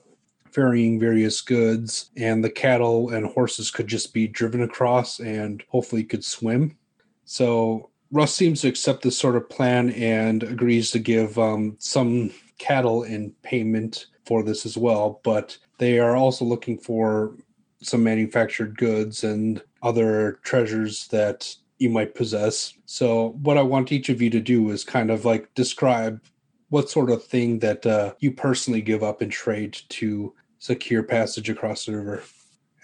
ferrying 0.53 0.99
various 0.99 1.41
goods 1.41 2.11
and 2.17 2.43
the 2.43 2.49
cattle 2.49 3.09
and 3.09 3.25
horses 3.25 3.71
could 3.71 3.87
just 3.87 4.13
be 4.13 4.27
driven 4.27 4.61
across 4.61 5.19
and 5.19 5.63
hopefully 5.69 6.03
could 6.03 6.23
swim 6.23 6.77
so 7.25 7.89
russ 8.11 8.33
seems 8.33 8.61
to 8.61 8.67
accept 8.67 9.01
this 9.01 9.17
sort 9.17 9.35
of 9.35 9.49
plan 9.49 9.89
and 9.91 10.43
agrees 10.43 10.91
to 10.91 10.99
give 10.99 11.37
um, 11.39 11.75
some 11.79 12.31
cattle 12.59 13.03
in 13.03 13.31
payment 13.41 14.07
for 14.25 14.43
this 14.43 14.65
as 14.65 14.77
well 14.77 15.19
but 15.23 15.57
they 15.79 15.99
are 15.99 16.15
also 16.15 16.45
looking 16.45 16.77
for 16.77 17.35
some 17.81 18.03
manufactured 18.03 18.77
goods 18.77 19.23
and 19.23 19.61
other 19.81 20.39
treasures 20.43 21.07
that 21.07 21.53
you 21.79 21.89
might 21.89 22.15
possess. 22.15 22.73
So, 22.85 23.31
what 23.41 23.57
I 23.57 23.61
want 23.61 23.91
each 23.91 24.09
of 24.09 24.21
you 24.21 24.29
to 24.29 24.39
do 24.39 24.69
is 24.71 24.83
kind 24.83 25.11
of 25.11 25.25
like 25.25 25.53
describe 25.53 26.21
what 26.69 26.89
sort 26.89 27.11
of 27.11 27.23
thing 27.23 27.59
that 27.59 27.85
uh, 27.85 28.13
you 28.19 28.31
personally 28.31 28.81
give 28.81 29.03
up 29.03 29.21
in 29.21 29.29
trade 29.29 29.77
to 29.89 30.33
secure 30.63 31.03
passage 31.03 31.49
across 31.49 31.85
the 31.85 31.91
river. 31.91 32.23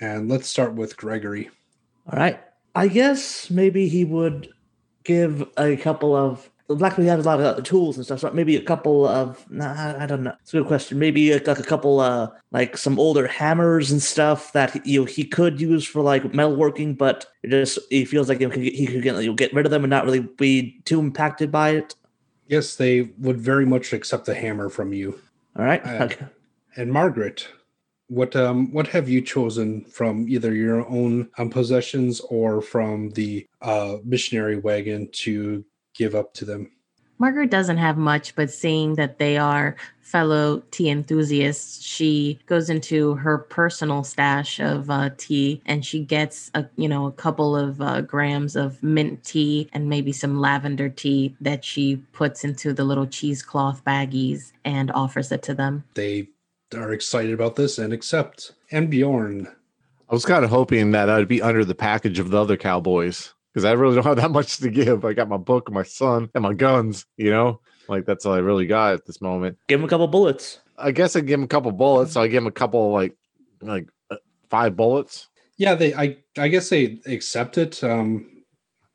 And 0.02 0.28
let's 0.28 0.50
start 0.50 0.74
with 0.74 0.98
Gregory. 0.98 1.50
All 2.12 2.20
right. 2.20 2.38
I 2.76 2.90
guess 2.90 3.50
maybe 3.50 3.88
he 3.88 4.04
would 4.04 4.50
give 5.06 5.48
a 5.58 5.78
couple 5.78 6.14
of 6.14 6.50
Luckily, 6.72 7.06
he 7.06 7.10
has 7.10 7.26
a 7.26 7.28
lot 7.28 7.40
of 7.40 7.64
tools 7.64 7.98
and 7.98 8.06
stuff. 8.06 8.20
So 8.20 8.30
maybe 8.30 8.56
a 8.56 8.62
couple 8.62 9.08
of 9.08 9.44
nah, 9.50 9.96
I 9.98 10.06
don't 10.06 10.22
know. 10.22 10.36
It's 10.42 10.54
a 10.54 10.58
good 10.58 10.68
question. 10.68 11.00
Maybe 11.00 11.34
like 11.34 11.48
a 11.48 11.64
couple 11.64 12.00
uh 12.00 12.30
like 12.52 12.78
some 12.78 13.00
older 13.00 13.26
hammers 13.26 13.90
and 13.90 14.00
stuff 14.00 14.54
that 14.54 14.86
you 14.86 15.00
know, 15.00 15.06
he 15.06 15.24
could 15.24 15.60
use 15.60 15.84
for 15.84 16.04
like 16.04 16.22
metalworking, 16.26 16.96
but 16.96 17.26
it 17.42 17.50
just 17.50 17.80
he 17.90 18.06
feels 18.06 18.30
like 18.30 18.40
you 18.40 18.50
know, 18.50 18.54
he 18.56 18.86
could 18.86 19.02
get, 19.02 19.16
you 19.16 19.30
know, 19.30 19.34
get 19.34 19.52
rid 19.52 19.66
of 19.66 19.72
them 19.72 19.84
and 19.84 19.90
not 19.90 20.06
really 20.06 20.20
be 20.20 20.80
too 20.86 21.00
impacted 21.00 21.52
by 21.52 21.72
it. 21.72 21.96
Yes, 22.46 22.76
they 22.76 23.02
would 23.18 23.42
very 23.42 23.66
much 23.66 23.92
accept 23.92 24.26
the 24.26 24.36
hammer 24.36 24.70
from 24.70 24.94
you. 24.94 25.20
All 25.58 25.66
right. 25.66 25.84
Uh, 25.84 25.90
okay. 26.04 26.28
And 26.76 26.92
Margaret, 26.92 27.48
what 28.10 28.36
um 28.36 28.72
what 28.74 28.88
have 28.88 29.08
you 29.08 29.22
chosen 29.22 29.86
from 29.86 30.28
either 30.28 30.54
your 30.54 30.88
own 30.88 31.30
um, 31.38 31.50
possessions 31.50 32.20
or 32.22 32.62
from 32.62 33.12
the 33.12 33.46
uh 33.62 33.98
missionary 34.04 34.58
wagon 34.58 35.10
to 35.12 35.64
give 35.96 36.16
up 36.16 36.34
to 36.34 36.46
them. 36.46 36.72
Margaret 37.20 37.52
doesn't 37.52 37.78
have 37.78 37.98
much, 37.98 38.34
but 38.36 38.50
seeing 38.50 38.96
that 38.96 39.20
they 39.20 39.38
are 39.38 39.76
fellow 40.00 40.64
tea 40.72 40.90
enthusiasts, 40.90 41.84
she 41.84 42.40
goes 42.46 42.70
into 42.70 43.16
her 43.16 43.38
personal 43.38 44.06
stash 44.06 44.62
of 44.62 44.90
uh, 44.90 45.10
tea 45.18 45.62
and 45.66 45.86
she 45.86 46.00
gets 46.00 46.50
a 46.56 46.66
you 46.78 46.88
know 46.88 47.06
a 47.06 47.12
couple 47.12 47.58
of 47.58 47.82
uh, 47.82 48.00
grams 48.02 48.56
of 48.56 48.82
mint 48.82 49.24
tea 49.26 49.70
and 49.74 49.90
maybe 49.90 50.14
some 50.14 50.40
lavender 50.40 50.88
tea 50.88 51.36
that 51.42 51.66
she 51.66 51.98
puts 52.14 52.46
into 52.46 52.74
the 52.74 52.86
little 52.86 53.06
cheesecloth 53.06 53.84
baggies 53.84 54.54
and 54.64 54.90
offers 54.92 55.32
it 55.32 55.44
to 55.44 55.54
them. 55.54 55.84
They 55.96 56.30
are 56.76 56.92
excited 56.92 57.34
about 57.34 57.56
this 57.56 57.78
and 57.78 57.94
accept. 57.94 58.54
And 58.72 58.90
Bjorn. 58.90 59.48
I 60.10 60.14
was 60.14 60.26
kind 60.26 60.44
of 60.44 60.50
hoping 60.50 60.92
that 60.92 61.10
I'd 61.10 61.28
be 61.28 61.42
under 61.42 61.64
the 61.64 61.76
package 61.76 62.20
of 62.20 62.32
the 62.32 62.42
other 62.42 62.58
cowboys 62.58 63.34
because 63.54 63.66
I 63.66 63.72
really 63.74 63.96
don't 63.96 64.06
have 64.06 64.18
that 64.18 64.32
much 64.40 64.58
to 64.58 64.70
give. 64.70 65.06
I 65.06 65.14
got 65.14 65.30
my 65.30 65.38
book, 65.38 65.72
my 65.72 65.84
son, 65.84 66.30
and 66.34 66.42
my 66.42 66.54
guns. 66.54 67.06
You 67.18 67.32
know, 67.32 67.62
like 67.88 68.06
that's 68.06 68.26
all 68.26 68.34
I 68.34 68.40
really 68.40 68.66
got 68.66 68.94
at 68.94 69.06
this 69.06 69.22
moment. 69.22 69.58
Give 69.68 69.80
him 69.80 69.86
a 69.86 69.90
couple 69.90 70.08
bullets. 70.08 70.60
I 70.78 70.92
guess 70.92 71.16
I 71.16 71.22
give 71.22 71.40
him 71.40 71.44
a 71.44 71.48
couple 71.48 71.72
bullets. 71.72 72.14
So 72.14 72.22
I 72.22 72.28
give 72.28 72.44
him 72.44 72.48
a 72.48 72.52
couple 72.52 72.92
like 72.92 73.16
like 73.62 73.88
uh, 74.10 74.18
five 74.50 74.76
bullets. 74.76 75.28
Yeah, 75.58 75.76
they. 75.76 75.94
I 75.94 76.18
I 76.38 76.48
guess 76.48 76.70
they 76.70 77.00
accept 77.06 77.58
it. 77.58 77.84
Um, 77.84 78.44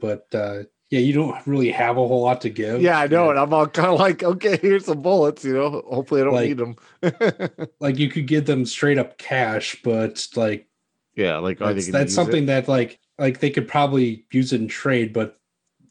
but 0.01 0.27
uh, 0.35 0.65
yeah, 0.91 1.01
you 1.01 1.13
don't 1.13 1.47
really 1.47 1.71
have 1.71 1.97
a 1.97 2.07
whole 2.07 2.23
lot 2.23 2.41
to 2.43 2.51
give. 2.51 2.81
Yeah, 2.81 2.99
I 2.99 3.07
know, 3.07 3.31
and 3.31 3.39
I'm 3.39 3.53
all 3.53 3.67
kind 3.67 3.89
of 3.89 3.99
like, 3.99 4.23
okay, 4.23 4.59
here's 4.61 4.87
some 4.87 5.03
bullets. 5.03 5.45
You 5.45 5.55
know, 5.55 5.83
hopefully 5.89 6.21
I 6.21 6.25
don't 6.25 6.35
like, 6.35 6.49
need 6.49 6.59
them. 6.59 6.77
like 7.81 7.99
you 7.99 8.09
could 8.09 8.27
give 8.27 8.47
them 8.47 8.67
straight 8.67 8.99
up 8.99 9.19
cash, 9.19 9.81
but 9.83 10.27
like, 10.37 10.69
yeah, 11.17 11.39
like 11.39 11.59
that's, 11.59 11.89
that's 11.89 12.15
something 12.15 12.45
it. 12.45 12.47
that 12.47 12.69
like 12.69 13.01
like 13.19 13.41
they 13.41 13.51
could 13.51 13.69
probably 13.69 14.25
use 14.31 14.53
it 14.53 14.61
in 14.61 14.69
trade, 14.69 15.13
but 15.13 15.37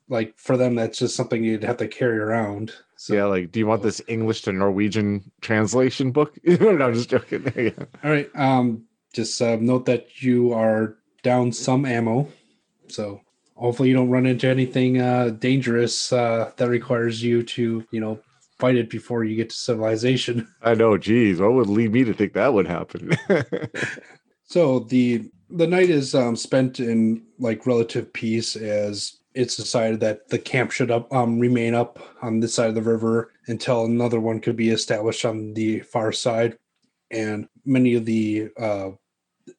like 0.10 0.38
for 0.38 0.58
them, 0.58 0.76
that's 0.76 1.00
just 1.00 1.16
something 1.16 1.44
you'd 1.44 1.64
have 1.64 1.78
to 1.78 1.88
carry 1.88 2.20
around. 2.20 2.74
So, 2.96 3.14
yeah, 3.16 3.26
like, 3.26 3.52
do 3.52 3.60
you 3.60 3.68
want 3.68 3.84
this 3.84 4.02
English 4.08 4.44
to 4.44 4.54
Norwegian 4.54 5.30
translation 5.42 6.12
book? 6.12 6.38
no, 6.46 6.70
I'm 6.82 6.94
just 6.94 7.10
joking. 7.10 7.52
yeah. 7.58 7.86
All 8.04 8.12
right. 8.12 8.30
Um, 8.36 8.86
just 9.14 9.42
uh, 9.42 9.58
note 9.60 9.86
that 9.86 10.24
you 10.24 10.54
are 10.54 10.96
down 11.22 11.52
some 11.52 11.86
ammo, 11.86 12.30
so 12.88 13.22
hopefully 13.64 13.88
you 13.88 13.96
don't 13.96 14.10
run 14.10 14.26
into 14.26 14.46
anything 14.46 15.00
uh, 15.00 15.30
dangerous 15.30 16.12
uh, 16.12 16.52
that 16.58 16.68
requires 16.68 17.24
you 17.24 17.42
to, 17.42 17.86
you 17.92 18.00
know, 18.02 18.20
fight 18.60 18.76
it 18.76 18.90
before 18.90 19.24
you 19.24 19.38
get 19.38 19.50
to 19.50 19.56
civilization. 19.56 20.46
I 20.62 20.74
know. 20.74 20.98
Geez, 20.98 21.40
what 21.40 21.54
would 21.54 21.70
lead 21.70 21.94
me 21.94 22.04
to 22.04 22.14
think 22.14 22.34
that 22.34 22.54
would 22.54 22.68
happen? 22.68 23.12
so 24.44 24.80
the 24.80 25.30
the 25.50 25.68
night 25.68 25.90
is 25.90 26.14
um, 26.14 26.36
spent 26.36 26.82
in 26.82 27.24
like 27.40 27.66
relative 27.66 28.12
peace 28.12 28.58
as 28.58 29.20
it's 29.34 29.56
decided 29.56 30.02
that 30.02 30.28
the 30.28 30.40
camp 30.40 30.72
should 30.72 30.92
up 30.92 31.12
um, 31.14 31.40
remain 31.40 31.74
up 31.74 32.00
on 32.22 32.42
this 32.42 32.54
side 32.54 32.70
of 32.70 32.76
the 32.76 32.82
river 32.82 33.32
until 33.48 33.86
another 33.86 34.20
one 34.20 34.42
could 34.42 34.58
be 34.58 34.72
established 34.72 35.24
on 35.26 35.54
the 35.54 35.80
far 35.82 36.12
side 36.12 36.58
and 37.12 37.48
many 37.66 37.94
of 37.94 38.06
the 38.06 38.50
uh, 38.60 38.90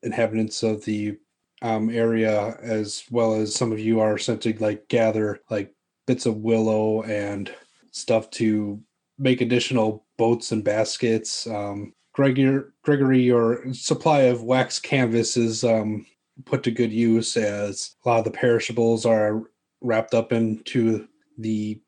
inhabitants 0.02 0.62
of 0.62 0.84
the 0.84 1.16
um, 1.64 1.90
area 1.90 2.56
as 2.62 3.04
well 3.10 3.34
as 3.34 3.54
some 3.54 3.72
of 3.72 3.80
you 3.80 3.98
are 3.98 4.18
sent 4.18 4.42
to 4.42 4.52
like 4.60 4.86
gather 4.88 5.40
like 5.50 5.74
bits 6.06 6.26
of 6.26 6.36
willow 6.36 7.02
and 7.02 7.52
stuff 7.90 8.30
to 8.30 8.80
make 9.18 9.40
additional 9.40 10.04
boats 10.16 10.52
and 10.52 10.62
baskets 10.62 11.46
um, 11.48 11.92
Gregory, 12.14 12.62
Gregory, 12.82 13.20
your 13.20 13.72
supply 13.74 14.20
of 14.20 14.44
wax 14.44 14.78
canvas 14.78 15.36
is 15.36 15.64
um, 15.64 16.06
put 16.44 16.62
to 16.62 16.70
good 16.70 16.92
use 16.92 17.36
as 17.36 17.96
a 18.04 18.08
lot 18.08 18.18
of 18.18 18.24
the 18.24 18.30
perishables 18.30 19.04
are 19.04 19.42
wrapped 19.80 20.14
up 20.14 20.32
into 20.32 21.08
the 21.38 21.80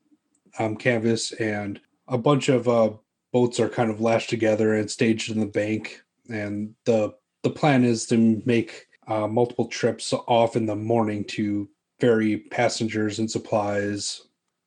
um, 0.58 0.76
canvas, 0.76 1.30
and 1.32 1.80
a 2.08 2.18
bunch 2.18 2.48
of 2.48 2.68
uh, 2.68 2.90
boats 3.32 3.60
are 3.60 3.68
kind 3.68 3.88
of 3.88 4.00
lashed 4.00 4.28
together 4.28 4.74
and 4.74 4.90
staged 4.90 5.30
in 5.30 5.38
the 5.38 5.46
bank. 5.46 6.02
And 6.28 6.74
the 6.84 7.14
the 7.44 7.50
plan 7.50 7.84
is 7.84 8.06
to 8.06 8.42
make 8.44 8.85
uh, 9.06 9.26
multiple 9.26 9.66
trips 9.66 10.12
off 10.12 10.56
in 10.56 10.66
the 10.66 10.76
morning 10.76 11.24
to 11.24 11.68
ferry 11.98 12.36
passengers 12.36 13.18
and 13.18 13.30
supplies 13.30 14.22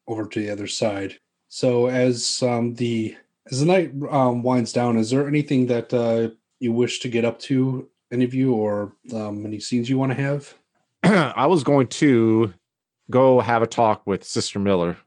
over 0.07 0.25
to 0.25 0.39
the 0.39 0.49
other 0.49 0.67
side. 0.67 1.17
So 1.49 1.87
as 1.87 2.41
um, 2.43 2.75
the 2.75 3.15
as 3.51 3.59
the 3.59 3.65
night 3.65 3.91
um, 4.11 4.43
winds 4.43 4.71
down, 4.71 4.97
is 4.97 5.09
there 5.09 5.27
anything 5.27 5.65
that 5.67 5.93
uh, 5.93 6.29
you 6.59 6.71
wish 6.71 6.99
to 6.99 7.09
get 7.09 7.25
up 7.25 7.39
to, 7.39 7.89
any 8.11 8.23
of 8.23 8.33
you, 8.33 8.53
or 8.53 8.93
um, 9.13 9.45
any 9.45 9.59
scenes 9.59 9.89
you 9.89 9.97
want 9.97 10.11
to 10.11 10.21
have? 10.21 10.53
I 11.03 11.47
was 11.47 11.63
going 11.63 11.87
to 11.87 12.53
go 13.09 13.39
have 13.39 13.63
a 13.63 13.67
talk 13.67 14.05
with 14.05 14.23
Sister 14.23 14.59
Miller, 14.59 14.97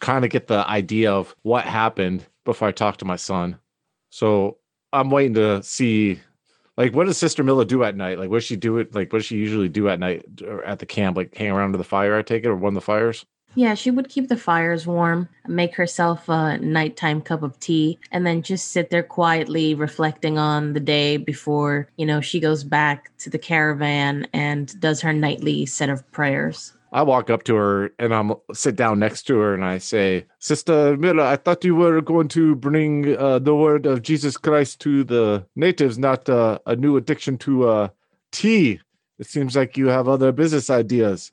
kind 0.00 0.24
of 0.24 0.30
get 0.30 0.46
the 0.46 0.66
idea 0.68 1.12
of 1.12 1.34
what 1.42 1.64
happened 1.64 2.24
before 2.44 2.68
I 2.68 2.72
talk 2.72 2.96
to 2.98 3.04
my 3.04 3.16
son. 3.16 3.58
So 4.10 4.58
I'm 4.92 5.10
waiting 5.10 5.34
to 5.34 5.62
see, 5.62 6.20
like, 6.82 6.94
what 6.94 7.06
does 7.06 7.16
Sister 7.16 7.44
Miller 7.44 7.64
do 7.64 7.84
at 7.84 7.94
night? 7.94 8.18
Like, 8.18 8.28
what 8.28 8.38
does 8.38 8.44
she 8.44 8.56
do 8.56 8.78
it? 8.78 8.92
Like, 8.92 9.12
what 9.12 9.20
does 9.20 9.26
she 9.26 9.36
usually 9.36 9.68
do 9.68 9.88
at 9.88 10.00
night 10.00 10.24
or 10.44 10.64
at 10.64 10.80
the 10.80 10.86
camp? 10.86 11.16
Like, 11.16 11.32
hang 11.32 11.52
around 11.52 11.72
to 11.72 11.78
the 11.78 11.84
fire? 11.84 12.18
I 12.18 12.22
take 12.22 12.42
it, 12.42 12.48
or 12.48 12.56
one 12.56 12.70
of 12.70 12.74
the 12.74 12.80
fires. 12.80 13.24
Yeah, 13.54 13.74
she 13.74 13.92
would 13.92 14.08
keep 14.08 14.28
the 14.28 14.36
fires 14.36 14.84
warm, 14.84 15.28
make 15.46 15.76
herself 15.76 16.28
a 16.28 16.58
nighttime 16.58 17.20
cup 17.20 17.44
of 17.44 17.60
tea, 17.60 18.00
and 18.10 18.26
then 18.26 18.42
just 18.42 18.72
sit 18.72 18.90
there 18.90 19.04
quietly 19.04 19.74
reflecting 19.74 20.38
on 20.38 20.72
the 20.72 20.80
day 20.80 21.18
before, 21.18 21.88
you 21.96 22.06
know, 22.06 22.20
she 22.20 22.40
goes 22.40 22.64
back 22.64 23.16
to 23.18 23.30
the 23.30 23.38
caravan 23.38 24.26
and 24.32 24.80
does 24.80 25.02
her 25.02 25.12
nightly 25.12 25.66
set 25.66 25.88
of 25.88 26.10
prayers. 26.10 26.72
I 26.92 27.02
walk 27.02 27.30
up 27.30 27.42
to 27.44 27.54
her 27.54 27.90
and 27.98 28.14
I'm 28.14 28.34
sit 28.52 28.76
down 28.76 28.98
next 28.98 29.22
to 29.24 29.38
her 29.38 29.54
and 29.54 29.64
I 29.64 29.78
say, 29.78 30.26
Sister 30.38 30.96
Miller, 30.98 31.24
I 31.24 31.36
thought 31.36 31.64
you 31.64 31.74
were 31.74 32.02
going 32.02 32.28
to 32.28 32.54
bring 32.54 33.16
uh, 33.16 33.38
the 33.38 33.54
word 33.54 33.86
of 33.86 34.02
Jesus 34.02 34.36
Christ 34.36 34.80
to 34.80 35.02
the 35.02 35.46
natives, 35.56 35.98
not 35.98 36.28
uh, 36.28 36.58
a 36.66 36.76
new 36.76 36.98
addiction 36.98 37.38
to 37.38 37.68
uh, 37.68 37.88
tea. 38.30 38.80
It 39.18 39.26
seems 39.26 39.56
like 39.56 39.76
you 39.76 39.88
have 39.88 40.06
other 40.06 40.32
business 40.32 40.68
ideas. 40.68 41.32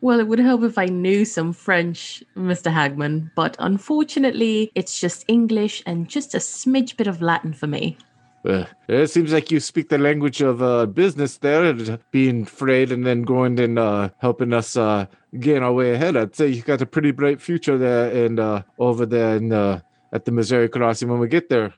Well, 0.00 0.20
it 0.20 0.28
would 0.28 0.38
help 0.38 0.62
if 0.62 0.78
I 0.78 0.86
knew 0.86 1.24
some 1.24 1.52
French, 1.52 2.22
Mr. 2.36 2.72
Hagman, 2.72 3.30
but 3.34 3.56
unfortunately, 3.58 4.70
it's 4.74 4.98
just 4.98 5.24
English 5.28 5.82
and 5.86 6.08
just 6.08 6.34
a 6.34 6.38
smidge 6.38 6.96
bit 6.96 7.06
of 7.06 7.20
Latin 7.20 7.52
for 7.52 7.66
me. 7.66 7.98
Uh, 8.46 8.64
it 8.88 9.10
seems 9.10 9.32
like 9.32 9.50
you 9.50 9.58
speak 9.58 9.88
the 9.88 9.98
language 9.98 10.40
of 10.40 10.62
uh, 10.62 10.86
business 10.86 11.38
there, 11.38 11.98
being 12.12 12.44
frayed 12.44 12.92
and 12.92 13.04
then 13.04 13.22
going 13.22 13.58
and 13.58 13.78
uh, 13.78 14.08
helping 14.18 14.52
us 14.52 14.76
uh, 14.76 15.06
gain 15.40 15.62
our 15.62 15.72
way 15.72 15.92
ahead. 15.92 16.16
I'd 16.16 16.36
say 16.36 16.48
you've 16.48 16.64
got 16.64 16.80
a 16.80 16.86
pretty 16.86 17.10
bright 17.10 17.40
future 17.40 17.76
there 17.76 18.24
and 18.24 18.38
uh, 18.38 18.62
over 18.78 19.04
there 19.04 19.36
in, 19.36 19.52
uh, 19.52 19.80
at 20.12 20.24
the 20.24 20.32
Missouri 20.32 20.68
Crossing 20.68 21.08
when 21.08 21.18
we 21.18 21.28
get 21.28 21.48
there. 21.48 21.74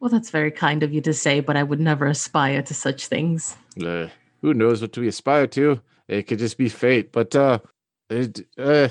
Well, 0.00 0.10
that's 0.10 0.30
very 0.30 0.50
kind 0.50 0.82
of 0.82 0.92
you 0.92 1.00
to 1.02 1.12
say, 1.12 1.40
but 1.40 1.56
I 1.56 1.62
would 1.62 1.80
never 1.80 2.06
aspire 2.06 2.62
to 2.62 2.74
such 2.74 3.06
things. 3.06 3.56
Uh, 3.84 4.08
who 4.42 4.54
knows 4.54 4.80
what 4.82 4.96
we 4.96 5.08
aspire 5.08 5.46
to? 5.48 5.80
It 6.08 6.24
could 6.26 6.38
just 6.38 6.58
be 6.58 6.68
fate. 6.68 7.12
But 7.12 7.34
uh, 7.34 7.58
it, 8.10 8.40
uh, 8.56 8.88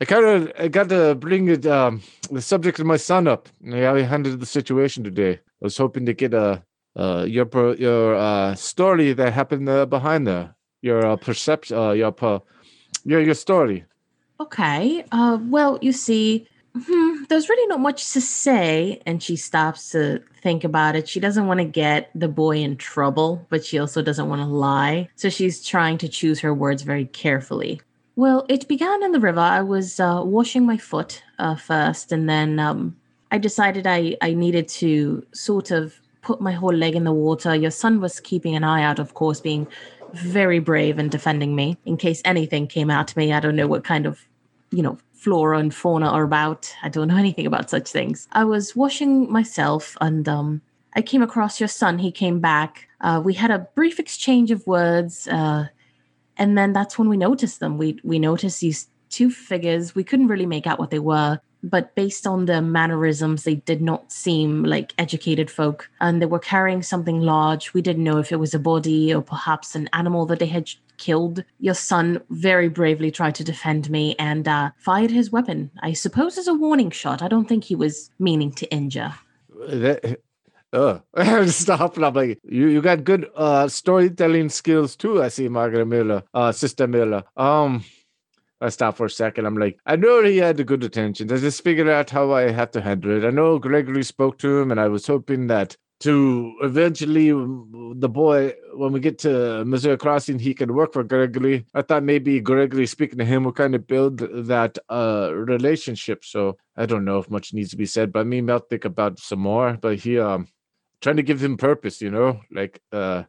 I 0.00 0.04
kind 0.04 0.24
of 0.24 0.52
I 0.58 0.68
got 0.68 0.88
to 0.90 1.14
bring 1.14 1.48
it, 1.48 1.66
um, 1.66 2.02
the 2.30 2.42
subject 2.42 2.78
of 2.78 2.86
my 2.86 2.96
son 2.96 3.28
up. 3.28 3.48
How 3.68 3.94
he 3.94 4.02
handled 4.02 4.40
the 4.40 4.46
situation 4.46 5.04
today. 5.04 5.40
Was 5.64 5.78
hoping 5.78 6.04
to 6.04 6.12
get 6.12 6.34
a 6.34 6.62
uh, 6.94 7.24
your 7.26 7.48
your 7.76 8.16
uh, 8.16 8.54
story 8.54 9.14
that 9.14 9.32
happened 9.32 9.66
uh, 9.66 9.86
behind 9.86 10.26
there. 10.26 10.54
Your 10.82 11.06
uh, 11.06 11.16
perception, 11.16 11.78
uh, 11.78 11.92
your 11.92 12.14
your 13.06 13.22
your 13.22 13.32
story. 13.32 13.86
Okay. 14.40 15.06
Uh, 15.10 15.38
well, 15.40 15.78
you 15.80 15.92
see, 15.92 16.46
hmm, 16.76 17.24
there's 17.30 17.48
really 17.48 17.66
not 17.66 17.80
much 17.80 18.12
to 18.12 18.20
say, 18.20 19.00
and 19.06 19.22
she 19.22 19.36
stops 19.36 19.88
to 19.92 20.20
think 20.42 20.64
about 20.64 20.96
it. 20.96 21.08
She 21.08 21.18
doesn't 21.18 21.46
want 21.46 21.60
to 21.60 21.64
get 21.64 22.10
the 22.14 22.28
boy 22.28 22.58
in 22.58 22.76
trouble, 22.76 23.46
but 23.48 23.64
she 23.64 23.78
also 23.78 24.02
doesn't 24.02 24.28
want 24.28 24.42
to 24.42 24.46
lie. 24.46 25.08
So 25.16 25.30
she's 25.30 25.64
trying 25.64 25.96
to 25.96 26.08
choose 26.08 26.40
her 26.40 26.52
words 26.52 26.82
very 26.82 27.06
carefully. 27.06 27.80
Well, 28.16 28.44
it 28.50 28.68
began 28.68 29.02
in 29.02 29.12
the 29.12 29.18
river. 29.18 29.40
I 29.40 29.62
was 29.62 29.98
washing 29.98 30.66
my 30.66 30.76
foot 30.76 31.22
first, 31.56 32.12
and 32.12 32.28
then 32.28 32.60
um, 32.60 32.96
I 33.34 33.38
decided 33.38 33.84
I, 33.84 34.16
I 34.22 34.32
needed 34.32 34.68
to 34.68 35.26
sort 35.32 35.72
of 35.72 36.00
put 36.22 36.40
my 36.40 36.52
whole 36.52 36.72
leg 36.72 36.94
in 36.94 37.02
the 37.02 37.12
water. 37.12 37.52
Your 37.52 37.72
son 37.72 38.00
was 38.00 38.20
keeping 38.20 38.54
an 38.54 38.62
eye 38.62 38.84
out, 38.84 39.00
of 39.00 39.14
course, 39.14 39.40
being 39.40 39.66
very 40.12 40.60
brave 40.60 41.00
and 41.00 41.10
defending 41.10 41.56
me 41.56 41.76
in 41.84 41.96
case 41.96 42.22
anything 42.24 42.68
came 42.68 42.90
out 42.90 43.08
to 43.08 43.18
me. 43.18 43.32
I 43.32 43.40
don't 43.40 43.56
know 43.56 43.66
what 43.66 43.82
kind 43.82 44.06
of, 44.06 44.24
you 44.70 44.84
know, 44.84 44.98
flora 45.14 45.58
and 45.58 45.74
fauna 45.74 46.10
are 46.10 46.22
about. 46.22 46.72
I 46.84 46.88
don't 46.88 47.08
know 47.08 47.16
anything 47.26 47.44
about 47.44 47.70
such 47.70 47.90
things. 47.90 48.28
I 48.30 48.44
was 48.44 48.76
washing 48.76 49.28
myself 49.32 49.96
and 50.00 50.28
um, 50.28 50.62
I 50.94 51.02
came 51.02 51.20
across 51.20 51.58
your 51.58 51.68
son. 51.68 51.98
He 51.98 52.12
came 52.12 52.38
back. 52.38 52.86
Uh, 53.00 53.20
we 53.24 53.34
had 53.34 53.50
a 53.50 53.66
brief 53.74 53.98
exchange 53.98 54.52
of 54.52 54.64
words. 54.64 55.26
Uh, 55.26 55.66
and 56.36 56.56
then 56.56 56.72
that's 56.72 57.00
when 57.00 57.08
we 57.08 57.16
noticed 57.16 57.58
them. 57.58 57.78
We 57.78 57.98
we 58.04 58.20
noticed 58.20 58.60
these 58.60 58.86
two 59.10 59.32
figures. 59.32 59.92
We 59.96 60.04
couldn't 60.04 60.28
really 60.28 60.46
make 60.46 60.68
out 60.68 60.78
what 60.78 60.90
they 60.90 61.00
were 61.00 61.40
but 61.64 61.94
based 61.94 62.26
on 62.26 62.44
the 62.44 62.60
mannerisms, 62.60 63.44
they 63.44 63.54
did 63.56 63.80
not 63.80 64.12
seem 64.12 64.64
like 64.64 64.92
educated 64.98 65.50
folk. 65.50 65.90
And 66.00 66.20
they 66.20 66.26
were 66.26 66.38
carrying 66.38 66.82
something 66.82 67.20
large. 67.20 67.72
We 67.72 67.80
didn't 67.80 68.04
know 68.04 68.18
if 68.18 68.30
it 68.30 68.36
was 68.36 68.52
a 68.52 68.58
body 68.58 69.14
or 69.14 69.22
perhaps 69.22 69.74
an 69.74 69.88
animal 69.94 70.26
that 70.26 70.40
they 70.40 70.46
had 70.46 70.70
killed. 70.98 71.42
Your 71.60 71.74
son 71.74 72.20
very 72.28 72.68
bravely 72.68 73.10
tried 73.10 73.34
to 73.36 73.44
defend 73.44 73.88
me 73.88 74.14
and 74.18 74.46
uh, 74.46 74.70
fired 74.76 75.10
his 75.10 75.32
weapon. 75.32 75.70
I 75.82 75.94
suppose 75.94 76.36
as 76.36 76.48
a 76.48 76.54
warning 76.54 76.90
shot. 76.90 77.22
I 77.22 77.28
don't 77.28 77.48
think 77.48 77.64
he 77.64 77.74
was 77.74 78.10
meaning 78.18 78.52
to 78.52 78.70
injure. 78.70 79.14
That, 79.66 80.20
uh, 80.70 80.98
stop. 81.46 81.96
I'm 81.96 82.12
like, 82.12 82.40
you, 82.44 82.68
you 82.68 82.82
got 82.82 83.04
good 83.04 83.30
uh, 83.34 83.68
storytelling 83.68 84.50
skills 84.50 84.96
too. 84.96 85.22
I 85.22 85.28
see, 85.28 85.48
Margaret 85.48 85.86
Miller, 85.86 86.24
uh, 86.34 86.52
Sister 86.52 86.86
Miller. 86.86 87.24
Um, 87.38 87.84
I 88.64 88.70
stopped 88.70 88.96
for 88.96 89.06
a 89.06 89.10
second. 89.10 89.46
I'm 89.46 89.58
like, 89.58 89.78
I 89.84 89.96
know 89.96 90.22
he 90.24 90.38
had 90.38 90.64
good 90.66 90.82
intentions. 90.82 91.30
I 91.30 91.36
just 91.36 91.62
figured 91.62 91.88
out 91.88 92.10
how 92.10 92.32
I 92.32 92.50
have 92.50 92.70
to 92.72 92.80
handle 92.80 93.10
it. 93.16 93.26
I 93.26 93.30
know 93.30 93.58
Gregory 93.58 94.02
spoke 94.02 94.38
to 94.38 94.58
him, 94.58 94.70
and 94.70 94.80
I 94.80 94.88
was 94.88 95.06
hoping 95.06 95.48
that 95.48 95.76
to 96.00 96.54
eventually 96.62 97.28
the 97.28 98.08
boy, 98.08 98.52
when 98.74 98.92
we 98.92 99.00
get 99.00 99.18
to 99.20 99.64
Missouri 99.64 99.96
Crossing, 99.96 100.38
he 100.38 100.52
can 100.52 100.74
work 100.74 100.92
for 100.92 101.04
Gregory. 101.04 101.64
I 101.74 101.82
thought 101.82 102.02
maybe 102.02 102.40
Gregory 102.40 102.86
speaking 102.86 103.18
to 103.18 103.24
him 103.24 103.44
will 103.44 103.52
kind 103.52 103.74
of 103.74 103.86
build 103.86 104.18
that 104.18 104.78
uh 104.90 105.30
relationship. 105.32 106.24
So 106.24 106.56
I 106.76 106.86
don't 106.86 107.04
know 107.04 107.18
if 107.18 107.30
much 107.30 107.54
needs 107.54 107.70
to 107.70 107.76
be 107.76 107.86
said, 107.86 108.12
but 108.12 108.26
me, 108.26 108.42
I'll 108.50 108.58
think 108.58 108.84
about 108.84 109.18
some 109.18 109.40
more. 109.40 109.78
But 109.80 109.98
he 109.98 110.18
um 110.18 110.48
trying 111.00 111.16
to 111.16 111.22
give 111.22 111.42
him 111.42 111.56
purpose, 111.56 112.00
you 112.00 112.10
know, 112.10 112.40
like 112.50 112.80
uh 112.92 113.22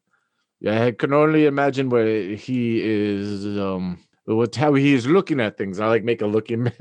yeah, 0.59 0.85
I 0.85 0.91
can 0.91 1.13
only 1.13 1.45
imagine 1.45 1.89
where 1.89 2.35
he 2.35 2.81
is 2.83 3.45
um 3.57 3.99
with 4.25 4.55
how 4.55 4.73
he's 4.73 5.05
looking 5.05 5.39
at 5.39 5.57
things. 5.57 5.79
I 5.79 5.87
like 5.87 6.03
make 6.03 6.21
a 6.21 6.27
looking, 6.27 6.71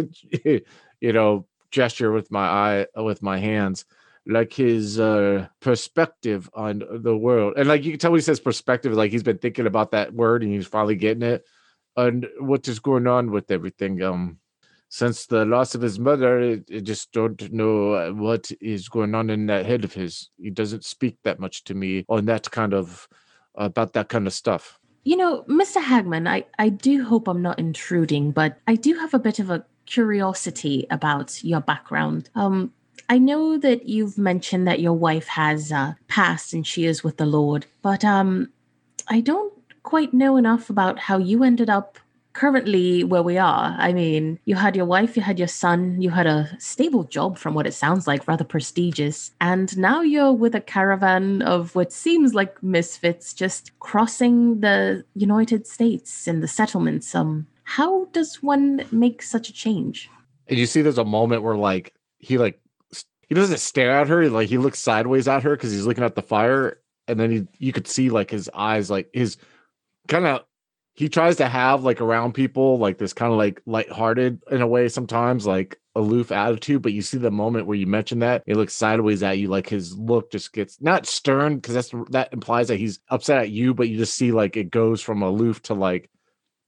you 0.44 1.12
know, 1.12 1.46
gesture 1.70 2.12
with 2.12 2.30
my 2.30 2.46
eye, 2.46 2.86
with 2.96 3.22
my 3.22 3.38
hands, 3.38 3.84
like 4.26 4.52
his 4.52 4.98
uh, 4.98 5.48
perspective 5.60 6.48
on 6.54 6.82
the 7.02 7.16
world. 7.16 7.54
And 7.56 7.68
like 7.68 7.84
you 7.84 7.92
can 7.92 8.00
tell 8.00 8.12
when 8.12 8.18
he 8.18 8.22
says 8.22 8.40
perspective, 8.40 8.92
like 8.92 9.10
he's 9.10 9.22
been 9.22 9.38
thinking 9.38 9.66
about 9.66 9.90
that 9.90 10.14
word 10.14 10.42
and 10.42 10.52
he's 10.52 10.66
finally 10.66 10.96
getting 10.96 11.22
it. 11.22 11.44
And 11.96 12.26
what 12.38 12.66
is 12.66 12.80
going 12.80 13.06
on 13.06 13.30
with 13.30 13.50
everything? 13.50 14.02
Um, 14.02 14.38
since 14.88 15.26
the 15.26 15.44
loss 15.44 15.74
of 15.74 15.82
his 15.82 15.98
mother, 15.98 16.40
it, 16.40 16.64
it 16.70 16.80
just 16.82 17.12
don't 17.12 17.52
know 17.52 18.12
what 18.14 18.50
is 18.60 18.88
going 18.88 19.14
on 19.14 19.28
in 19.28 19.46
that 19.46 19.66
head 19.66 19.84
of 19.84 19.92
his. 19.92 20.30
He 20.40 20.50
doesn't 20.50 20.84
speak 20.84 21.18
that 21.24 21.40
much 21.40 21.64
to 21.64 21.74
me 21.74 22.04
on 22.08 22.26
that 22.26 22.50
kind 22.50 22.72
of 22.72 23.08
about 23.56 23.92
that 23.94 24.08
kind 24.08 24.26
of 24.26 24.32
stuff. 24.32 24.78
You 25.04 25.16
know, 25.16 25.42
Mr. 25.42 25.82
Hagman, 25.82 26.26
I, 26.26 26.44
I 26.58 26.70
do 26.70 27.04
hope 27.04 27.28
I'm 27.28 27.42
not 27.42 27.58
intruding, 27.58 28.30
but 28.30 28.58
I 28.66 28.74
do 28.74 28.94
have 28.94 29.12
a 29.12 29.18
bit 29.18 29.38
of 29.38 29.50
a 29.50 29.64
curiosity 29.84 30.86
about 30.90 31.44
your 31.44 31.60
background. 31.60 32.30
Um, 32.34 32.72
I 33.10 33.18
know 33.18 33.58
that 33.58 33.86
you've 33.86 34.16
mentioned 34.16 34.66
that 34.66 34.80
your 34.80 34.94
wife 34.94 35.28
has 35.28 35.70
uh, 35.70 35.92
passed 36.08 36.54
and 36.54 36.66
she 36.66 36.86
is 36.86 37.04
with 37.04 37.18
the 37.18 37.26
Lord, 37.26 37.66
but 37.82 38.02
um, 38.02 38.50
I 39.08 39.20
don't 39.20 39.52
quite 39.82 40.14
know 40.14 40.38
enough 40.38 40.70
about 40.70 40.98
how 40.98 41.18
you 41.18 41.44
ended 41.44 41.68
up 41.68 41.98
currently 42.34 43.04
where 43.04 43.22
we 43.22 43.38
are. 43.38 43.74
I 43.78 43.92
mean, 43.92 44.38
you 44.44 44.56
had 44.56 44.76
your 44.76 44.84
wife, 44.84 45.16
you 45.16 45.22
had 45.22 45.38
your 45.38 45.48
son, 45.48 46.00
you 46.02 46.10
had 46.10 46.26
a 46.26 46.54
stable 46.58 47.04
job 47.04 47.38
from 47.38 47.54
what 47.54 47.66
it 47.66 47.72
sounds 47.72 48.06
like, 48.06 48.28
rather 48.28 48.44
prestigious. 48.44 49.30
And 49.40 49.76
now 49.78 50.02
you're 50.02 50.32
with 50.32 50.54
a 50.54 50.60
caravan 50.60 51.42
of 51.42 51.74
what 51.74 51.92
seems 51.92 52.34
like 52.34 52.62
misfits 52.62 53.32
just 53.32 53.76
crossing 53.78 54.60
the 54.60 55.04
United 55.14 55.66
States 55.66 56.26
and 56.26 56.42
the 56.42 56.48
settlements. 56.48 57.14
Um, 57.14 57.46
how 57.62 58.06
does 58.06 58.42
one 58.42 58.84
make 58.90 59.22
such 59.22 59.48
a 59.48 59.52
change? 59.52 60.10
And 60.48 60.58
you 60.58 60.66
see 60.66 60.82
there's 60.82 60.98
a 60.98 61.04
moment 61.04 61.42
where 61.42 61.56
like 61.56 61.94
he 62.18 62.36
like 62.36 62.60
he 63.28 63.34
doesn't 63.34 63.60
stare 63.60 63.90
at 63.92 64.08
her, 64.08 64.28
like 64.28 64.48
he 64.48 64.58
looks 64.58 64.78
sideways 64.78 65.28
at 65.28 65.42
her 65.44 65.56
because 65.56 65.72
he's 65.72 65.86
looking 65.86 66.04
at 66.04 66.14
the 66.14 66.22
fire, 66.22 66.78
and 67.08 67.18
then 67.18 67.30
he 67.30 67.46
you 67.58 67.72
could 67.72 67.86
see 67.86 68.10
like 68.10 68.30
his 68.30 68.50
eyes, 68.52 68.90
like 68.90 69.08
his 69.14 69.38
kind 70.08 70.26
of 70.26 70.44
he 70.94 71.08
tries 71.08 71.36
to 71.36 71.48
have 71.48 71.82
like 71.82 72.00
around 72.00 72.32
people 72.32 72.78
like 72.78 72.98
this 72.98 73.12
kind 73.12 73.32
of 73.32 73.38
like 73.38 73.60
lighthearted 73.66 74.40
in 74.50 74.62
a 74.62 74.66
way 74.66 74.88
sometimes 74.88 75.46
like 75.46 75.78
aloof 75.96 76.32
attitude 76.32 76.82
but 76.82 76.92
you 76.92 77.02
see 77.02 77.18
the 77.18 77.30
moment 77.30 77.66
where 77.66 77.76
you 77.76 77.86
mention 77.86 78.20
that 78.20 78.42
he 78.46 78.54
looks 78.54 78.74
sideways 78.74 79.22
at 79.22 79.38
you 79.38 79.48
like 79.48 79.68
his 79.68 79.96
look 79.96 80.30
just 80.30 80.52
gets 80.52 80.80
not 80.80 81.06
stern 81.06 81.56
because 81.56 81.74
that's 81.74 81.92
that 82.10 82.32
implies 82.32 82.68
that 82.68 82.78
he's 82.78 83.00
upset 83.10 83.38
at 83.38 83.50
you 83.50 83.74
but 83.74 83.88
you 83.88 83.96
just 83.96 84.14
see 84.14 84.32
like 84.32 84.56
it 84.56 84.70
goes 84.70 85.00
from 85.00 85.22
aloof 85.22 85.62
to 85.62 85.74
like 85.74 86.10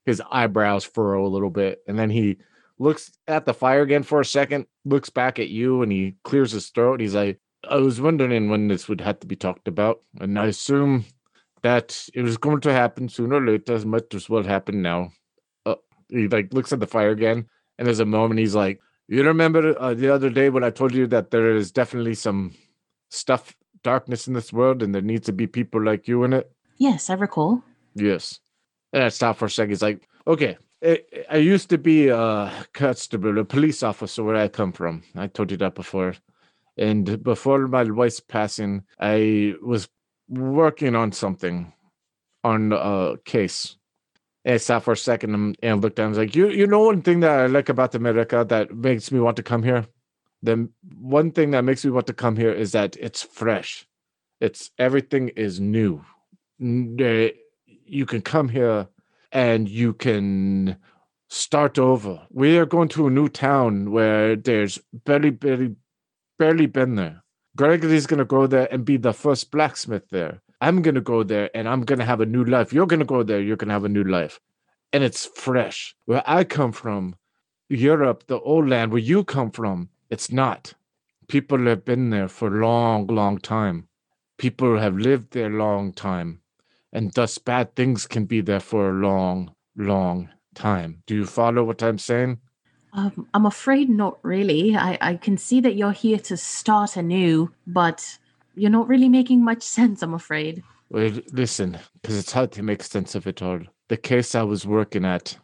his 0.04 0.22
eyebrows 0.30 0.84
furrow 0.84 1.26
a 1.26 1.28
little 1.28 1.50
bit 1.50 1.82
and 1.88 1.98
then 1.98 2.10
he 2.10 2.36
looks 2.78 3.10
at 3.26 3.46
the 3.46 3.54
fire 3.54 3.82
again 3.82 4.02
for 4.02 4.20
a 4.20 4.24
second 4.24 4.66
looks 4.84 5.10
back 5.10 5.38
at 5.38 5.48
you 5.48 5.82
and 5.82 5.90
he 5.90 6.14
clears 6.22 6.52
his 6.52 6.68
throat 6.68 6.94
and 6.94 7.00
he's 7.00 7.14
like 7.14 7.40
i 7.68 7.76
was 7.76 8.00
wondering 8.00 8.48
when 8.48 8.68
this 8.68 8.88
would 8.88 9.00
have 9.00 9.18
to 9.18 9.26
be 9.26 9.36
talked 9.36 9.66
about 9.66 10.02
and 10.20 10.38
i 10.38 10.46
assume 10.46 11.04
that 11.66 12.08
it 12.14 12.22
was 12.22 12.36
going 12.36 12.60
to 12.60 12.72
happen 12.72 13.08
sooner 13.08 13.36
or 13.36 13.44
later, 13.44 13.74
as 13.74 13.84
much 13.84 14.14
as 14.14 14.30
what 14.30 14.46
happened 14.46 14.84
now. 14.84 15.10
Uh, 15.64 15.74
he 16.08 16.28
like 16.28 16.54
looks 16.54 16.72
at 16.72 16.78
the 16.78 16.86
fire 16.86 17.10
again, 17.10 17.46
and 17.76 17.86
there's 17.86 17.98
a 17.98 18.14
moment 18.18 18.38
he's 18.38 18.54
like, 18.54 18.80
"You 19.08 19.24
remember 19.24 19.74
uh, 19.80 19.92
the 19.94 20.14
other 20.14 20.30
day 20.30 20.48
when 20.48 20.62
I 20.62 20.70
told 20.70 20.94
you 20.94 21.08
that 21.08 21.32
there 21.32 21.50
is 21.56 21.72
definitely 21.72 22.14
some 22.14 22.54
stuff, 23.10 23.56
darkness 23.82 24.28
in 24.28 24.34
this 24.34 24.52
world, 24.52 24.80
and 24.80 24.94
there 24.94 25.02
needs 25.02 25.26
to 25.26 25.32
be 25.32 25.48
people 25.48 25.82
like 25.82 26.06
you 26.06 26.22
in 26.22 26.32
it." 26.32 26.52
Yes, 26.78 27.10
I 27.10 27.14
recall. 27.14 27.64
Yes. 27.96 28.38
And 28.92 29.02
I 29.02 29.08
stop 29.08 29.36
for 29.36 29.46
a 29.46 29.50
second. 29.50 29.70
He's 29.70 29.82
like, 29.82 30.08
"Okay, 30.24 30.56
I, 30.84 31.00
I 31.28 31.36
used 31.38 31.68
to 31.70 31.78
be 31.78 32.08
a 32.08 32.52
constable, 32.74 33.36
a 33.38 33.44
police 33.44 33.82
officer 33.82 34.22
where 34.22 34.36
I 34.36 34.46
come 34.46 34.70
from. 34.70 35.02
I 35.16 35.26
told 35.26 35.50
you 35.50 35.56
that 35.56 35.74
before. 35.74 36.14
And 36.78 37.22
before 37.24 37.66
my 37.66 37.82
wife's 37.84 38.20
passing, 38.20 38.84
I 39.00 39.54
was 39.62 39.88
working 40.28 40.94
on 40.94 41.12
something, 41.12 41.72
on 42.44 42.72
a 42.72 42.76
uh, 42.76 43.16
case. 43.24 43.76
And 44.44 44.54
I 44.54 44.58
sat 44.58 44.82
for 44.82 44.92
a 44.92 44.96
second 44.96 45.34
and, 45.34 45.56
and 45.62 45.82
looked 45.82 45.96
down. 45.96 46.06
I 46.06 46.08
was 46.10 46.18
like, 46.18 46.36
you, 46.36 46.48
you 46.50 46.66
know, 46.66 46.80
one 46.80 47.02
thing 47.02 47.20
that 47.20 47.40
I 47.40 47.46
like 47.46 47.68
about 47.68 47.94
America 47.94 48.44
that 48.48 48.74
makes 48.74 49.10
me 49.10 49.20
want 49.20 49.36
to 49.36 49.42
come 49.42 49.62
here? 49.62 49.86
The 50.42 50.68
one 50.98 51.32
thing 51.32 51.50
that 51.50 51.64
makes 51.64 51.84
me 51.84 51.90
want 51.90 52.06
to 52.06 52.12
come 52.12 52.36
here 52.36 52.52
is 52.52 52.72
that 52.72 52.96
it's 52.96 53.22
fresh. 53.22 53.86
It's 54.40 54.70
everything 54.78 55.28
is 55.30 55.60
new. 55.60 56.04
You 56.58 58.06
can 58.06 58.20
come 58.22 58.48
here 58.48 58.88
and 59.32 59.68
you 59.68 59.94
can 59.94 60.76
start 61.28 61.78
over. 61.78 62.26
We 62.30 62.58
are 62.58 62.66
going 62.66 62.88
to 62.90 63.06
a 63.06 63.10
new 63.10 63.28
town 63.28 63.90
where 63.90 64.36
there's 64.36 64.78
barely, 64.92 65.30
barely, 65.30 65.74
barely 66.38 66.66
been 66.66 66.94
there. 66.94 67.22
Gregory's 67.56 68.06
going 68.06 68.18
to 68.18 68.24
go 68.24 68.46
there 68.46 68.68
and 68.72 68.84
be 68.84 68.96
the 68.96 69.12
first 69.12 69.50
blacksmith 69.50 70.08
there. 70.10 70.40
I'm 70.60 70.82
going 70.82 70.94
to 70.94 71.00
go 71.00 71.22
there 71.22 71.50
and 71.54 71.68
I'm 71.68 71.82
going 71.82 71.98
to 71.98 72.04
have 72.04 72.20
a 72.20 72.26
new 72.26 72.44
life. 72.44 72.72
You're 72.72 72.86
going 72.86 73.00
to 73.00 73.06
go 73.06 73.22
there, 73.22 73.40
you're 73.40 73.56
going 73.56 73.68
to 73.68 73.74
have 73.74 73.84
a 73.84 73.88
new 73.88 74.04
life. 74.04 74.40
And 74.92 75.02
it's 75.02 75.26
fresh. 75.26 75.94
Where 76.04 76.22
I 76.26 76.44
come 76.44 76.72
from, 76.72 77.16
Europe, 77.68 78.24
the 78.26 78.38
old 78.40 78.68
land 78.68 78.92
where 78.92 79.00
you 79.00 79.24
come 79.24 79.50
from, 79.50 79.88
it's 80.10 80.30
not. 80.30 80.74
People 81.28 81.66
have 81.66 81.84
been 81.84 82.10
there 82.10 82.28
for 82.28 82.48
a 82.48 82.60
long, 82.60 83.06
long 83.08 83.38
time. 83.38 83.88
People 84.38 84.78
have 84.78 84.96
lived 84.96 85.32
there 85.32 85.50
long 85.50 85.92
time 85.92 86.40
and 86.96 87.12
thus 87.12 87.36
bad 87.36 87.74
things 87.74 88.06
can 88.06 88.24
be 88.24 88.40
there 88.40 88.60
for 88.60 88.88
a 88.88 88.92
long, 88.94 89.54
long 89.76 90.30
time. 90.54 91.02
Do 91.06 91.14
you 91.14 91.26
follow 91.26 91.62
what 91.64 91.82
I'm 91.82 91.98
saying? 91.98 92.38
Um, 92.96 93.28
I'm 93.34 93.44
afraid 93.44 93.90
not 93.90 94.18
really. 94.22 94.74
I, 94.74 94.96
I 95.00 95.14
can 95.16 95.36
see 95.36 95.60
that 95.60 95.76
you're 95.76 95.92
here 95.92 96.18
to 96.20 96.36
start 96.36 96.96
anew, 96.96 97.52
but 97.66 98.18
you're 98.54 98.70
not 98.70 98.88
really 98.88 99.10
making 99.10 99.44
much 99.44 99.62
sense, 99.78 100.02
I'm 100.02 100.14
afraid. 100.14 100.64
Well, 100.88 101.12
listen, 101.32 101.78
because 102.00 102.18
it's 102.18 102.32
hard 102.32 102.52
to 102.52 102.62
make 102.62 102.82
sense 102.82 103.14
of 103.14 103.26
it 103.26 103.42
all. 103.42 103.60
The 103.88 103.96
case 103.96 104.34
I 104.34 104.42
was 104.42 104.66
working 104.66 105.04
at 105.04 105.36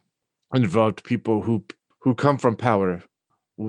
involved 0.55 1.05
people 1.05 1.43
who 1.43 1.65
who 2.01 2.15
come 2.15 2.37
from 2.37 2.57
power 2.57 3.03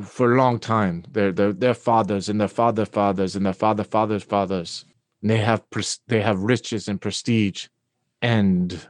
for 0.03 0.33
a 0.33 0.37
long 0.37 0.59
time. 0.59 1.03
They're, 1.11 1.31
they're 1.31 1.53
their 1.53 1.73
fathers 1.73 2.29
and 2.29 2.39
their 2.39 2.47
father 2.47 2.85
fathers 2.85 3.35
and 3.35 3.45
their 3.45 3.53
father 3.53 3.83
fathers 3.83 4.23
fathers. 4.23 4.85
And 5.21 5.29
they 5.29 5.37
have 5.37 5.63
they 6.07 6.21
have 6.21 6.39
riches 6.39 6.87
and 6.87 6.99
prestige, 6.99 7.67
and 8.21 8.87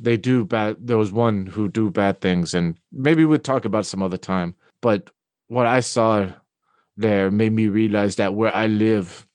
they 0.00 0.16
do 0.16 0.44
bad. 0.44 0.76
There 0.80 0.98
was 0.98 1.12
one 1.12 1.46
who 1.46 1.68
do 1.68 1.90
bad 1.90 2.20
things, 2.20 2.54
and 2.54 2.78
maybe 2.92 3.24
we'll 3.24 3.38
talk 3.38 3.64
about 3.64 3.86
some 3.86 4.02
other 4.02 4.18
time. 4.18 4.54
But 4.80 5.10
what 5.48 5.66
I 5.66 5.80
saw 5.80 6.28
there 6.96 7.30
made 7.30 7.52
me 7.52 7.68
realize 7.68 8.16
that 8.16 8.34
where 8.34 8.54
I 8.54 8.66
live, 8.66 9.26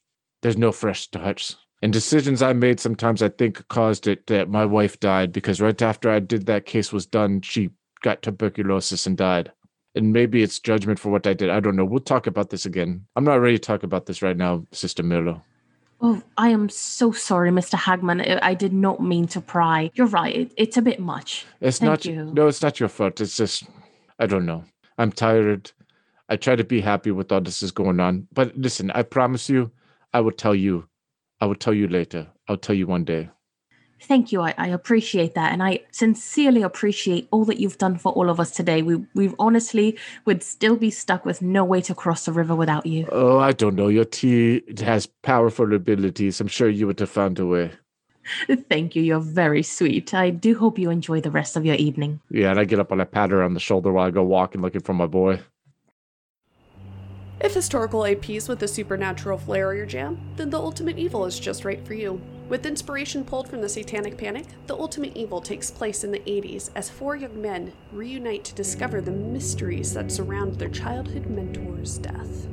there's 0.42 0.58
no 0.58 0.72
fresh 0.72 1.02
starts. 1.02 1.58
And 1.82 1.92
decisions 1.92 2.42
I 2.42 2.54
made 2.54 2.80
sometimes 2.80 3.24
I 3.24 3.30
think 3.30 3.68
caused 3.68 4.08
it 4.08 4.28
that 4.28 4.50
my 4.50 4.66
wife 4.66 5.00
died 5.00 5.32
because 5.32 5.62
right 5.62 5.82
after 5.82 6.10
I 6.10 6.20
did 6.20 6.46
that 6.46 6.66
case 6.66 6.94
was 6.94 7.06
done, 7.06 7.42
she 7.42 7.72
got 8.02 8.22
tuberculosis 8.22 9.08
and 9.08 9.18
died. 9.18 9.52
And 9.96 10.14
maybe 10.14 10.42
it's 10.42 10.60
judgment 10.60 11.00
for 11.00 11.10
what 11.10 11.28
I 11.28 11.34
did. 11.34 11.50
I 11.50 11.60
don't 11.60 11.76
know. 11.76 11.86
We'll 11.86 12.00
talk 12.00 12.28
about 12.28 12.50
this 12.50 12.66
again. 12.66 13.06
I'm 13.16 13.24
not 13.24 13.42
ready 13.42 13.58
to 13.58 13.62
talk 13.62 13.84
about 13.84 14.06
this 14.06 14.22
right 14.22 14.38
now, 14.38 14.66
Sister 14.72 15.04
Miller. 15.04 15.42
Oh, 16.04 16.22
I 16.36 16.50
am 16.50 16.68
so 16.70 17.12
sorry, 17.12 17.52
Mr. 17.52 17.76
Hagman. 17.78 18.40
I 18.42 18.56
did 18.56 18.74
not 18.74 19.02
mean 19.04 19.28
to 19.28 19.42
pry. 19.42 19.92
You're 19.94 20.08
right. 20.08 20.36
It, 20.36 20.54
it's 20.58 20.78
a 20.78 20.82
bit 20.82 21.00
much. 21.00 21.46
It's 21.60 21.78
Thank 21.78 21.90
not 21.90 22.06
you. 22.06 22.26
no, 22.34 22.48
it's 22.48 22.62
not 22.64 22.80
your 22.80 22.90
fault. 22.90 23.22
It's 23.22 23.38
just 23.38 23.64
I 24.18 24.26
don't 24.26 24.46
know. 24.46 24.64
I'm 24.98 25.12
tired. 25.12 25.72
I 26.28 26.38
try 26.38 26.56
to 26.56 26.64
be 26.64 26.82
happy 26.82 27.12
with 27.12 27.32
all 27.32 27.42
this 27.42 27.62
is 27.62 27.72
going 27.72 28.00
on. 28.00 28.28
But 28.34 28.58
listen, 28.58 28.90
I 28.92 29.04
promise 29.04 29.50
you, 29.50 29.72
I 30.14 30.22
will 30.22 30.32
tell 30.32 30.56
you. 30.56 30.88
I 31.40 31.46
will 31.46 31.56
tell 31.56 31.74
you 31.74 31.88
later. 31.88 32.28
I'll 32.48 32.58
tell 32.58 32.76
you 32.76 32.88
one 32.88 33.04
day. 33.04 33.30
Thank 34.04 34.32
you. 34.32 34.42
I, 34.42 34.54
I 34.58 34.68
appreciate 34.68 35.36
that. 35.36 35.52
And 35.54 35.62
I 35.62 35.82
sincerely 35.92 36.64
appreciate 36.64 37.28
all 37.32 37.46
that 37.46 37.60
you've 37.60 37.78
done 37.78 37.98
for 37.98 38.12
all 38.14 38.30
of 38.30 38.40
us 38.40 38.52
today. 38.52 38.82
We 38.82 39.06
we 39.14 39.34
honestly 39.38 39.98
would 40.26 40.42
still 40.44 40.76
be 40.76 40.90
stuck 40.90 41.24
with 41.26 41.42
no 41.42 41.64
way 41.64 41.82
to 41.82 41.94
cross 41.94 42.26
the 42.26 42.32
river 42.32 42.56
without 42.56 42.86
you. 42.86 43.08
Oh, 43.12 43.40
I 43.40 43.52
don't 43.52 43.76
know. 43.76 43.88
Your 43.88 44.06
tea 44.06 44.64
has 44.80 45.06
powerful 45.06 45.74
abilities. 45.74 46.42
I'm 46.42 46.48
sure 46.48 46.68
you 46.68 46.88
would 46.88 47.00
have 47.00 47.10
found 47.10 47.40
a 47.40 47.46
way. 47.46 47.72
Thank 48.70 48.96
you. 48.96 49.04
You're 49.04 49.20
very 49.20 49.64
sweet. 49.64 50.14
I 50.14 50.30
do 50.30 50.58
hope 50.58 50.78
you 50.78 50.90
enjoy 50.90 51.22
the 51.22 51.32
rest 51.32 51.56
of 51.56 51.66
your 51.66 51.76
evening. 51.76 52.22
Yeah, 52.30 52.52
and 52.52 52.60
I 52.60 52.66
get 52.66 52.80
up 52.80 52.92
and 52.92 53.02
I 53.02 53.06
pat 53.06 53.32
her 53.32 53.44
on 53.44 53.54
the 53.54 53.60
shoulder 53.60 53.92
while 53.92 54.08
I 54.08 54.12
go 54.12 54.24
walking 54.24 54.62
looking 54.62 54.82
for 54.82 54.94
my 54.94 55.08
boy. 55.08 55.40
If 57.40 57.56
historical 57.56 58.02
APs 58.02 58.48
with 58.48 58.62
a 58.62 58.68
supernatural 58.68 59.40
flair 59.40 59.70
are 59.70 59.76
your 59.76 59.88
jam, 59.88 60.20
then 60.36 60.52
The 60.52 60.60
Ultimate 60.60 61.00
Evil 61.00 61.26
is 61.26 61.40
just 61.40 61.66
right 61.66 61.84
for 61.86 61.96
you. 61.96 62.22
With 62.52 62.66
inspiration 62.66 63.24
pulled 63.24 63.48
from 63.48 63.62
the 63.62 63.70
Satanic 63.70 64.18
Panic, 64.18 64.46
The 64.68 64.76
Ultimate 64.76 65.16
Evil 65.16 65.40
takes 65.40 65.72
place 65.72 66.04
in 66.04 66.12
the 66.12 66.20
80s 66.20 66.70
as 66.76 66.90
four 66.90 67.16
young 67.16 67.42
men 67.42 67.72
reunite 67.94 68.44
to 68.44 68.54
discover 68.54 69.00
the 69.00 69.10
mysteries 69.10 69.94
that 69.94 70.12
surround 70.12 70.56
their 70.60 70.68
childhood 70.68 71.28
mentor's 71.28 71.98
death. 71.98 72.50